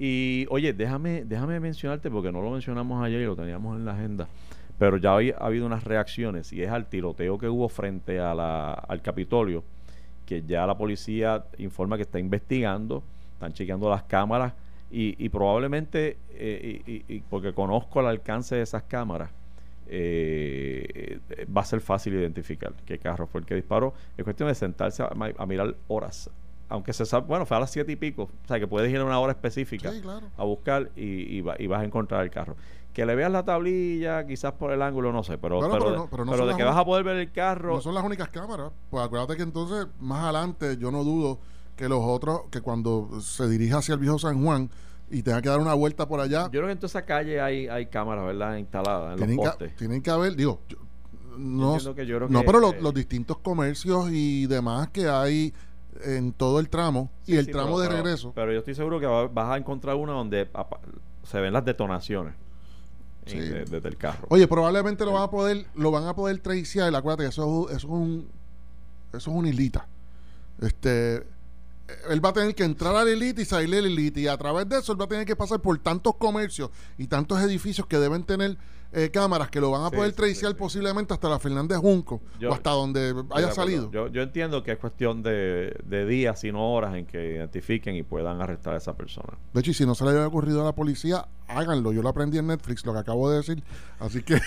Y 0.00 0.46
oye, 0.50 0.72
déjame, 0.72 1.24
déjame 1.24 1.58
mencionarte, 1.58 2.08
porque 2.10 2.30
no 2.30 2.40
lo 2.40 2.50
mencionamos 2.52 3.04
ayer 3.04 3.20
y 3.22 3.24
lo 3.24 3.34
teníamos 3.34 3.76
en 3.76 3.84
la 3.84 3.92
agenda. 3.94 4.28
Pero 4.78 4.96
ya 4.96 5.10
ha 5.10 5.44
habido 5.46 5.66
unas 5.66 5.82
reacciones 5.82 6.52
y 6.52 6.62
es 6.62 6.70
al 6.70 6.86
tiroteo 6.86 7.36
que 7.36 7.48
hubo 7.48 7.68
frente 7.68 8.20
a 8.20 8.30
al 8.74 9.02
Capitolio, 9.02 9.64
que 10.24 10.42
ya 10.46 10.66
la 10.66 10.78
policía 10.78 11.44
informa 11.58 11.96
que 11.96 12.02
está 12.02 12.20
investigando, 12.20 13.02
están 13.32 13.52
chequeando 13.52 13.90
las 13.90 14.04
cámaras 14.04 14.52
y, 14.90 15.16
y 15.24 15.28
probablemente, 15.30 16.16
eh, 16.30 17.02
y- 17.08 17.20
porque 17.28 17.52
conozco 17.52 17.98
el 18.00 18.06
alcance 18.06 18.54
de 18.54 18.62
esas 18.62 18.84
cámaras, 18.84 19.30
eh, 19.88 21.18
va 21.56 21.62
a 21.62 21.64
ser 21.64 21.80
fácil 21.80 22.14
identificar 22.14 22.72
qué 22.86 22.98
carro 22.98 23.26
fue 23.26 23.40
el 23.40 23.46
que 23.46 23.56
disparó. 23.56 23.94
Es 24.16 24.22
cuestión 24.22 24.48
de 24.48 24.54
sentarse 24.54 25.02
a 25.02 25.46
mirar 25.46 25.74
horas. 25.88 26.30
Aunque 26.70 26.92
se 26.92 27.06
sabe, 27.06 27.26
bueno, 27.26 27.46
fue 27.46 27.56
a 27.56 27.60
las 27.60 27.70
siete 27.70 27.92
y 27.92 27.96
pico. 27.96 28.24
O 28.44 28.48
sea, 28.48 28.58
que 28.60 28.66
puedes 28.66 28.90
ir 28.92 28.98
a 28.98 29.04
una 29.04 29.18
hora 29.18 29.32
específica 29.32 29.90
Sí, 29.92 30.00
claro. 30.02 30.26
a 30.36 30.44
buscar 30.44 30.90
y, 30.96 31.36
y 31.36 31.40
va- 31.40 31.56
y 31.58 31.66
vas 31.66 31.80
a 31.80 31.84
encontrar 31.84 32.22
el 32.24 32.30
carro. 32.30 32.56
Que 32.92 33.06
le 33.06 33.14
veas 33.14 33.30
la 33.30 33.44
tablilla, 33.44 34.26
quizás 34.26 34.52
por 34.52 34.72
el 34.72 34.82
ángulo, 34.82 35.12
no 35.12 35.22
sé, 35.22 35.38
pero, 35.38 35.56
Bueno, 35.56 35.72
pero, 35.72 35.90
no- 35.96 36.08
pero 36.10 36.24
no 36.24 36.32
pero 36.32 36.46
de 36.46 36.56
que 36.56 36.64
vas 36.64 36.76
a 36.76 36.84
poder 36.84 37.04
ver 37.04 37.16
el 37.16 37.30
carro. 37.32 37.74
No 37.76 37.80
son 37.80 37.94
las 37.94 38.04
únicas 38.04 38.28
cámaras. 38.28 38.70
Pues 38.90 39.04
acuérdate 39.04 39.36
que 39.36 39.42
entonces, 39.44 39.86
más 40.00 40.24
adelante, 40.24 40.76
yo 40.78 40.90
no 40.90 41.04
dudo 41.04 41.38
que 41.76 41.88
los 41.88 42.00
otros, 42.02 42.42
que 42.50 42.60
cuando 42.60 43.20
se 43.20 43.48
dirija 43.48 43.78
hacia 43.78 43.94
el 43.94 44.00
viejo 44.00 44.18
San 44.18 44.42
Juan 44.44 44.68
y 45.10 45.22
tenga 45.22 45.40
que 45.40 45.48
dar 45.48 45.60
una 45.60 45.74
vuelta 45.74 46.06
por 46.08 46.20
allá, 46.20 46.44
Yo 46.46 46.50
creo 46.60 46.66
que 46.66 46.72
en 46.72 46.78
toda 46.78 46.88
esa 46.88 47.02
calle 47.06 47.40
hay, 47.40 47.68
hay 47.68 47.86
cámaras, 47.86 48.26
¿verdad? 48.26 48.56
Instaladas 48.56 49.12
en 49.12 49.16
tienen 49.18 49.36
los 49.36 49.44
que, 49.44 49.50
postes. 49.50 49.76
tienen 49.76 50.02
que 50.02 50.10
haber, 50.10 50.34
digo, 50.36 50.60
yo- 50.68 50.76
no, 51.38 51.76
que 51.94 52.04
yo 52.04 52.16
creo 52.16 52.28
no 52.28 52.40
que, 52.40 52.46
pero 52.46 52.58
los, 52.58 52.74
eh, 52.74 52.78
los 52.82 52.92
distintos 52.92 53.38
comercios 53.38 54.08
y 54.10 54.46
demás 54.48 54.88
que 54.90 55.08
hay 55.08 55.54
en 56.04 56.32
todo 56.32 56.60
el 56.60 56.68
tramo 56.68 57.10
Sí, 57.24 57.32
y 57.32 57.36
el 57.36 57.46
sí, 57.46 57.52
tramo 57.52 57.68
pero- 57.76 57.78
de 57.80 57.88
pero- 57.88 58.02
regreso. 58.02 58.32
Pero 58.34 58.52
yo 58.52 58.58
estoy 58.60 58.74
seguro 58.74 59.00
que 59.00 59.06
va- 59.06 59.28
vas 59.28 59.50
a 59.52 59.56
encontrar 59.56 59.96
una 59.96 60.12
donde 60.12 60.48
se 61.24 61.40
ven 61.40 61.52
las 61.52 61.64
detonaciones 61.64 62.34
en- 63.26 63.30
Sí. 63.32 63.38
de- 63.38 63.64
desde 63.64 63.88
el 63.88 63.96
carro. 63.96 64.26
Oye, 64.30 64.46
probablemente 64.48 65.04
lo 65.04 65.12
van 65.12 65.22
a 65.24 65.30
poder, 65.30 65.66
lo 65.74 65.90
van 65.90 66.04
a 66.06 66.14
poder 66.14 66.38
tracear, 66.38 66.94
acuérdate 66.94 67.24
que 67.24 67.28
eso, 67.30 67.68
eso 67.68 67.76
es 67.76 67.84
un 67.84 68.28
eso 69.12 69.30
es 69.30 69.36
una 69.36 69.48
islita. 69.48 69.86
Este 70.60 71.26
él 72.10 72.22
va 72.22 72.28
a 72.28 72.32
tener 72.34 72.54
que 72.54 72.64
entrar 72.64 72.94
a 72.94 73.02
la 73.04 73.10
elite 73.10 73.40
y 73.40 73.44
salir 73.46 73.70
de 73.70 73.80
la 73.80 73.88
elite 73.88 74.20
y 74.20 74.28
a 74.28 74.36
través 74.36 74.68
de 74.68 74.78
eso 74.78 74.92
él 74.92 75.00
va 75.00 75.06
a 75.06 75.08
tener 75.08 75.24
que 75.24 75.34
pasar 75.34 75.60
por 75.60 75.78
tantos 75.78 76.14
comercios 76.16 76.70
y 76.98 77.06
tantos 77.06 77.40
edificios 77.40 77.86
que 77.86 77.96
deben 77.98 78.24
tener 78.24 78.58
eh, 78.92 79.10
cámaras 79.10 79.50
que 79.50 79.60
lo 79.60 79.70
van 79.70 79.82
a 79.84 79.90
Sí, 79.90 79.96
poder 79.96 80.34
sí. 80.34 80.46
posiblemente 80.56 81.12
hasta 81.12 81.28
la 81.28 81.38
Fernández 81.38 81.76
Junco 81.78 82.22
Yo- 82.40 82.50
o 82.50 82.54
hasta 82.54 82.70
donde 82.70 83.14
haya 83.34 83.52
salido. 83.52 83.90
Yo, 83.90 84.08
yo 84.08 84.22
entiendo 84.22 84.62
que 84.62 84.72
es 84.72 84.78
cuestión 84.78 85.22
de, 85.22 85.76
de 85.84 86.06
días, 86.06 86.40
sino 86.40 86.72
horas, 86.72 86.94
en 86.94 87.04
que 87.06 87.32
identifiquen 87.34 87.96
y 87.96 88.02
puedan 88.02 88.40
arrestar 88.40 88.74
a 88.74 88.78
esa 88.78 88.96
persona. 88.96 89.36
De 89.52 89.60
hecho, 89.60 89.72
y 89.72 89.74
si 89.74 89.84
no 89.84 89.94
se 89.94 90.04
le 90.04 90.10
había 90.12 90.26
ocurrido 90.26 90.62
a 90.62 90.64
la 90.64 90.72
policía, 90.74 91.28
háganlo. 91.48 91.92
Yo 91.92 92.00
lo 92.02 92.08
aprendí 92.08 92.38
en 92.38 92.46
Netflix, 92.46 92.84
lo 92.86 92.92
que 92.94 92.98
acabo 93.00 93.30
de 93.30 93.36
decir. 93.38 93.62
Así 94.00 94.22
que, 94.22 94.40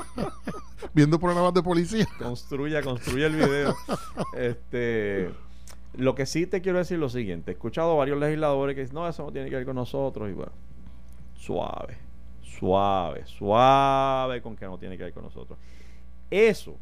viendo 0.94 1.18
programas 1.18 1.54
de 1.54 1.62
policía. 1.62 2.06
Construya, 2.18 2.82
construye 2.82 3.26
el 3.26 3.36
video. 3.36 3.74
este, 4.36 5.30
lo 5.94 6.14
que 6.14 6.24
sí 6.26 6.46
te 6.46 6.60
quiero 6.62 6.78
decir 6.78 6.94
es 6.94 7.00
lo 7.00 7.08
siguiente. 7.08 7.50
He 7.50 7.54
escuchado 7.54 7.96
varios 7.96 8.18
legisladores 8.18 8.74
que 8.74 8.82
dicen, 8.82 8.94
no, 8.94 9.08
eso 9.08 9.24
no 9.24 9.32
tiene 9.32 9.50
que 9.50 9.56
ver 9.56 9.66
con 9.66 9.76
nosotros. 9.76 10.28
Y 10.30 10.32
bueno, 10.32 10.52
suave, 11.36 11.98
suave, 12.60 13.24
suave 13.26 14.40
con 14.42 14.54
que 14.54 14.66
no 14.66 14.78
tiene 14.78 14.96
que 14.96 15.04
ver 15.04 15.12
con 15.12 15.24
nosotros. 15.24 15.58
Eso, 16.30 16.76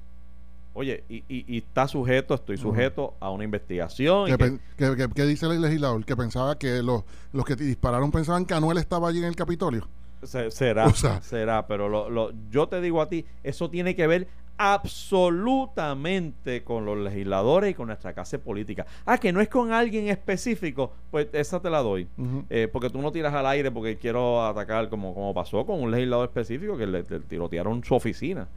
oye, 0.74 1.04
y, 1.08 1.16
y- 1.28 1.44
y 1.46 1.58
está 1.58 1.88
sujeto, 1.88 2.34
estoy 2.34 2.58
sujeto 2.58 3.14
a 3.20 3.30
una 3.30 3.44
investigación. 3.44 4.26
Que 4.26 4.58
que- 4.76 4.96
que- 4.96 5.08
que 5.14 5.22
dice 5.24 5.46
el 5.46 5.60
legislador? 5.62 6.04
Que 6.04 6.16
pensaba 6.16 6.58
que 6.58 6.82
los, 6.82 7.04
los 7.32 7.44
que 7.44 7.56
dispararon 7.56 8.10
pensaban 8.10 8.44
que 8.44 8.54
Anuel 8.54 8.78
estaba 8.78 9.08
allí 9.08 9.18
en 9.18 9.24
el 9.24 9.36
Capitolio. 9.36 9.88
Se- 10.24 10.50
será, 10.50 10.86
O 10.86 10.94
sea- 10.94 11.22
será, 11.22 11.66
pero 11.68 11.88
lo, 11.88 12.10
lo- 12.10 12.32
yo 12.50 12.66
te 12.68 12.80
digo 12.80 13.00
a 13.00 13.08
ti, 13.08 13.24
eso 13.44 13.70
tiene 13.70 13.94
que 13.94 14.06
ver 14.08 14.26
absolutamente 14.58 16.64
con 16.64 16.84
los 16.84 16.98
legisladores 16.98 17.70
y 17.70 17.74
con 17.74 17.86
nuestra 17.86 18.12
clase 18.12 18.38
política. 18.38 18.86
Ah, 19.06 19.18
que 19.18 19.32
no 19.32 19.40
es 19.40 19.48
con 19.48 19.72
alguien 19.72 20.08
específico, 20.08 20.92
pues 21.10 21.28
esa 21.32 21.60
te 21.60 21.70
la 21.70 21.78
doy. 21.78 22.08
Eh, 22.50 22.68
porque 22.70 22.90
tú 22.90 23.00
no 23.00 23.12
tiras 23.12 23.32
al 23.32 23.46
aire 23.46 23.70
porque 23.70 23.96
quiero 23.96 24.44
atacar 24.44 24.88
como, 24.88 25.14
como 25.14 25.32
pasó 25.32 25.64
con 25.64 25.80
un 25.80 25.90
legislador 25.90 26.28
específico 26.28 26.76
que 26.76 26.86
le, 26.86 27.02
le 27.02 27.20
tirotearon 27.20 27.82
su 27.84 27.94
oficina. 27.94 28.48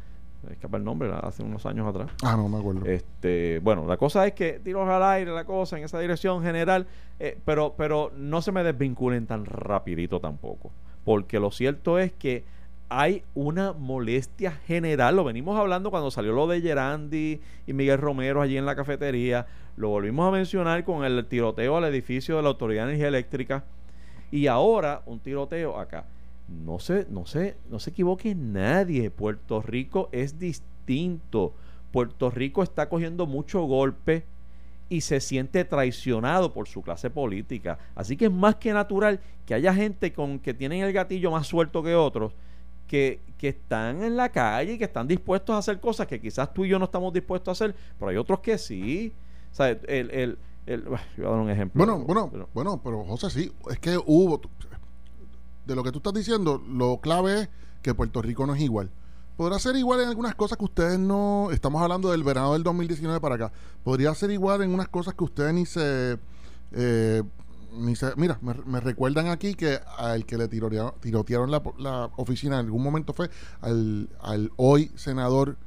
Me 0.44 0.54
escapa 0.54 0.78
el 0.78 0.84
nombre, 0.84 1.12
hace 1.22 1.44
unos 1.44 1.68
años 1.68 1.88
atrás. 1.88 2.10
Ah, 2.24 2.36
no 2.36 2.50
me 2.50 2.58
acuerdo. 2.58 2.84
Este, 2.88 3.60
bueno, 3.60 3.86
la 3.86 3.98
cosa 3.98 4.26
es 4.26 4.34
que 4.34 4.54
tiros 4.54 4.90
al 4.90 5.04
aire, 5.04 5.32
la 5.32 5.46
cosa 5.46 5.78
en 5.78 5.84
esa 5.84 6.00
dirección 6.00 6.42
general, 6.42 6.88
eh, 7.20 7.38
pero, 7.46 7.76
pero 7.78 8.12
no 8.18 8.42
se 8.42 8.52
me 8.52 8.64
desvinculen 8.64 9.28
tan 9.28 9.46
rapidito 9.46 10.20
tampoco, 10.20 10.72
porque 11.06 11.40
lo 11.40 11.52
cierto 11.52 12.00
es 12.00 12.12
que 12.14 12.44
hay 12.91 13.23
una 13.36 13.71
molestia 13.71 14.51
general. 14.51 15.15
Lo 15.15 15.23
venimos 15.23 15.58
hablando 15.58 15.91
cuando 15.91 16.12
salió 16.12 16.34
lo 16.34 16.45
de 16.45 16.60
Gerandi 16.60 17.39
y 17.65 17.71
Miguel 17.71 17.97
Romero 17.97 18.41
allí 18.41 18.58
en 18.58 18.65
la 18.65 18.75
cafetería. 18.75 19.47
Lo 19.77 19.88
volvimos 19.88 20.27
a 20.27 20.32
mencionar 20.32 20.84
con 20.84 21.06
el 21.06 21.25
tiroteo 21.25 21.77
al 21.77 21.86
edificio 21.86 22.36
de 22.36 22.41
la 22.43 22.49
Autoridad 22.49 22.84
de 22.84 22.89
Energía 22.89 23.08
Eléctrica. 23.08 23.63
Y 24.30 24.47
ahora 24.47 25.04
un 25.06 25.21
tiroteo 25.21 25.80
acá. 25.80 26.04
No 26.49 26.80
se, 26.80 27.08
no 27.10 27.25
se, 27.25 27.56
no 27.69 27.80
se 27.80 27.91
equivoque 27.91 28.36
nadie. 28.36 29.10
Puerto 29.10 29.62
Rico 29.62 30.10
es 30.12 30.38
distinto. 30.38 31.54
Puerto 31.93 32.30
Rico 32.30 32.62
está 32.62 32.89
cogiendo 32.89 33.25
mucho 33.25 33.62
golpe 33.62 34.25
y 34.89 34.99
se 34.99 35.21
siente 35.21 35.63
traicionado 35.63 36.51
por 36.51 36.67
su 36.67 36.82
clase 36.82 37.10
política. 37.10 37.80
Así 37.95 38.17
que 38.17 38.25
es 38.25 38.32
más 38.34 38.56
que 38.56 38.73
natural 38.73 39.21
que 39.45 39.54
haya 39.54 39.73
gente 39.73 40.12
con 40.12 40.39
que 40.39 40.54
tienen 40.54 40.84
el 40.84 40.91
gatillo 40.91 41.32
más 41.32 41.47
suelto 41.47 41.82
que 41.84 41.95
otros 41.95 42.34
que, 42.91 43.21
están 43.41 44.04
en 44.04 44.15
la 44.15 44.30
calle 44.30 44.73
y 44.73 44.77
que 44.77 44.84
están 44.84 45.08
dispuestos 45.08 45.56
a 45.56 45.60
hacer 45.60 45.80
cosas 45.80 46.06
que 46.06 46.21
quizás 46.21 46.54
tú 46.54 46.63
y 46.63 46.69
yo 46.69 46.77
no 46.77 46.86
estamos 46.86 47.12
dispuestos 47.12 47.47
a 47.47 47.51
hacer, 47.54 47.75
pero 47.97 48.12
hay 48.12 48.17
otros 48.17 48.39
que 48.39 48.58
sí. 48.58 49.13
O 49.51 49.56
sea, 49.56 49.69
el, 49.69 50.12
el, 50.12 50.38
el, 50.67 50.82
voy 50.84 50.99
a 51.17 51.21
dar 51.21 51.39
un 51.39 51.49
ejemplo. 51.49 51.84
Bueno, 51.84 52.04
bueno, 52.06 52.30
pero, 52.32 52.49
bueno, 52.54 52.82
pero 52.84 53.04
José, 53.04 53.32
sí, 53.32 53.51
es 53.71 53.80
que 53.80 53.97
hubo, 54.06 54.39
de 55.65 55.75
lo 55.75 55.84
que 55.84 55.91
tú 55.91 55.97
estás 55.97 56.13
diciendo, 56.13 56.62
lo 56.67 56.99
clave 56.99 57.41
es 57.41 57.49
que 57.82 57.95
Puerto 57.95 58.21
Rico 58.21 58.45
no 58.45 58.54
es 58.54 58.62
igual. 58.62 58.91
Podrá 59.38 59.58
ser 59.58 59.75
igual 59.75 60.01
en 60.01 60.10
algunas 60.10 60.36
cosas 60.36 60.60
que 60.60 60.65
ustedes 60.65 60.99
no, 60.99 61.49
estamos 61.51 61.82
hablando 61.82 62.12
del 62.12 62.23
verano 62.23 62.54
del 62.54 62.62
2019 62.62 63.19
para 63.21 63.36
acá, 63.36 63.51
podría 63.84 64.13
ser 64.13 64.30
igual 64.30 64.62
en 64.62 64.71
unas 64.71 64.89
cosas 64.89 65.15
que 65.15 65.23
ustedes 65.23 65.54
ni 65.54 65.65
se 65.65 66.19
eh, 66.73 67.23
mira, 67.72 68.40
me, 68.42 68.80
recuerdan 68.80 69.28
aquí 69.28 69.56
que 69.56 69.80
al 69.98 70.26
que 70.26 70.38
le 70.38 70.48
tirotearon, 70.48 71.52
la, 71.52 72.10
oficina 72.18 72.60
en 72.60 72.66
algún 72.66 72.84
momento 72.84 73.14
fue 73.14 73.30
al, 73.62 74.10
hoy 74.58 74.92
senador 74.96 75.58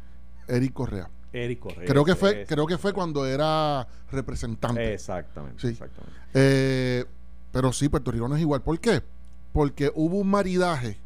Eric 0.48 0.72
Correa. 0.72 1.10
Eric 1.32 1.60
Correa. 1.60 1.86
Creo 1.86 2.04
que 2.04 2.14
fue, 2.14 2.46
creo 2.46 2.66
que 2.66 2.78
fue 2.78 2.92
cuando 2.92 3.26
era 3.26 3.86
representante. 4.10 4.94
Exactamente. 4.94 5.68
exactamente. 5.68 6.18
Eh, 6.34 7.04
pero 7.52 7.72
sí, 7.72 7.88
Puerto 7.88 8.10
Rico 8.10 8.28
no 8.28 8.36
es 8.36 8.42
igual. 8.42 8.62
¿Por 8.62 8.78
qué? 8.80 9.02
Porque 9.52 9.90
hubo 9.94 10.18
un 10.18 10.30
maridaje 10.30 10.98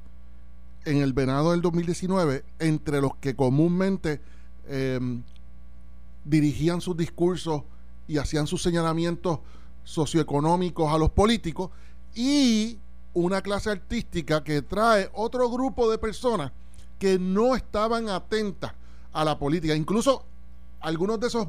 en 0.85 0.99
el 0.99 1.13
venado 1.13 1.53
del 1.53 1.61
2019 1.61 2.45
entre 2.59 3.01
los 3.01 3.17
que 3.17 3.37
comúnmente 3.37 4.21
em, 4.67 5.23
dirigían 6.25 6.81
sus 6.81 6.97
discursos 6.97 7.63
y 8.07 8.19
hacían 8.19 8.47
sus 8.47 8.63
señalamientos 8.63 9.41
socioeconómicos 9.88 10.92
a 10.92 10.98
los 10.98 11.09
políticos 11.11 11.70
y 12.14 12.79
una 13.14 13.40
clase 13.40 13.70
artística 13.70 14.44
que 14.44 14.61
trae 14.61 15.09
otro 15.14 15.48
grupo 15.48 15.90
de 15.90 15.96
personas 15.96 16.53
que 16.98 17.18
no 17.18 17.57
estaban 17.57 18.11
atentas 18.11 18.72
a 19.12 19.24
la 19.24 19.38
política. 19.38 19.74
Incluso 19.74 20.27
algunos 20.81 21.18
de 21.18 21.29
esos 21.29 21.48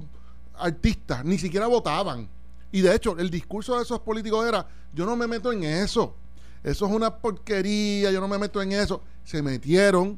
artistas 0.56 1.25
ni 1.25 1.38
siquiera 1.38 1.67
votaban. 1.67 2.30
Y 2.71 2.80
de 2.80 2.95
hecho, 2.95 3.17
el 3.17 3.30
discurso 3.30 3.75
de 3.75 3.84
esos 3.84 3.99
políticos 3.99 4.47
era, 4.47 4.65
yo 4.93 5.06
no 5.06 5.17
me 5.17 5.28
meto 5.28 5.52
en 5.52 5.65
eso. 5.65 6.15
Eso 6.63 6.86
es 6.86 6.91
una 6.93 7.17
porquería, 7.17 8.10
yo 8.10 8.21
no 8.21 8.30
me 8.30 8.38
meto 8.38 8.62
en 8.62 8.71
eso. 8.71 9.02
Se 9.25 9.41
metieron, 9.41 10.17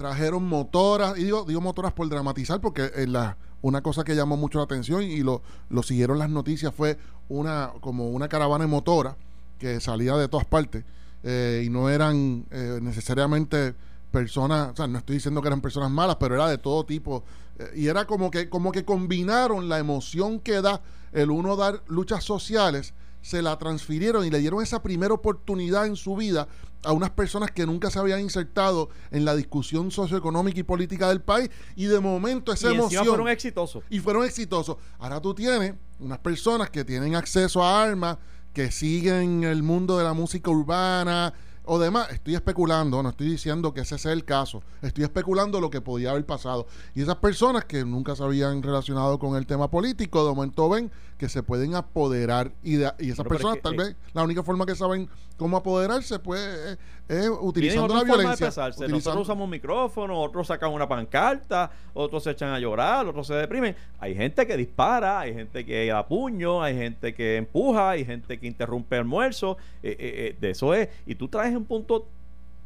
trajeron 0.00 0.48
motoras, 0.48 1.18
y 1.18 1.24
digo, 1.24 1.44
digo 1.46 1.60
motoras 1.60 1.92
por 1.92 2.08
dramatizar, 2.08 2.58
porque 2.58 2.90
en 2.96 3.12
la 3.12 3.36
una 3.60 3.82
cosa 3.82 4.02
que 4.02 4.16
llamó 4.16 4.38
mucho 4.38 4.56
la 4.56 4.64
atención 4.64 5.02
y 5.02 5.20
lo, 5.20 5.42
lo 5.68 5.82
siguieron 5.82 6.18
las 6.18 6.30
noticias 6.30 6.74
fue 6.74 6.96
una 7.28 7.70
como 7.82 8.08
una 8.08 8.26
caravana 8.26 8.64
de 8.64 8.70
motora 8.70 9.18
que 9.58 9.78
salía 9.78 10.16
de 10.16 10.26
todas 10.26 10.46
partes 10.46 10.86
eh, 11.22 11.64
y 11.66 11.68
no 11.68 11.90
eran 11.90 12.46
eh, 12.50 12.78
necesariamente 12.80 13.74
personas, 14.10 14.70
o 14.72 14.76
sea, 14.76 14.86
no 14.86 14.96
estoy 14.96 15.16
diciendo 15.16 15.42
que 15.42 15.48
eran 15.48 15.60
personas 15.60 15.90
malas, 15.90 16.16
pero 16.18 16.34
era 16.34 16.48
de 16.48 16.56
todo 16.56 16.82
tipo 16.86 17.22
eh, 17.58 17.70
y 17.76 17.88
era 17.88 18.06
como 18.06 18.30
que 18.30 18.48
como 18.48 18.72
que 18.72 18.86
combinaron 18.86 19.68
la 19.68 19.78
emoción 19.78 20.40
que 20.40 20.62
da 20.62 20.80
el 21.12 21.30
uno 21.30 21.56
dar 21.56 21.82
luchas 21.88 22.24
sociales 22.24 22.94
se 23.22 23.42
la 23.42 23.58
transfirieron 23.58 24.24
y 24.24 24.30
le 24.30 24.38
dieron 24.38 24.62
esa 24.62 24.82
primera 24.82 25.14
oportunidad 25.14 25.86
en 25.86 25.96
su 25.96 26.16
vida 26.16 26.48
a 26.82 26.92
unas 26.92 27.10
personas 27.10 27.50
que 27.50 27.66
nunca 27.66 27.90
se 27.90 27.98
habían 27.98 28.20
insertado 28.20 28.88
en 29.10 29.24
la 29.24 29.34
discusión 29.36 29.90
socioeconómica 29.90 30.60
y 30.60 30.62
política 30.62 31.08
del 31.08 31.20
país. 31.20 31.50
Y 31.76 31.86
de 31.86 32.00
momento 32.00 32.52
esa 32.52 32.70
y 32.70 32.74
emoción 32.74 33.04
fueron 33.06 33.28
exitosos. 33.28 33.84
y 33.90 33.98
fueron 33.98 34.24
exitosos. 34.24 34.76
Ahora 34.98 35.20
tú 35.20 35.34
tienes 35.34 35.74
unas 35.98 36.18
personas 36.18 36.70
que 36.70 36.84
tienen 36.84 37.14
acceso 37.14 37.62
a 37.62 37.82
armas 37.82 38.18
que 38.54 38.72
siguen 38.72 39.44
el 39.44 39.62
mundo 39.62 39.98
de 39.98 40.04
la 40.04 40.12
música 40.12 40.50
urbana 40.50 41.32
o 41.72 41.78
demás, 41.78 42.10
estoy 42.10 42.34
especulando, 42.34 43.00
no 43.00 43.10
estoy 43.10 43.28
diciendo 43.28 43.72
que 43.72 43.82
ese 43.82 43.96
sea 43.96 44.10
el 44.10 44.24
caso, 44.24 44.60
estoy 44.82 45.04
especulando 45.04 45.60
lo 45.60 45.70
que 45.70 45.80
podía 45.80 46.10
haber 46.10 46.26
pasado. 46.26 46.66
Y 46.96 47.02
esas 47.02 47.14
personas 47.14 47.64
que 47.64 47.84
nunca 47.84 48.16
se 48.16 48.24
habían 48.24 48.60
relacionado 48.60 49.20
con 49.20 49.36
el 49.36 49.46
tema 49.46 49.70
político, 49.70 50.26
de 50.26 50.34
momento 50.34 50.68
ven 50.68 50.90
que 51.16 51.28
se 51.28 51.44
pueden 51.44 51.76
apoderar 51.76 52.50
y, 52.64 52.80
y 52.98 53.10
esas 53.10 53.24
personas 53.24 53.60
tal 53.62 53.76
vez 53.76 53.94
la 54.14 54.24
única 54.24 54.42
forma 54.42 54.66
que 54.66 54.74
saben 54.74 55.08
cómo 55.36 55.56
apoderarse 55.56 56.18
pues 56.18 56.78
es, 57.08 57.30
utilizando 57.40 57.94
la 57.94 58.04
violencia. 58.04 58.48
Nosotros 58.88 59.22
usamos 59.22 59.44
un 59.44 59.50
micrófono, 59.50 60.20
otros 60.20 60.46
sacan 60.46 60.70
una 60.70 60.86
pancarta, 60.86 61.70
otros 61.94 62.24
se 62.24 62.32
echan 62.32 62.50
a 62.52 62.58
llorar, 62.58 63.06
otros 63.06 63.26
se 63.26 63.34
deprimen. 63.34 63.74
Hay 63.98 64.14
gente 64.14 64.46
que 64.46 64.56
dispara, 64.56 65.20
hay 65.20 65.32
gente 65.32 65.64
que 65.64 65.86
da 65.86 66.06
puño, 66.06 66.62
hay 66.62 66.76
gente 66.76 67.14
que 67.14 67.38
empuja, 67.38 67.90
hay 67.90 68.04
gente 68.04 68.38
que 68.38 68.46
interrumpe 68.46 68.96
el 68.96 69.00
almuerzo, 69.00 69.56
eh, 69.82 69.90
eh, 69.90 69.96
eh, 69.98 70.36
de 70.38 70.50
eso 70.50 70.74
es. 70.74 70.90
Y 71.06 71.14
tú 71.14 71.28
traes 71.28 71.54
un 71.60 71.66
punto 71.66 72.08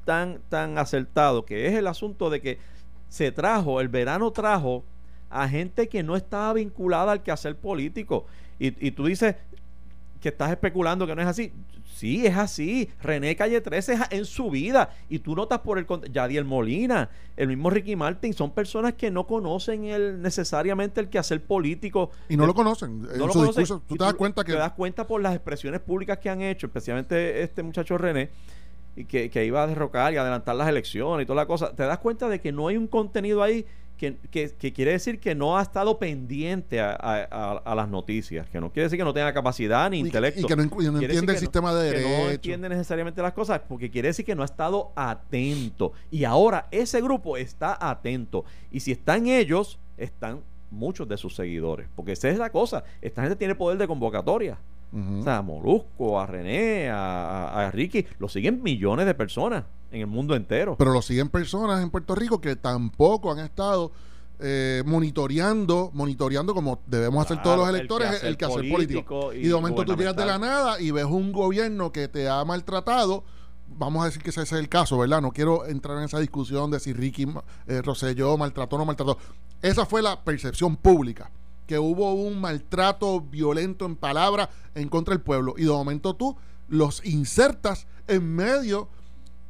tan, 0.05 0.41
tan 0.49 0.79
acertado 0.79 1.45
que 1.45 1.67
es 1.67 1.75
el 1.75 1.87
asunto 1.87 2.31
de 2.31 2.41
que 2.41 2.59
se 3.09 3.33
trajo, 3.33 3.81
el 3.81 3.89
verano 3.89 4.31
trajo 4.33 4.85
a 5.31 5.49
gente 5.49 5.89
que 5.89 6.03
no 6.03 6.17
estaba 6.17 6.53
vinculada 6.53 7.13
al 7.13 7.23
quehacer 7.23 7.57
político. 7.57 8.27
Y, 8.59 8.87
y 8.87 8.93
tú 8.93 9.07
dices 9.07 9.37
que 10.21 10.31
estás 10.31 10.51
especulando 10.51 11.07
que 11.07 11.15
no 11.15 11.23
es 11.23 11.29
así. 11.29 11.53
Sí, 11.95 12.27
es 12.27 12.37
así. 12.37 12.91
René 13.03 13.37
Calle 13.37 13.61
13 13.61 13.93
es 13.93 14.01
en 14.11 14.25
su 14.25 14.51
vida. 14.51 14.91
Y 15.09 15.21
tú 15.21 15.37
notas 15.37 15.61
por 15.61 15.79
el... 15.79 15.87
Yadiel 16.11 16.45
Molina, 16.45 17.11
el 17.37 17.49
mismo 17.49 17.71
Ricky 17.71 17.95
Martin, 17.95 18.33
son 18.33 18.51
personas 18.51 18.95
que 18.95 19.11
no 19.11 19.27
conocen 19.27 19.85
el, 19.85 20.21
necesariamente 20.21 21.01
el 21.01 21.09
quehacer 21.09 21.43
político. 21.43 22.11
Y 22.29 22.37
no 22.37 22.47
lo 22.47 22.55
conocen. 22.55 23.03
No 23.03 23.27
lo 23.27 23.33
conocen. 23.33 23.67
tú 23.87 23.97
te 23.97 24.05
das 24.05 24.15
cuenta 24.15 24.45
que... 24.45 24.53
Te 24.53 24.59
das 24.59 24.73
cuenta 24.73 25.07
por 25.07 25.21
las 25.21 25.35
expresiones 25.35 25.81
públicas 25.81 26.19
que 26.19 26.31
han 26.31 26.43
hecho, 26.43 26.67
especialmente 26.67 27.43
este 27.43 27.63
muchacho 27.63 27.97
René, 27.97 28.31
y 28.97 29.05
que, 29.05 29.31
que 29.31 29.45
iba 29.45 29.63
a 29.63 29.67
derrocar 29.67 30.13
y 30.13 30.17
adelantar 30.17 30.57
las 30.57 30.69
elecciones 30.69 31.25
y 31.25 31.27
toda 31.27 31.43
la 31.43 31.47
cosa. 31.47 31.75
Te 31.75 31.83
das 31.85 31.99
cuenta 31.99 32.29
de 32.29 32.41
que 32.41 32.53
no 32.53 32.69
hay 32.69 32.77
un 32.77 32.87
contenido 32.87 33.43
ahí 33.43 33.67
que, 33.97 34.51
que, 34.59 34.73
quiere 34.73 34.93
decir 34.93 35.21
que 35.21 35.35
no 35.35 35.57
ha 35.57 35.63
estado 35.63 35.99
pendiente 35.99 36.81
a, 36.81 37.75
las 37.77 37.89
noticias, 37.89 38.49
que 38.49 38.61
no 38.61 38.71
quiere 38.71 38.85
decir 38.85 38.99
que 38.99 39.05
no 39.05 39.15
tenga 39.15 39.33
capacidad 39.33 39.89
ni 39.89 40.01
intelecto. 40.01 40.41
Y 40.41 40.45
que 40.45 40.57
no, 40.57 40.63
entiende 40.63 41.33
el 41.33 41.39
sistema 41.39 41.75
de 41.75 41.85
derecho. 41.85 42.09
Que 42.09 42.19
no 42.25 42.31
entiende 42.31 42.69
necesariamente 42.69 43.23
las 43.23 43.33
cosas, 43.33 43.61
porque 43.69 43.91
quiere 43.91 44.09
decir 44.09 44.25
que 44.25 44.35
no 44.35 44.43
ha 44.43 44.47
estado 44.47 44.93
atento. 44.97 45.93
Y 46.11 46.25
ahora 46.25 46.67
ese 46.71 47.01
grupo 47.01 47.37
está 47.37 47.77
atento. 47.81 48.45
Y 48.71 48.81
si 48.81 48.93
están 48.93 49.27
ellos, 49.27 49.79
están 49.97 50.43
muchos 50.71 51.09
de 51.09 51.17
sus 51.17 51.35
seguidores. 51.35 51.89
Porque 51.95 52.13
esa 52.13 52.29
es 52.29 52.39
la 52.39 52.51
cosa. 52.51 52.85
Esta 53.01 53.23
gente 53.23 53.37
tiene 53.37 53.55
poder 53.55 53.79
de 53.79 53.87
convocatoria. 53.87 54.59
O 54.95 55.23
sea, 55.25 55.39
a 55.39 55.43
Molusco, 55.43 56.21
a 56.21 56.27
René, 56.27 56.89
a, 56.89 57.67
a, 57.67 57.71
Ricky, 57.73 58.07
lo 58.19 58.29
siguen 58.29 58.63
millones 58.63 59.07
de 59.07 59.15
personas 59.15 59.65
en 59.91 60.01
el 60.01 60.07
mundo 60.07 60.37
entero. 60.37 60.77
Pero 60.77 60.93
lo 60.93 61.03
siguen 61.03 61.29
personas 61.29 61.83
en 61.83 61.91
Puerto 61.91 62.15
Rico 62.15 62.41
que 62.41 62.55
tampoco 62.55 63.33
han 63.33 63.41
estado 63.41 63.91
eh, 64.41 64.83
monitoreando, 64.85 65.91
monitoreando 65.95 66.55
como 66.55 66.81
debemos 66.87 67.25
hacer 67.25 67.43
todos 67.43 67.57
los 67.57 67.69
electores, 67.69 68.23
el 68.23 68.37
que 68.37 68.45
hacer 68.45 68.69
político. 68.71 69.33
Y, 69.33 69.49
de 69.49 69.55
momento 69.55 69.85
tú 69.85 69.97
llegas 69.97 70.17
de 70.17 70.27
la 70.27 70.39
nada 70.39 70.81
y 70.81 70.91
ves 70.91 71.05
un 71.05 71.33
gobierno 71.33 71.93
que 71.93 72.09
te 72.09 72.29
ha 72.29 72.45
maltratado. 72.45 73.25
Vamos 73.67 74.03
a 74.03 74.07
decir 74.07 74.23
que 74.23 74.31
ese 74.31 74.43
es 74.43 74.53
el 74.53 74.69
caso, 74.69 74.99
¿verdad? 74.99 75.21
No 75.21 75.33
quiero 75.33 75.67
entrar 75.67 75.99
en 75.99 76.05
esa 76.05 76.21
discusión 76.21 76.71
de 76.71 76.79
si 76.79 76.93
Ricky 76.93 77.27
eh, 77.67 77.83
Rosselló 77.83 78.37
maltrató 78.37 78.77
o 78.77 78.79
no 78.79 78.85
maltrató. 78.85 79.19
Esa 79.63 79.87
fue 79.87 80.03
la 80.03 80.23
percepción 80.23 80.77
pública 80.77 81.31
que 81.67 81.79
hubo 81.79 82.13
un 82.15 82.41
maltrato 82.41 83.21
violento 83.21 83.87
en 83.87 83.97
palabras 83.97 84.49
en 84.75 84.89
contra 84.89 85.15
del 85.15 85.23
pueblo. 85.23 85.55
Y 85.57 85.63
de 85.63 85.71
momento 85.71 86.15
tú 86.15 86.37
los 86.69 87.05
insertas 87.05 87.87
en 88.07 88.35
medio 88.35 88.89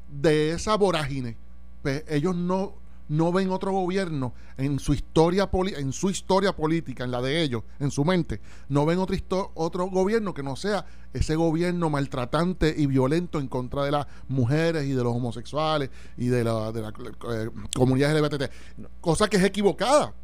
de 0.08 0.50
esa 0.50 0.76
vorágine. 0.76 1.36
Pues 1.82 2.04
ellos 2.08 2.34
no, 2.34 2.74
no 3.08 3.32
ven 3.32 3.50
otro 3.50 3.72
gobierno 3.72 4.32
en 4.56 4.78
su 4.78 4.94
historia 4.94 5.50
en 5.76 5.92
su 5.92 6.10
historia 6.10 6.54
política, 6.54 7.04
en 7.04 7.10
la 7.10 7.20
de 7.20 7.42
ellos, 7.42 7.62
en 7.78 7.90
su 7.90 8.04
mente, 8.04 8.40
no 8.68 8.86
ven 8.86 8.98
otro, 8.98 9.52
otro 9.54 9.86
gobierno 9.86 10.32
que 10.32 10.42
no 10.42 10.56
sea 10.56 10.86
ese 11.12 11.36
gobierno 11.36 11.90
maltratante 11.90 12.74
y 12.76 12.86
violento 12.86 13.38
en 13.38 13.48
contra 13.48 13.84
de 13.84 13.90
las 13.90 14.06
mujeres 14.28 14.84
y 14.86 14.92
de 14.92 15.02
los 15.02 15.14
homosexuales 15.14 15.90
y 16.16 16.28
de 16.28 16.44
la, 16.44 16.72
de 16.72 16.82
la 16.82 16.88
eh, 16.88 17.50
comunidad 17.76 18.18
LGBT. 18.18 18.44
Cosa 19.00 19.28
que 19.28 19.36
es 19.36 19.44
equivocada 19.44 20.14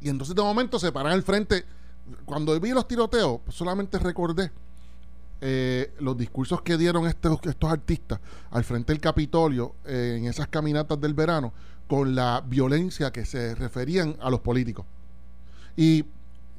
y 0.00 0.08
entonces 0.08 0.34
de 0.34 0.42
momento 0.42 0.78
se 0.78 0.92
paran 0.92 1.12
al 1.12 1.22
frente. 1.22 1.64
Cuando 2.24 2.58
vi 2.60 2.70
los 2.70 2.86
tiroteos, 2.86 3.40
pues 3.44 3.56
solamente 3.56 3.98
recordé 3.98 4.50
eh, 5.40 5.92
los 6.00 6.16
discursos 6.16 6.62
que 6.62 6.76
dieron 6.76 7.06
estos, 7.06 7.38
estos 7.44 7.70
artistas 7.70 8.20
al 8.50 8.64
frente 8.64 8.92
del 8.92 9.00
Capitolio 9.00 9.74
eh, 9.84 10.16
en 10.18 10.26
esas 10.26 10.48
caminatas 10.48 11.00
del 11.00 11.14
verano 11.14 11.52
con 11.86 12.14
la 12.14 12.42
violencia 12.46 13.10
que 13.10 13.26
se 13.26 13.54
referían 13.54 14.16
a 14.20 14.30
los 14.30 14.40
políticos. 14.40 14.86
Y 15.76 16.04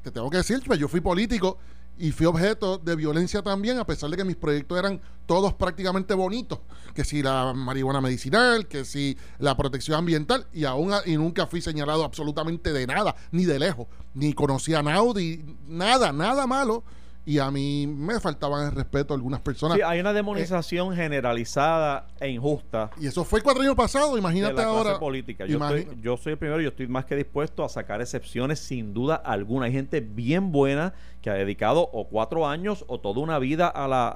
te 0.02 0.10
tengo 0.10 0.30
que 0.30 0.36
decir, 0.38 0.62
pues 0.64 0.78
yo 0.78 0.88
fui 0.88 1.00
político 1.00 1.58
y 1.98 2.12
fui 2.12 2.26
objeto 2.26 2.78
de 2.78 2.96
violencia 2.96 3.42
también, 3.42 3.78
a 3.78 3.86
pesar 3.86 4.10
de 4.10 4.16
que 4.16 4.24
mis 4.24 4.36
proyectos 4.36 4.78
eran 4.78 5.00
todos 5.26 5.54
prácticamente 5.54 6.14
bonitos, 6.14 6.60
que 6.94 7.04
si 7.04 7.22
la 7.22 7.52
marihuana 7.54 8.00
medicinal, 8.00 8.66
que 8.66 8.84
si 8.84 9.16
la 9.38 9.56
protección 9.56 9.98
ambiental, 9.98 10.46
y 10.52 10.64
aún 10.64 10.92
y 11.06 11.16
nunca 11.16 11.46
fui 11.46 11.60
señalado 11.60 12.04
absolutamente 12.04 12.72
de 12.72 12.86
nada, 12.86 13.16
ni 13.30 13.44
de 13.44 13.58
lejos, 13.58 13.86
ni 14.14 14.34
conocía 14.34 14.80
a 14.80 14.82
Naudi, 14.82 15.44
nada, 15.66 16.12
nada 16.12 16.46
malo 16.46 16.84
y 17.28 17.40
a 17.40 17.50
mí 17.50 17.88
me 17.88 18.20
faltaban 18.20 18.66
el 18.66 18.72
respeto 18.72 19.12
a 19.12 19.16
algunas 19.16 19.40
personas. 19.40 19.76
Sí, 19.76 19.82
hay 19.84 19.98
una 19.98 20.12
demonización 20.12 20.94
generalizada 20.94 22.06
e 22.20 22.28
injusta. 22.28 22.90
Y 23.00 23.08
eso 23.08 23.24
fue 23.24 23.40
cuatro 23.40 23.62
años 23.62 23.74
pasado, 23.74 24.16
imagínate 24.16 24.54
de 24.54 24.62
la 24.62 24.68
ahora. 24.68 24.90
Clase 24.90 25.00
política. 25.00 25.44
Yo, 25.44 25.58
estoy, 25.58 25.88
yo 26.00 26.16
soy 26.16 26.34
el 26.34 26.38
primero, 26.38 26.60
yo 26.60 26.68
estoy 26.68 26.86
más 26.86 27.04
que 27.04 27.16
dispuesto 27.16 27.64
a 27.64 27.68
sacar 27.68 28.00
excepciones 28.00 28.60
sin 28.60 28.94
duda 28.94 29.16
alguna. 29.16 29.66
Hay 29.66 29.72
gente 29.72 30.00
bien 30.00 30.52
buena 30.52 30.94
que 31.20 31.28
ha 31.28 31.34
dedicado 31.34 31.90
o 31.92 32.06
cuatro 32.06 32.46
años 32.46 32.84
o 32.86 33.00
toda 33.00 33.20
una 33.20 33.40
vida 33.40 33.66
a 33.66 33.88
la, 33.88 34.08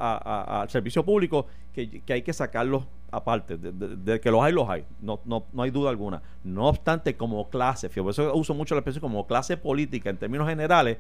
al 0.61 0.71
servicio 0.71 1.05
público 1.05 1.47
que, 1.73 2.03
que, 2.03 2.13
hay 2.13 2.23
que 2.23 2.33
sacarlos 2.33 2.85
aparte. 3.11 3.57
De, 3.57 3.73
de, 3.73 4.21
que 4.21 4.31
los 4.31 4.41
hay, 4.41 4.53
los 4.53 4.69
hay. 4.69 4.85
No, 5.01 5.19
no, 5.25 5.47
no 5.53 5.65
hay 5.65 5.73
duda 5.73 5.91
alguna. 5.91 6.23
No 6.45 6.69
obstante, 6.69 7.17
como 7.17 7.51
clase, 7.51 7.89
por 7.89 8.11
eso 8.11 8.33
uso 8.37 8.55
mucho 8.55 8.77
la 8.77 8.83
expresión 8.83 9.01
como 9.01 9.27
clase 9.27 9.57
política 9.57 10.11
en 10.11 10.17
términos 10.17 10.49
generales 10.49 10.99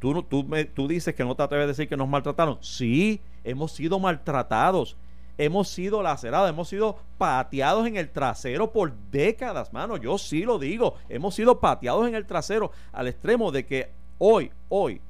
Tú, 0.00 0.22
tú, 0.22 0.44
me, 0.44 0.64
tú 0.64 0.88
dices 0.88 1.14
que 1.14 1.24
no 1.24 1.36
te 1.36 1.42
atreves 1.42 1.64
a 1.64 1.68
decir 1.68 1.88
que 1.88 1.96
nos 1.96 2.08
maltrataron. 2.08 2.58
Sí, 2.62 3.20
hemos 3.44 3.72
sido 3.72 4.00
maltratados. 4.00 4.96
Hemos 5.36 5.68
sido 5.68 6.02
lacerados, 6.02 6.50
hemos 6.50 6.68
sido 6.68 6.98
pateados 7.16 7.86
en 7.86 7.96
el 7.96 8.10
trasero 8.10 8.72
por 8.72 8.92
décadas, 9.10 9.72
mano. 9.72 9.96
Yo 9.98 10.18
sí 10.18 10.42
lo 10.42 10.58
digo. 10.58 10.96
Hemos 11.08 11.34
sido 11.34 11.60
pateados 11.60 12.08
en 12.08 12.14
el 12.14 12.26
trasero 12.26 12.72
al 12.92 13.08
extremo 13.08 13.52
de 13.52 13.64
que 13.64 13.90
hoy, 14.18 14.50
hoy, 14.70 15.00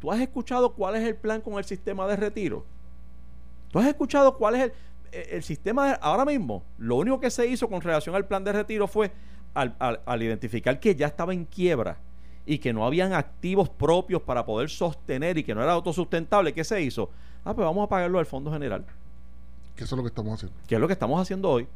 ¿tú 0.00 0.10
has 0.10 0.20
escuchado 0.20 0.72
cuál 0.72 0.96
es 0.96 1.02
el 1.02 1.16
plan 1.16 1.40
con 1.40 1.54
el 1.54 1.64
sistema 1.64 2.06
de 2.06 2.16
retiro? 2.16 2.64
¿Tú 3.70 3.78
has 3.80 3.86
escuchado 3.86 4.36
cuál 4.36 4.54
es 4.54 4.62
el, 4.62 4.72
el 5.30 5.42
sistema 5.42 5.88
de, 5.90 5.98
ahora 6.00 6.24
mismo? 6.24 6.62
Lo 6.78 6.96
único 6.96 7.18
que 7.18 7.30
se 7.30 7.46
hizo 7.46 7.68
con 7.68 7.80
relación 7.80 8.14
al 8.14 8.26
plan 8.26 8.44
de 8.44 8.52
retiro 8.52 8.86
fue 8.86 9.10
al, 9.54 9.74
al, 9.80 10.00
al 10.06 10.22
identificar 10.22 10.78
que 10.78 10.94
ya 10.94 11.06
estaba 11.08 11.32
en 11.32 11.44
quiebra 11.44 11.98
y 12.44 12.58
que 12.58 12.72
no 12.72 12.84
habían 12.84 13.12
activos 13.12 13.68
propios 13.68 14.22
para 14.22 14.44
poder 14.44 14.68
sostener 14.68 15.38
y 15.38 15.44
que 15.44 15.54
no 15.54 15.62
era 15.62 15.72
autosustentable, 15.72 16.52
¿qué 16.52 16.64
se 16.64 16.82
hizo? 16.82 17.10
Ah, 17.44 17.54
pues 17.54 17.64
vamos 17.64 17.84
a 17.84 17.88
pagarlo 17.88 18.18
al 18.18 18.26
Fondo 18.26 18.52
General. 18.52 18.84
Que 19.76 19.84
eso 19.84 19.94
es 19.94 19.96
lo 19.96 20.02
que 20.02 20.08
estamos 20.08 20.34
haciendo. 20.34 20.56
Que 20.66 20.74
es 20.74 20.80
lo 20.80 20.86
que 20.86 20.92
estamos 20.92 21.20
haciendo 21.20 21.50
hoy. 21.50 21.68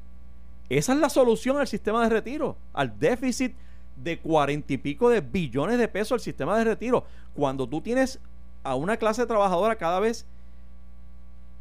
Esa 0.69 0.93
es 0.93 0.99
la 0.99 1.09
solución 1.09 1.59
al 1.59 1.69
sistema 1.69 2.03
de 2.03 2.11
retiro, 2.11 2.57
al 2.73 2.99
déficit 2.99 3.55
de 3.97 4.19
cuarenta 4.19 4.73
y 4.73 4.79
pico 4.79 5.09
de 5.09 5.21
billones 5.21 5.79
de 5.79 5.89
pesos 5.89 6.13
al 6.13 6.21
sistema 6.21 6.59
de 6.59 6.65
retiro. 6.65 7.05
Cuando 7.35 7.69
tú 7.69 7.81
tienes 7.81 8.19
a 8.65 8.75
una 8.75 8.97
clase 8.97 9.25
trabajadora 9.27 9.77
cada 9.77 10.01
vez, 10.01 10.27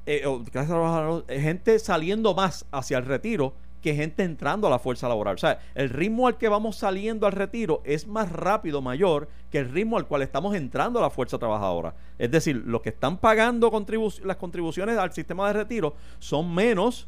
eh, 0.08 0.24
clase 0.52 0.70
trabajadora, 0.70 1.26
gente 1.30 1.78
saliendo 1.80 2.34
más 2.34 2.66
hacia 2.72 2.98
el 2.98 3.06
retiro, 3.06 3.54
que 3.86 3.94
gente 3.94 4.24
entrando 4.24 4.66
a 4.66 4.72
la 4.72 4.80
fuerza 4.80 5.08
laboral. 5.08 5.36
O 5.36 5.38
sea, 5.38 5.60
el 5.76 5.92
ritmo 5.92 6.26
al 6.26 6.40
que 6.40 6.50
vamos 6.50 6.76
saliendo 6.78 7.28
al 7.28 7.34
retiro 7.34 7.84
es 7.86 8.08
más 8.08 8.32
rápido, 8.32 8.82
mayor, 8.82 9.30
que 9.52 9.60
el 9.60 9.72
ritmo 9.72 9.96
al 9.98 10.08
cual 10.08 10.24
estamos 10.24 10.56
entrando 10.56 10.98
a 10.98 11.04
la 11.04 11.12
fuerza 11.12 11.38
trabajadora. 11.38 11.94
Es 12.18 12.32
decir, 12.32 12.64
los 12.66 12.82
que 12.82 12.90
están 12.90 13.20
pagando 13.20 13.70
las 14.24 14.38
contribuciones 14.38 14.98
al 14.98 15.14
sistema 15.14 15.46
de 15.46 15.54
retiro 15.54 15.94
son 16.18 16.52
menos 16.52 17.08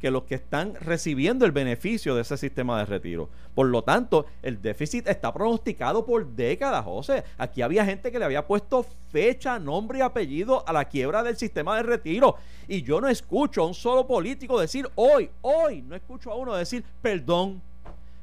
que 0.00 0.10
los 0.10 0.24
que 0.24 0.34
están 0.34 0.74
recibiendo 0.74 1.46
el 1.46 1.52
beneficio 1.52 2.14
de 2.14 2.22
ese 2.22 2.36
sistema 2.36 2.78
de 2.78 2.84
retiro. 2.84 3.28
Por 3.54 3.68
lo 3.68 3.82
tanto, 3.82 4.26
el 4.42 4.60
déficit 4.60 5.08
está 5.08 5.32
pronosticado 5.32 6.04
por 6.04 6.26
décadas, 6.26 6.84
José. 6.84 7.24
Aquí 7.38 7.62
había 7.62 7.84
gente 7.84 8.12
que 8.12 8.18
le 8.18 8.24
había 8.24 8.46
puesto 8.46 8.84
fecha, 9.10 9.58
nombre 9.58 10.00
y 10.00 10.02
apellido 10.02 10.62
a 10.68 10.72
la 10.72 10.84
quiebra 10.84 11.22
del 11.22 11.36
sistema 11.36 11.76
de 11.76 11.82
retiro. 11.82 12.36
Y 12.68 12.82
yo 12.82 13.00
no 13.00 13.08
escucho 13.08 13.62
a 13.62 13.66
un 13.66 13.74
solo 13.74 14.06
político 14.06 14.60
decir 14.60 14.88
hoy, 14.94 15.30
hoy, 15.40 15.82
no 15.82 15.96
escucho 15.96 16.30
a 16.30 16.36
uno 16.36 16.54
decir 16.54 16.84
perdón. 17.00 17.62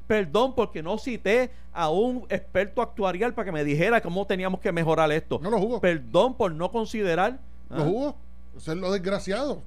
Perdón 0.06 0.54
porque 0.54 0.82
no 0.82 0.98
cité 0.98 1.50
a 1.72 1.88
un 1.88 2.26
experto 2.28 2.82
actuarial 2.82 3.32
para 3.34 3.46
que 3.46 3.52
me 3.52 3.64
dijera 3.64 4.00
cómo 4.02 4.26
teníamos 4.26 4.60
que 4.60 4.70
mejorar 4.70 5.10
esto. 5.10 5.40
No 5.42 5.50
lo 5.50 5.58
jugó. 5.58 5.80
Perdón 5.80 6.36
por 6.36 6.52
no 6.52 6.70
considerar. 6.70 7.40
Lo 7.70 7.82
¿ah? 7.82 7.84
jugó. 7.86 8.16
Ser 8.58 8.76
lo 8.76 8.92
desgraciado. 8.92 9.62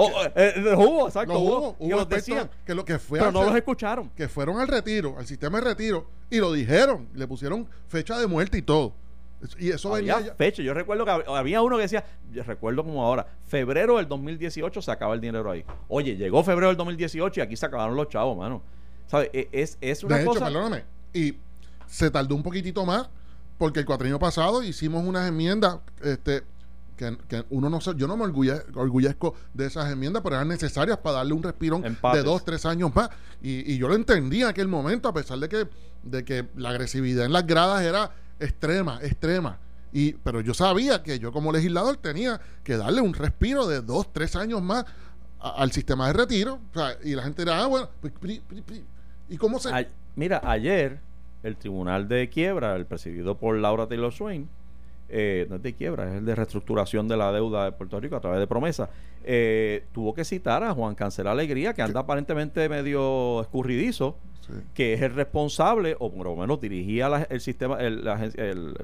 Oh, 0.00 0.12
eh, 0.22 0.30
eh 0.36 0.74
hubo, 0.76 1.08
exacto. 1.08 1.32
Los 1.32 1.42
hubo, 1.42 1.76
hubo, 1.76 1.88
que 1.88 1.88
los 1.88 2.08
decían. 2.08 2.48
Que 2.64 2.72
lo 2.72 2.84
que 2.84 3.00
fue 3.00 3.18
pero 3.18 3.32
no 3.32 3.42
los 3.42 3.56
escucharon. 3.56 4.08
Que 4.10 4.28
fueron 4.28 4.60
al 4.60 4.68
retiro, 4.68 5.16
al 5.18 5.26
sistema 5.26 5.58
de 5.58 5.64
retiro, 5.64 6.06
y 6.30 6.38
lo 6.38 6.52
dijeron. 6.52 7.08
Le 7.14 7.26
pusieron 7.26 7.66
fecha 7.88 8.16
de 8.16 8.28
muerte 8.28 8.58
y 8.58 8.62
todo. 8.62 8.92
Y 9.58 9.70
eso 9.70 9.92
había 9.92 10.18
venía 10.18 10.34
fecha. 10.36 10.62
Yo 10.62 10.72
recuerdo 10.72 11.04
que 11.04 11.10
había 11.10 11.62
uno 11.62 11.76
que 11.76 11.82
decía, 11.82 12.04
yo 12.30 12.44
recuerdo 12.44 12.84
como 12.84 13.04
ahora, 13.04 13.26
febrero 13.48 13.96
del 13.96 14.06
2018 14.06 14.80
se 14.82 14.90
acaba 14.90 15.14
el 15.14 15.20
dinero 15.20 15.50
ahí. 15.50 15.64
Oye, 15.88 16.16
llegó 16.16 16.44
febrero 16.44 16.68
del 16.68 16.76
2018 16.76 17.40
y 17.40 17.42
aquí 17.42 17.56
se 17.56 17.66
acabaron 17.66 17.96
los 17.96 18.08
chavos, 18.08 18.36
mano. 18.36 18.62
¿Sabes? 19.08 19.30
E, 19.32 19.48
es, 19.50 19.78
es 19.80 20.04
una 20.04 20.18
de 20.18 20.24
cosa... 20.24 20.38
hecho, 20.38 20.52
perdóname. 20.52 20.84
Y 21.12 21.34
se 21.88 22.08
tardó 22.08 22.36
un 22.36 22.44
poquitito 22.44 22.84
más 22.86 23.10
porque 23.58 23.80
el 23.80 23.86
cuatriño 23.86 24.20
pasado 24.20 24.62
hicimos 24.62 25.04
unas 25.04 25.28
enmiendas, 25.28 25.78
este 26.02 26.44
que, 26.98 27.44
uno 27.50 27.70
no 27.70 27.78
yo 27.78 28.06
no 28.06 28.16
me 28.16 28.24
orgullezco 28.24 29.34
de 29.54 29.66
esas 29.66 29.90
enmiendas, 29.90 30.22
pero 30.22 30.36
eran 30.36 30.48
necesarias 30.48 30.98
para 30.98 31.18
darle 31.18 31.32
un 31.32 31.42
respirón 31.42 31.82
de 31.82 32.22
dos, 32.22 32.44
tres 32.44 32.66
años 32.66 32.94
más. 32.94 33.08
Y, 33.40 33.72
y, 33.72 33.78
yo 33.78 33.88
lo 33.88 33.94
entendí 33.94 34.42
en 34.42 34.48
aquel 34.48 34.68
momento, 34.68 35.08
a 35.08 35.14
pesar 35.14 35.38
de 35.38 35.48
que, 35.48 35.68
de 36.02 36.24
que 36.24 36.46
la 36.56 36.70
agresividad 36.70 37.24
en 37.24 37.32
las 37.32 37.46
gradas 37.46 37.82
era 37.82 38.10
extrema, 38.40 38.98
extrema. 39.02 39.58
Y, 39.92 40.12
pero 40.12 40.40
yo 40.40 40.52
sabía 40.52 41.02
que 41.02 41.18
yo 41.18 41.32
como 41.32 41.52
legislador 41.52 41.96
tenía 41.96 42.40
que 42.62 42.76
darle 42.76 43.00
un 43.00 43.14
respiro 43.14 43.66
de 43.66 43.80
dos, 43.80 44.12
tres 44.12 44.36
años 44.36 44.60
más 44.60 44.84
al 45.40 45.72
sistema 45.72 46.08
de 46.08 46.12
retiro. 46.14 46.60
y 47.04 47.14
la 47.14 47.22
gente 47.22 47.42
dirá, 47.42 47.62
ah, 47.62 47.66
bueno, 47.66 47.88
pues, 48.00 48.12
¿y 49.28 49.36
cómo 49.36 49.58
se...? 49.58 49.70
mira, 50.16 50.40
ayer 50.44 51.00
el 51.42 51.56
Tribunal 51.56 52.08
de 52.08 52.28
Quiebra, 52.28 52.74
el 52.76 52.86
presidido 52.86 53.38
por 53.38 53.56
Laura 53.56 53.86
Taylor 53.86 54.12
Swain, 54.12 54.48
eh, 55.08 55.46
no 55.48 55.56
es 55.56 55.62
de 55.62 55.74
quiebra, 55.74 56.08
es 56.08 56.18
el 56.18 56.24
de 56.24 56.34
reestructuración 56.34 57.08
de 57.08 57.16
la 57.16 57.32
deuda 57.32 57.64
de 57.64 57.72
Puerto 57.72 57.98
Rico 57.98 58.16
a 58.16 58.20
través 58.20 58.38
de 58.38 58.46
promesa, 58.46 58.90
eh, 59.24 59.84
tuvo 59.92 60.14
que 60.14 60.24
citar 60.24 60.62
a 60.62 60.74
Juan 60.74 60.94
Cancela 60.94 61.32
Alegría, 61.32 61.74
que 61.74 61.82
anda 61.82 62.00
aparentemente 62.00 62.68
medio 62.68 63.40
escurridizo, 63.40 64.16
que 64.74 64.94
es 64.94 65.02
el 65.02 65.14
responsable, 65.14 65.96
o 65.98 66.10
por 66.10 66.26
lo 66.26 66.36
menos 66.36 66.60
dirigía 66.60 67.26
el 67.28 67.40
sistema, 67.40 67.78
el, 67.80 68.74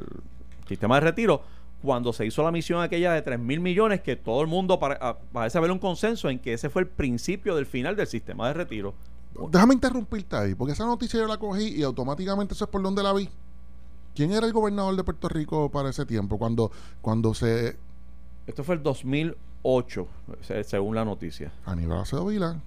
sistema 0.66 0.96
de 0.96 1.00
retiro 1.00 1.42
cuando 1.82 2.14
se 2.14 2.24
hizo 2.24 2.42
la 2.42 2.50
misión 2.50 2.80
aquella 2.80 3.12
de 3.12 3.20
3 3.20 3.38
mil 3.38 3.60
millones, 3.60 4.00
que 4.00 4.16
todo 4.16 4.40
el 4.40 4.46
mundo 4.46 4.80
parece 5.32 5.58
haber 5.58 5.70
un 5.70 5.78
consenso 5.78 6.30
en 6.30 6.38
que 6.38 6.54
ese 6.54 6.70
fue 6.70 6.82
el 6.82 6.88
principio 6.88 7.54
del 7.54 7.66
final 7.66 7.94
del 7.94 8.06
sistema 8.06 8.48
de 8.48 8.54
retiro. 8.54 8.94
Déjame 9.50 9.74
interrumpirte 9.74 10.36
ahí, 10.36 10.54
porque 10.54 10.72
esa 10.72 10.86
noticia 10.86 11.20
yo 11.20 11.26
la 11.26 11.36
cogí 11.36 11.74
y 11.76 11.82
automáticamente 11.82 12.54
eso 12.54 12.64
es 12.64 12.70
por 12.70 12.82
donde 12.82 13.02
la 13.02 13.12
vi. 13.12 13.28
¿Quién 14.14 14.32
era 14.32 14.46
el 14.46 14.52
gobernador 14.52 14.94
de 14.96 15.04
Puerto 15.04 15.28
Rico 15.28 15.70
para 15.70 15.90
ese 15.90 16.06
tiempo? 16.06 16.38
Cuando, 16.38 16.70
cuando 17.00 17.34
se. 17.34 17.76
Esto 18.46 18.62
fue 18.62 18.76
el 18.76 18.82
2008, 18.82 20.08
según 20.62 20.94
la 20.94 21.04
noticia. 21.04 21.52
Aníbal 21.64 22.00
Acedo 22.00 22.26
Vila. 22.26 22.60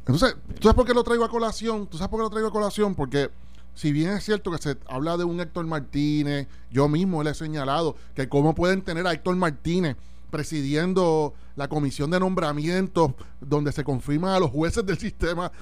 Entonces, 0.00 0.36
¿tú 0.56 0.62
sabes 0.62 0.74
por 0.74 0.86
qué 0.86 0.92
lo 0.92 1.02
traigo 1.02 1.24
a 1.24 1.30
colación? 1.30 1.86
¿Tú 1.86 1.96
sabes 1.96 2.10
por 2.10 2.20
qué 2.20 2.24
lo 2.24 2.30
traigo 2.30 2.48
a 2.48 2.52
colación? 2.52 2.94
Porque 2.94 3.30
si 3.74 3.90
bien 3.90 4.10
es 4.10 4.24
cierto 4.24 4.50
que 4.50 4.58
se 4.58 4.76
habla 4.86 5.16
de 5.16 5.24
un 5.24 5.40
Héctor 5.40 5.66
Martínez, 5.66 6.46
yo 6.70 6.88
mismo 6.88 7.22
le 7.22 7.30
he 7.30 7.34
señalado 7.34 7.96
que 8.14 8.28
cómo 8.28 8.54
pueden 8.54 8.82
tener 8.82 9.06
a 9.06 9.12
Héctor 9.12 9.36
Martínez 9.36 9.96
presidiendo 10.34 11.32
la 11.54 11.68
comisión 11.68 12.10
de 12.10 12.18
nombramientos 12.18 13.12
donde 13.40 13.70
se 13.70 13.84
confirman 13.84 14.34
a 14.34 14.40
los 14.40 14.50
jueces 14.50 14.84
del 14.84 14.98
sistema 14.98 15.52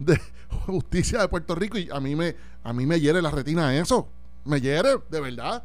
de 0.00 0.20
justicia 0.66 1.20
de 1.20 1.28
Puerto 1.28 1.54
Rico. 1.54 1.78
Y 1.78 1.88
a 1.92 2.00
mí 2.00 2.16
me 2.16 2.34
a 2.64 2.72
mí 2.72 2.84
me 2.84 2.98
hiere 2.98 3.22
la 3.22 3.30
retina 3.30 3.76
eso. 3.76 4.08
Me 4.44 4.60
hiere 4.60 4.96
de 5.08 5.20
verdad. 5.20 5.62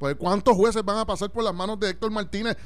Pues 0.00 0.16
cuántos 0.16 0.56
jueces 0.56 0.84
van 0.84 0.98
a 0.98 1.06
pasar 1.06 1.30
por 1.30 1.44
las 1.44 1.54
manos 1.54 1.78
de 1.78 1.90
Héctor 1.90 2.10
Martínez 2.10 2.56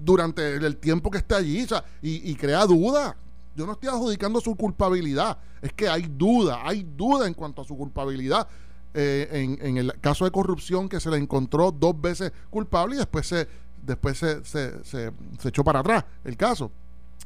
durante 0.00 0.54
el 0.54 0.76
tiempo 0.76 1.10
que 1.10 1.18
esté 1.18 1.34
allí 1.34 1.66
y, 2.00 2.32
crea 2.36 2.64
duda. 2.64 3.16
Yo 3.56 3.66
no 3.66 3.72
estoy 3.72 3.88
adjudicando 3.88 4.40
su 4.40 4.54
culpabilidad. 4.54 5.38
Es 5.60 5.72
que 5.72 5.88
hay 5.88 6.02
duda 6.02 6.60
hay 6.64 6.84
duda 6.84 7.26
en 7.26 7.34
cuanto 7.34 7.62
a 7.62 7.64
su 7.64 7.76
culpabilidad. 7.76 8.46
Eh, 8.94 9.28
en, 9.32 9.66
en 9.66 9.76
el 9.78 10.00
caso 10.00 10.24
de 10.24 10.30
corrupción 10.30 10.88
que 10.88 11.00
se 11.00 11.10
le 11.10 11.16
encontró 11.16 11.72
dos 11.72 12.00
veces 12.00 12.30
culpable 12.48 12.94
y 12.94 12.98
después 12.98 13.26
se 13.26 13.48
después 13.82 14.16
se, 14.16 14.44
se, 14.44 14.84
se, 14.84 15.12
echó 15.44 15.64
para 15.64 15.80
atrás 15.80 16.04
el 16.24 16.36
caso 16.36 16.70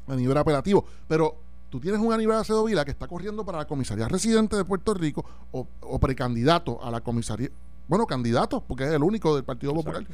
a 0.08 0.16
nivel 0.16 0.36
apelativo. 0.36 0.84
Pero 1.06 1.36
tú 1.70 1.78
tienes 1.78 2.00
un 2.00 2.12
Aníbal 2.12 2.38
Acedo 2.38 2.64
Vila 2.64 2.84
que 2.84 2.90
está 2.90 3.06
corriendo 3.06 3.44
para 3.44 3.58
la 3.58 3.66
comisaría 3.66 4.08
residente 4.08 4.56
de 4.56 4.64
Puerto 4.64 4.94
Rico 4.94 5.24
o, 5.52 5.98
precandidato 5.98 6.82
a 6.82 6.90
la 6.90 7.00
comisaría, 7.00 7.50
bueno, 7.88 8.06
candidato, 8.06 8.62
porque 8.66 8.84
es 8.84 8.92
el 8.92 9.02
único 9.02 9.34
del 9.34 9.44
Partido 9.44 9.74
Popular. 9.74 10.04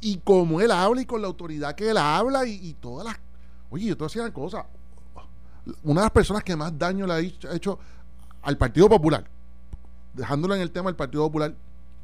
y 0.00 0.18
como 0.18 0.60
él 0.60 0.70
habla 0.70 1.02
y 1.02 1.06
con 1.06 1.20
la 1.20 1.28
autoridad 1.28 1.74
que 1.74 1.90
él 1.90 1.98
habla 1.98 2.46
y, 2.46 2.54
y 2.68 2.74
todas 2.74 3.04
las... 3.04 3.16
Oye, 3.70 3.86
yo 3.86 3.96
te 3.96 4.00
voy 4.00 4.06
a 4.06 4.08
decir 4.08 4.22
una 4.22 4.32
cosa. 4.32 4.66
Una 5.82 6.00
de 6.00 6.04
las 6.06 6.12
personas 6.12 6.42
que 6.42 6.56
más 6.56 6.76
daño 6.78 7.06
le 7.06 7.12
ha 7.12 7.18
hecho, 7.20 7.48
ha 7.48 7.54
hecho 7.54 7.78
al 8.42 8.56
Partido 8.56 8.88
Popular, 8.88 9.24
dejándolo 10.14 10.54
en 10.54 10.62
el 10.62 10.70
tema 10.70 10.86
del 10.86 10.96
Partido 10.96 11.24
Popular, 11.24 11.54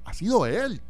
ha 0.04 0.14
sido 0.14 0.46
él. 0.46 0.80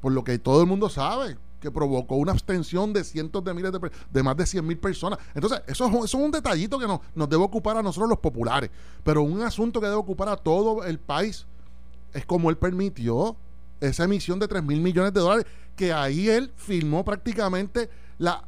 Por 0.00 0.12
lo 0.12 0.22
que 0.24 0.38
todo 0.38 0.60
el 0.60 0.66
mundo 0.66 0.88
sabe, 0.88 1.36
que 1.60 1.70
provocó 1.72 2.14
una 2.16 2.32
abstención 2.32 2.92
de 2.92 3.02
cientos 3.02 3.42
de 3.44 3.52
miles 3.52 3.72
de, 3.72 3.90
de 4.12 4.22
más 4.22 4.36
de 4.36 4.46
100 4.46 4.64
mil 4.66 4.78
personas. 4.78 5.18
Entonces, 5.34 5.60
eso 5.66 5.86
es, 5.86 5.92
un- 5.92 6.04
eso 6.04 6.18
es 6.18 6.24
un 6.24 6.30
detallito 6.30 6.78
que 6.78 6.86
nos, 6.86 7.00
nos 7.14 7.28
debe 7.28 7.42
ocupar 7.42 7.76
a 7.76 7.82
nosotros 7.82 8.08
los 8.08 8.18
populares, 8.18 8.70
pero 9.02 9.22
un 9.22 9.42
asunto 9.42 9.80
que 9.80 9.86
debe 9.86 9.98
ocupar 9.98 10.28
a 10.28 10.36
todo 10.36 10.84
el 10.84 10.98
país 11.00 11.46
es 12.12 12.24
como 12.24 12.48
él 12.50 12.56
permitió 12.58 13.36
esa 13.80 14.04
emisión 14.04 14.38
de 14.38 14.46
3 14.48 14.62
mil 14.62 14.80
millones 14.80 15.12
de 15.12 15.20
dólares, 15.20 15.46
que 15.76 15.92
ahí 15.92 16.28
él 16.28 16.52
firmó 16.56 17.04
prácticamente 17.04 17.90
la, 18.18 18.44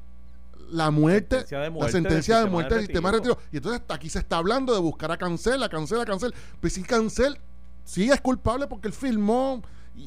la 0.70 0.90
muerte, 0.90 1.40
Sentencia 1.40 1.59
de 1.59 1.64
la 1.64 1.70
muerte 1.70 1.92
sentencia 1.92 2.34
del 2.36 2.44
de 2.44 2.51
muerte 2.51 2.74
de 2.74 2.80
del 2.80 2.86
sistema 2.86 3.11
de 3.11 3.16
retiro. 3.18 3.38
Y 3.53 3.57
entonces 3.57 3.82
aquí 3.88 4.09
se 4.09 4.18
está 4.20 4.36
hablando 4.38 4.72
de 4.72 4.80
buscar 4.80 5.11
a 5.12 5.16
Cancel, 5.18 5.62
a 5.62 5.68
Cancel, 5.68 6.01
a 6.01 6.05
Cancel. 6.05 6.32
Pues 6.61 6.72
si 6.74 6.82
Cancel 6.82 7.38
sí 7.84 8.09
es 8.11 8.20
culpable 8.20 8.66
porque 8.68 8.88
él 8.88 8.94
firmó, 8.94 9.62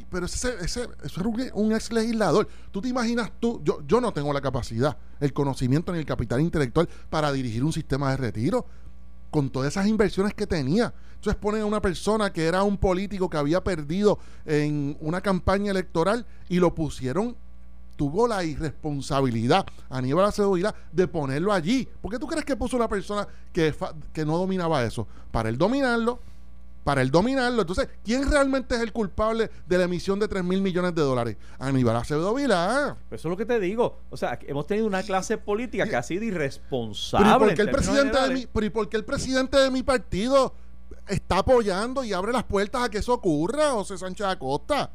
pero 0.09 0.25
ese, 0.25 0.55
ese, 0.61 0.81
era 0.81 1.51
un, 1.53 1.73
ex 1.73 1.91
legislador. 1.91 2.47
Tú 2.71 2.81
te 2.81 2.87
imaginas 2.87 3.31
tú, 3.39 3.61
yo, 3.63 3.81
yo 3.87 4.01
no 4.01 4.11
tengo 4.13 4.31
la 4.33 4.41
capacidad, 4.41 4.97
el 5.19 5.33
conocimiento 5.33 5.91
ni 5.91 5.99
el 5.99 6.05
capital 6.05 6.41
intelectual 6.41 6.87
para 7.09 7.31
dirigir 7.31 7.63
un 7.63 7.73
sistema 7.73 8.11
de 8.11 8.17
retiro 8.17 8.65
con 9.29 9.49
todas 9.49 9.73
esas 9.73 9.87
inversiones 9.87 10.33
que 10.33 10.45
tenía. 10.47 10.93
Entonces 11.15 11.35
ponen 11.41 11.61
a 11.61 11.65
una 11.65 11.81
persona 11.81 12.31
que 12.31 12.45
era 12.45 12.63
un 12.63 12.77
político 12.77 13.29
que 13.29 13.37
había 13.37 13.63
perdido 13.63 14.19
en 14.45 14.97
una 15.01 15.21
campaña 15.21 15.71
electoral 15.71 16.25
y 16.49 16.59
lo 16.59 16.75
pusieron, 16.75 17.35
tuvo 17.95 18.27
la 18.27 18.43
irresponsabilidad 18.43 19.65
Aníbal 19.89 20.25
Acevedo 20.25 20.73
de 20.91 21.07
ponerlo 21.07 21.53
allí. 21.53 21.87
¿Por 22.01 22.11
qué 22.11 22.19
tú 22.19 22.27
crees 22.27 22.45
que 22.45 22.55
puso 22.55 22.75
una 22.75 22.87
persona 22.87 23.27
que, 23.51 23.73
que 24.11 24.25
no 24.25 24.37
dominaba 24.37 24.83
eso? 24.83 25.07
Para 25.31 25.49
él 25.49 25.57
dominarlo, 25.57 26.19
para 26.83 27.01
él 27.01 27.11
dominarlo. 27.11 27.61
Entonces, 27.61 27.87
¿quién 28.03 28.29
realmente 28.29 28.75
es 28.75 28.81
el 28.81 28.91
culpable 28.91 29.49
de 29.65 29.77
la 29.77 29.85
emisión 29.85 30.19
de 30.19 30.27
3 30.27 30.43
mil 30.43 30.61
millones 30.61 30.93
de 30.95 31.01
dólares? 31.01 31.37
Aníbal 31.59 31.95
Acevedo 31.95 32.33
Vilá. 32.33 32.97
Pero 33.09 33.15
eso 33.19 33.27
es 33.27 33.31
lo 33.31 33.37
que 33.37 33.45
te 33.45 33.59
digo. 33.59 33.99
O 34.09 34.17
sea, 34.17 34.37
hemos 34.43 34.67
tenido 34.67 34.87
una 34.87 35.03
clase 35.03 35.37
política 35.37 35.87
que 35.87 35.95
ha 35.95 36.03
sido 36.03 36.21
Pero 36.21 36.31
¿y 36.31 36.35
irresponsable. 36.35 37.39
por 37.39 37.53
qué 37.53 37.61
el 37.61 37.71
presidente 37.71 38.19
de 38.21 38.33
mi, 38.33 38.47
pero 38.47 38.65
¿y 38.65 38.69
por 38.69 38.89
qué 38.89 38.97
el 38.97 39.05
presidente 39.05 39.57
de 39.57 39.71
mi 39.71 39.83
partido 39.83 40.53
está 41.07 41.39
apoyando 41.39 42.03
y 42.03 42.13
abre 42.13 42.31
las 42.31 42.43
puertas 42.43 42.83
a 42.83 42.89
que 42.89 42.99
eso 42.99 43.13
ocurra, 43.13 43.71
José 43.71 43.97
Sánchez 43.97 44.25
Acosta? 44.27 44.91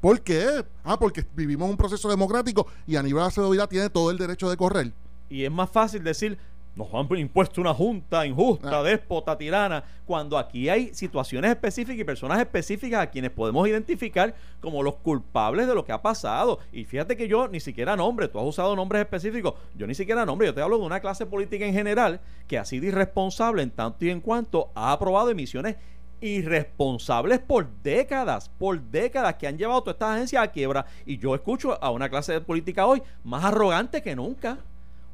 ¿Por 0.00 0.20
qué? 0.20 0.64
Ah, 0.84 0.98
porque 0.98 1.26
vivimos 1.34 1.68
un 1.68 1.76
proceso 1.76 2.08
democrático 2.08 2.66
y 2.86 2.96
Aníbal 2.96 3.24
Acevedo 3.24 3.50
Vilá 3.50 3.66
tiene 3.66 3.90
todo 3.90 4.10
el 4.10 4.18
derecho 4.18 4.48
de 4.50 4.56
correr. 4.56 4.92
Y 5.28 5.44
es 5.44 5.50
más 5.50 5.70
fácil 5.70 6.04
decir, 6.04 6.38
nos 6.76 6.88
han 6.92 7.18
impuesto 7.18 7.60
una 7.60 7.72
junta 7.74 8.26
injusta, 8.26 8.80
Ah. 8.80 8.82
déspota, 8.82 9.36
tirana, 9.36 9.82
cuando 10.04 10.36
aquí 10.36 10.68
hay 10.68 10.94
situaciones 10.94 11.50
específicas 11.50 11.98
y 11.98 12.04
personas 12.04 12.38
específicas 12.38 13.00
a 13.02 13.10
quienes 13.10 13.30
podemos 13.30 13.66
identificar 13.66 14.34
como 14.60 14.82
los 14.82 14.96
culpables 14.96 15.66
de 15.66 15.74
lo 15.74 15.84
que 15.84 15.92
ha 15.92 16.02
pasado. 16.02 16.58
Y 16.72 16.84
fíjate 16.84 17.16
que 17.16 17.26
yo 17.28 17.48
ni 17.48 17.60
siquiera 17.60 17.96
nombre, 17.96 18.28
tú 18.28 18.38
has 18.38 18.44
usado 18.44 18.76
nombres 18.76 19.00
específicos, 19.00 19.54
yo 19.74 19.86
ni 19.86 19.94
siquiera 19.94 20.26
nombre, 20.26 20.46
yo 20.48 20.54
te 20.54 20.60
hablo 20.60 20.78
de 20.78 20.84
una 20.84 21.00
clase 21.00 21.24
política 21.24 21.64
en 21.64 21.72
general 21.72 22.20
que 22.46 22.58
ha 22.58 22.64
sido 22.66 22.84
irresponsable 22.86 23.62
en 23.62 23.70
tanto 23.70 24.04
y 24.04 24.10
en 24.10 24.20
cuanto 24.20 24.70
ha 24.74 24.92
aprobado 24.92 25.30
emisiones 25.30 25.76
irresponsables 26.20 27.38
por 27.40 27.68
décadas, 27.82 28.48
por 28.58 28.80
décadas 28.80 29.34
que 29.36 29.46
han 29.46 29.56
llevado 29.58 29.78
a 29.80 29.82
toda 29.84 29.92
esta 29.92 30.14
agencia 30.14 30.42
a 30.42 30.48
quiebra. 30.48 30.86
Y 31.04 31.18
yo 31.18 31.34
escucho 31.34 31.82
a 31.82 31.90
una 31.90 32.08
clase 32.08 32.32
de 32.32 32.40
política 32.40 32.86
hoy 32.86 33.02
más 33.24 33.44
arrogante 33.44 34.02
que 34.02 34.14
nunca 34.14 34.58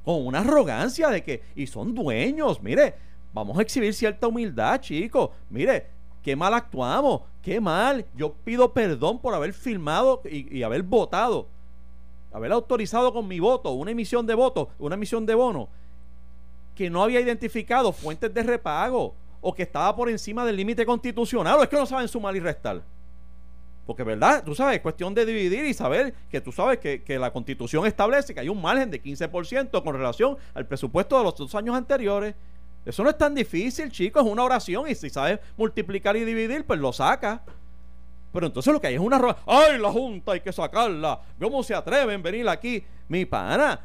con 0.05 0.27
una 0.27 0.41
arrogancia 0.41 1.09
de 1.09 1.23
que, 1.23 1.43
y 1.55 1.67
son 1.67 1.95
dueños, 1.95 2.63
mire, 2.63 2.95
vamos 3.33 3.59
a 3.59 3.63
exhibir 3.63 3.95
cierta 3.95 4.27
humildad, 4.27 4.81
chicos, 4.81 5.31
mire, 5.51 5.87
qué 6.23 6.37
mal 6.37 6.55
actuamos, 6.55 7.23
qué 7.43 7.61
mal, 7.61 8.05
yo 8.15 8.33
pido 8.33 8.73
perdón 8.73 9.19
por 9.19 9.35
haber 9.35 9.53
filmado 9.53 10.23
y, 10.25 10.59
y 10.59 10.63
haber 10.63 10.83
votado, 10.83 11.49
haber 12.33 12.53
autorizado 12.53 13.13
con 13.13 13.29
mi 13.29 13.41
voto 13.41 13.73
una 13.73 13.91
emisión 13.91 14.27
de 14.27 14.35
voto, 14.35 14.71
una 14.79 14.95
emisión 14.95 15.27
de 15.27 15.35
bono, 15.35 15.69
que 16.75 16.91
no 16.91 17.03
había 17.03 17.21
identificado 17.21 17.93
fuentes 17.93 18.33
de 18.33 18.43
repago 18.43 19.15
o 19.41 19.55
que 19.55 19.65
estaba 19.65 19.95
por 19.95 20.09
encima 20.09 20.45
del 20.45 20.57
límite 20.57 20.87
constitucional, 20.87 21.59
o 21.59 21.63
es 21.63 21.69
que 21.69 21.77
no 21.77 21.85
saben 21.85 22.09
sumar 22.09 22.35
y 22.37 22.41
restar. 22.41 22.83
Porque, 23.87 24.05
¿verdad? 24.05 24.45
Tú 24.45 24.55
sabes, 24.55 24.77
es 24.77 24.83
cuestión 24.83 25.13
de 25.15 25.27
dividir 25.27 25.65
y 25.65 25.75
saber 25.75 26.15
que 26.31 26.41
tú 26.41 26.53
sabes 26.53 26.79
que, 26.79 27.03
que 27.03 27.19
la 27.19 27.33
constitución 27.33 27.85
establece 27.87 28.33
que 28.33 28.41
hay 28.41 28.49
un 28.49 28.63
margen 28.63 28.91
de 28.91 29.03
15% 29.03 29.83
con 29.83 29.95
relación 29.95 30.37
al 30.55 30.67
presupuesto 30.67 31.19
de 31.19 31.25
los 31.25 31.37
dos 31.37 31.55
años 31.55 31.75
anteriores. 31.75 32.35
Eso 32.85 33.03
no 33.03 33.11
es 33.11 33.19
tan 33.19 33.35
difícil, 33.35 33.91
chicos, 33.91 34.25
es 34.25 34.31
una 34.31 34.45
oración 34.45 34.89
y 34.89 34.95
si 34.95 35.11
sabes 35.11 35.39
multiplicar 35.57 36.17
y 36.17 36.25
dividir, 36.25 36.65
pues 36.65 36.79
lo 36.81 36.93
saca. 36.93 37.43
Pero 38.33 38.47
entonces 38.47 38.73
lo 38.73 38.81
que 38.81 38.87
hay 38.87 38.95
es 38.95 39.01
una... 39.01 39.21
¡Ay, 39.47 39.79
la 39.79 39.91
Junta 39.91 40.33
hay 40.33 40.41
que 40.41 40.53
sacarla! 40.53 41.21
¿Cómo 41.39 41.63
se 41.63 41.75
atreven 41.75 42.21
a 42.21 42.23
venir 42.23 42.49
aquí? 42.49 42.83
Mi 43.09 43.25
pana, 43.25 43.79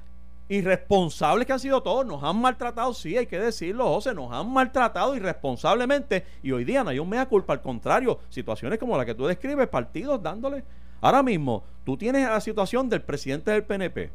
irresponsables 0.49 1.45
que 1.45 1.53
han 1.53 1.59
sido 1.59 1.83
todos, 1.83 2.05
nos 2.05 2.23
han 2.23 2.39
maltratado, 2.39 2.93
sí, 2.93 3.17
hay 3.17 3.27
que 3.27 3.39
decirlo, 3.39 3.85
José, 3.87 4.13
nos 4.13 4.31
han 4.31 4.51
maltratado 4.51 5.15
irresponsablemente 5.15 6.25
y 6.41 6.51
hoy 6.51 6.63
día 6.63 6.83
no 6.83 6.89
hay 6.89 6.99
un 6.99 7.09
mea 7.09 7.27
culpa, 7.27 7.53
al 7.53 7.61
contrario, 7.61 8.19
situaciones 8.29 8.79
como 8.79 8.97
la 8.97 9.05
que 9.05 9.15
tú 9.15 9.25
describes, 9.25 9.67
partidos 9.67 10.21
dándole. 10.21 10.63
Ahora 11.01 11.21
mismo, 11.21 11.63
tú 11.83 11.97
tienes 11.97 12.27
la 12.27 12.41
situación 12.41 12.89
del 12.89 13.01
presidente 13.01 13.51
del 13.51 13.63
PNP 13.63 14.09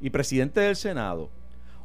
y 0.00 0.10
presidente 0.10 0.60
del 0.60 0.76
Senado. 0.76 1.30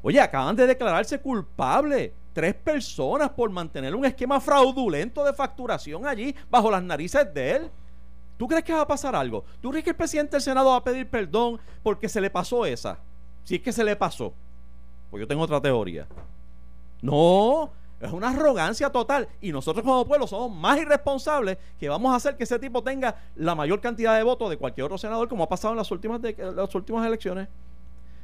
Oye, 0.02 0.20
acaban 0.20 0.56
de 0.56 0.68
declararse 0.68 1.20
culpables 1.20 2.12
tres 2.34 2.56
personas 2.56 3.30
por 3.30 3.50
mantener 3.50 3.96
un 3.96 4.06
esquema 4.06 4.40
fraudulento 4.40 5.24
de 5.24 5.34
facturación 5.34 6.08
allí 6.08 6.36
bajo 6.50 6.72
las 6.72 6.82
narices 6.82 7.34
de 7.34 7.56
él. 7.56 7.72
¿Tú 8.38 8.48
crees 8.48 8.64
que 8.64 8.74
va 8.74 8.82
a 8.82 8.88
pasar 8.88 9.16
algo? 9.16 9.44
¿Tú 9.62 9.70
crees 9.70 9.84
que 9.84 9.90
el 9.90 9.96
presidente 9.96 10.38
del 10.38 10.42
Senado 10.42 10.70
va 10.70 10.78
a 10.78 10.84
pedir 10.84 11.10
perdón 11.10 11.60
porque 11.84 12.08
se 12.08 12.22
le 12.22 12.30
pasó 12.30 12.66
esa? 12.66 13.00
Si 13.44 13.56
es 13.56 13.62
que 13.62 13.72
se 13.72 13.84
le 13.84 13.96
pasó. 13.96 14.34
Pues 15.10 15.22
yo 15.22 15.28
tengo 15.28 15.42
otra 15.44 15.60
teoría. 15.62 16.08
No, 17.02 17.70
es 18.00 18.12
una 18.12 18.30
arrogancia 18.30 18.90
total. 18.92 19.28
Y 19.42 19.52
nosotros 19.52 19.84
como 19.84 20.06
pueblo 20.06 20.28
somos 20.28 20.56
más 20.56 20.80
irresponsables 20.80 21.58
que 21.80 21.90
vamos 21.90 22.12
a 22.12 22.16
hacer 22.16 22.38
que 22.38 22.44
ese 22.44 22.60
tipo 22.60 22.84
tenga 22.84 23.16
la 23.36 23.56
mayor 23.56 23.80
cantidad 23.82 24.16
de 24.16 24.24
votos 24.24 24.50
de 24.50 24.58
cualquier 24.58 24.86
otro 24.86 24.98
senador 24.98 25.28
como 25.28 25.44
ha 25.44 25.50
pasado 25.50 25.74
en 25.74 25.78
las 25.78 25.90
últimas, 25.92 26.22
de- 26.22 26.36
las 26.56 26.74
últimas 26.76 27.06
elecciones. 27.08 27.48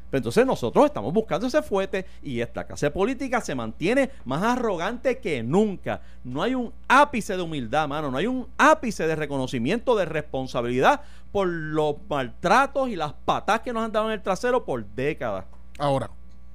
Pero 0.09 0.19
entonces 0.19 0.45
nosotros 0.45 0.85
estamos 0.85 1.13
buscando 1.13 1.47
ese 1.47 1.61
fuete 1.61 2.05
y 2.21 2.39
esta 2.39 2.65
clase 2.65 2.91
política 2.91 3.41
se 3.41 3.55
mantiene 3.55 4.11
más 4.23 4.43
arrogante 4.43 5.19
que 5.19 5.43
nunca. 5.43 6.01
No 6.23 6.43
hay 6.43 6.55
un 6.55 6.71
ápice 6.87 7.35
de 7.35 7.41
humildad, 7.41 7.87
mano. 7.87 8.11
No 8.11 8.17
hay 8.17 8.27
un 8.27 8.47
ápice 8.57 9.07
de 9.07 9.15
reconocimiento 9.15 9.95
de 9.95 10.05
responsabilidad 10.05 11.01
por 11.31 11.47
los 11.47 11.95
maltratos 12.09 12.89
y 12.89 12.95
las 12.95 13.13
patas 13.13 13.61
que 13.61 13.73
nos 13.73 13.83
han 13.83 13.91
dado 13.91 14.07
en 14.07 14.13
el 14.13 14.21
trasero 14.21 14.63
por 14.63 14.85
décadas. 14.85 15.45
Ahora, 15.79 16.09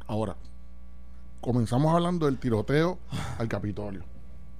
ahora, 0.07 0.37
comenzamos 1.41 1.95
hablando 1.95 2.27
del 2.27 2.39
tiroteo 2.39 2.99
al 3.39 3.49
Capitolio. 3.49 4.05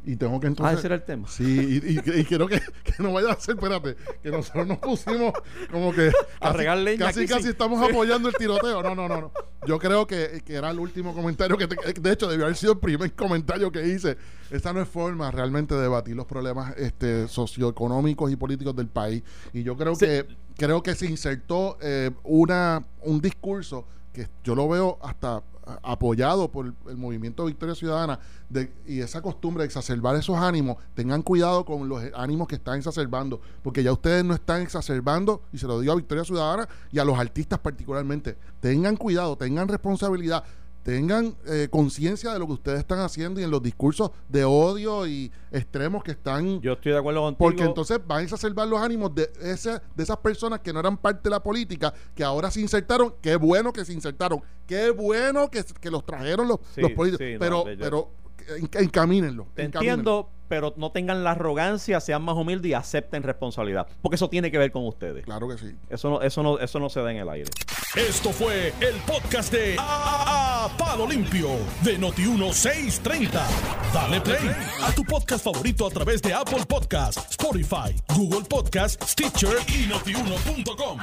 Y 0.05 0.17
tengo 0.17 0.41
que 0.41 0.47
Ah, 0.47 0.51
entonces... 0.51 0.79
ese 0.79 0.87
era 0.87 0.95
el 0.97 1.03
tema. 1.05 1.29
Sí, 1.29 1.45
y, 1.85 1.93
y- 1.93 2.21
y 2.21 2.25
quiero 2.25 2.47
que, 2.49 2.59
que 2.85 2.95
no 3.03 3.13
vaya 3.13 3.33
a 3.33 3.37
ser, 3.41 3.55
espérate, 3.57 3.97
que 4.23 4.31
nosotros 4.31 4.67
nos 4.67 4.79
pusimos 4.79 5.33
como 5.71 5.93
que... 5.93 6.11
A 6.41 6.53
regar 6.53 6.79
leña 6.79 7.07
Casi, 7.07 7.27
casi 7.27 7.43
sí. 7.45 7.49
estamos 7.51 7.81
apoyando 7.87 8.29
el 8.29 8.35
tiroteo. 8.35 8.83
No, 8.83 8.95
no, 8.95 9.07
no, 9.09 9.21
no. 9.21 9.33
Yo 9.67 9.79
creo 9.79 10.07
que, 10.07 10.43
que 10.45 10.55
era 10.55 10.71
el 10.71 10.79
último 10.79 11.15
comentario 11.15 11.57
que... 11.59 11.67
te- 11.69 11.93
de 12.01 12.13
hecho, 12.13 12.29
debió 12.29 12.47
haber 12.47 12.57
sido 12.57 12.73
el 12.73 12.79
primer 12.79 13.13
comentario 13.15 13.71
que 13.71 13.87
hice. 13.87 14.17
Esta 14.51 14.73
no 14.73 14.81
es 14.81 14.89
forma 14.89 15.31
realmente 15.31 15.75
de 15.75 15.83
debatir 15.83 16.17
los 16.17 16.27
problemas 16.27 16.75
este, 16.79 17.29
socioeconómicos 17.29 18.33
y 18.33 18.37
políticos 18.37 18.75
del 18.75 18.89
país. 18.89 19.23
Y 19.53 19.63
yo 19.63 19.77
creo 19.77 19.95
Sí. 19.95 20.07
que 20.07 20.27
creo 20.57 20.83
que 20.83 20.95
se 20.95 21.07
insertó 21.07 21.77
eh, 21.81 22.11
una 22.25 22.85
un 23.03 23.21
discurso 23.21 23.87
que 24.13 24.29
yo 24.45 24.55
lo 24.55 24.69
veo 24.69 24.99
hasta 25.03 25.43
apoyado 25.83 26.51
por 26.51 26.75
el 26.89 26.97
movimiento 26.97 27.45
Victoria 27.45 27.75
Ciudadana 27.75 28.19
y 28.87 29.01
esa 29.01 29.23
costumbre 29.23 29.63
de 29.63 29.67
exacerbar 29.67 30.17
esos 30.17 30.37
ánimos, 30.37 30.77
tengan 30.95 31.23
cuidado 31.23 31.65
con 31.65 31.89
los 31.89 32.03
ánimos 32.15 32.49
que 32.49 32.57
están 32.57 32.79
exacerbando, 32.79 33.41
porque 33.63 33.83
ya 33.83 33.93
ustedes 33.93 34.25
no 34.25 34.35
están 34.35 34.63
exacerbando, 34.63 35.43
y 35.53 35.59
se 35.59 35.67
lo 35.67 35.81
digo 35.81 35.93
a 35.93 35.97
Victoria 35.97 36.25
Ciudadana 36.25 36.69
y 36.91 36.99
a 36.99 37.05
los 37.05 37.19
artistas 37.19 37.59
particularmente, 37.59 38.37
tengan 38.61 38.97
cuidado, 38.97 39.37
tengan 39.37 39.69
responsabilidad, 39.69 40.45
tengan 40.83 41.35
eh, 41.47 41.69
conciencia 41.71 42.33
de 42.33 42.39
lo 42.39 42.47
que 42.47 42.55
ustedes 42.55 42.79
están 42.81 43.01
haciendo 43.01 43.41
y 43.41 43.45
en 43.45 43.51
los 43.51 43.63
discursos 43.63 44.11
de 44.29 44.45
odio 44.45 45.07
y 45.07 45.31
extremos 45.53 46.03
que 46.03 46.13
están 46.13 46.61
Yo 46.61 46.73
estoy 46.73 46.93
de 46.93 46.99
acuerdo 46.99 47.21
contigo. 47.23 47.39
porque 47.39 47.63
entonces 47.65 48.01
van 48.07 48.21
a 48.21 48.23
exacerbar 48.23 48.67
los 48.67 48.81
ánimos 48.81 49.15
de, 49.15 49.31
ese, 49.43 49.81
de 49.95 50.03
esas 50.03 50.17
personas 50.19 50.61
que 50.61 50.73
no 50.73 50.81
eran 50.81 50.97
parte 50.97 51.21
de 51.25 51.31
la 51.31 51.43
política, 51.43 51.93
que 52.15 52.25
ahora 52.25 52.51
se 52.51 52.61
insertaron. 52.61 53.15
Qué 53.21 53.37
bueno 53.37 53.73
que 53.73 53.85
se 53.85 53.93
insertaron. 53.93 54.41
Qué 54.67 54.91
bueno 54.91 55.51
que, 55.51 55.63
que 55.81 55.91
los 55.91 56.05
trajeron 56.07 56.49
los, 56.49 56.59
Sí, 56.75 56.81
los 56.81 56.93
políticos. 56.93 57.27
sí, 57.27 57.37
pero 57.39 57.65
pero 57.79 58.11
en- 58.57 58.71
encamínenlo. 58.85 59.49
Te 59.55 59.65
encamínenlo. 59.65 60.01
entiendo, 60.01 60.31
pero 60.51 60.75
no 60.77 60.91
tengan 60.91 61.23
la 61.23 61.31
arrogancia, 61.31 62.01
sean 62.01 62.23
más 62.23 62.35
humildes 62.35 62.71
y 62.71 62.75
acepten 62.75 63.23
responsabilidad. 63.23 63.87
Porque 64.03 64.17
eso 64.17 64.29
tiene 64.29 64.51
que 64.51 64.59
ver 64.59 64.73
con 64.73 64.85
ustedes. 64.85 65.25
Claro 65.25 65.49
que 65.49 65.57
sí. 65.57 65.77
Eso 65.89 66.11
no, 66.11 66.23
eso 66.23 66.43
no, 66.43 66.59
eso 66.59 66.81
no 66.81 66.91
se 66.91 67.01
da 67.01 67.13
en 67.13 67.19
el 67.19 67.29
aire. 67.29 67.49
Esto 67.95 68.31
fue 68.31 68.75
el 68.81 68.97
podcast 69.07 69.53
de 69.53 69.77
A, 69.79 70.69
Palo 70.77 71.07
Limpio 71.07 71.51
de 71.85 72.01
Noti1630. 72.01 73.31
Dale 73.95 74.21
play 74.21 74.51
a 74.83 74.93
tu 74.93 75.05
podcast 75.05 75.45
favorito 75.45 75.87
a 75.87 75.91
través 75.91 76.21
de 76.21 76.35
Apple 76.35 76.67
Podcasts, 76.69 77.31
Spotify, 77.31 77.95
Google 78.17 78.45
Podcasts, 78.49 79.13
Stitcher 79.13 79.57
y 79.69 79.87
notiuno.com. 79.87 80.99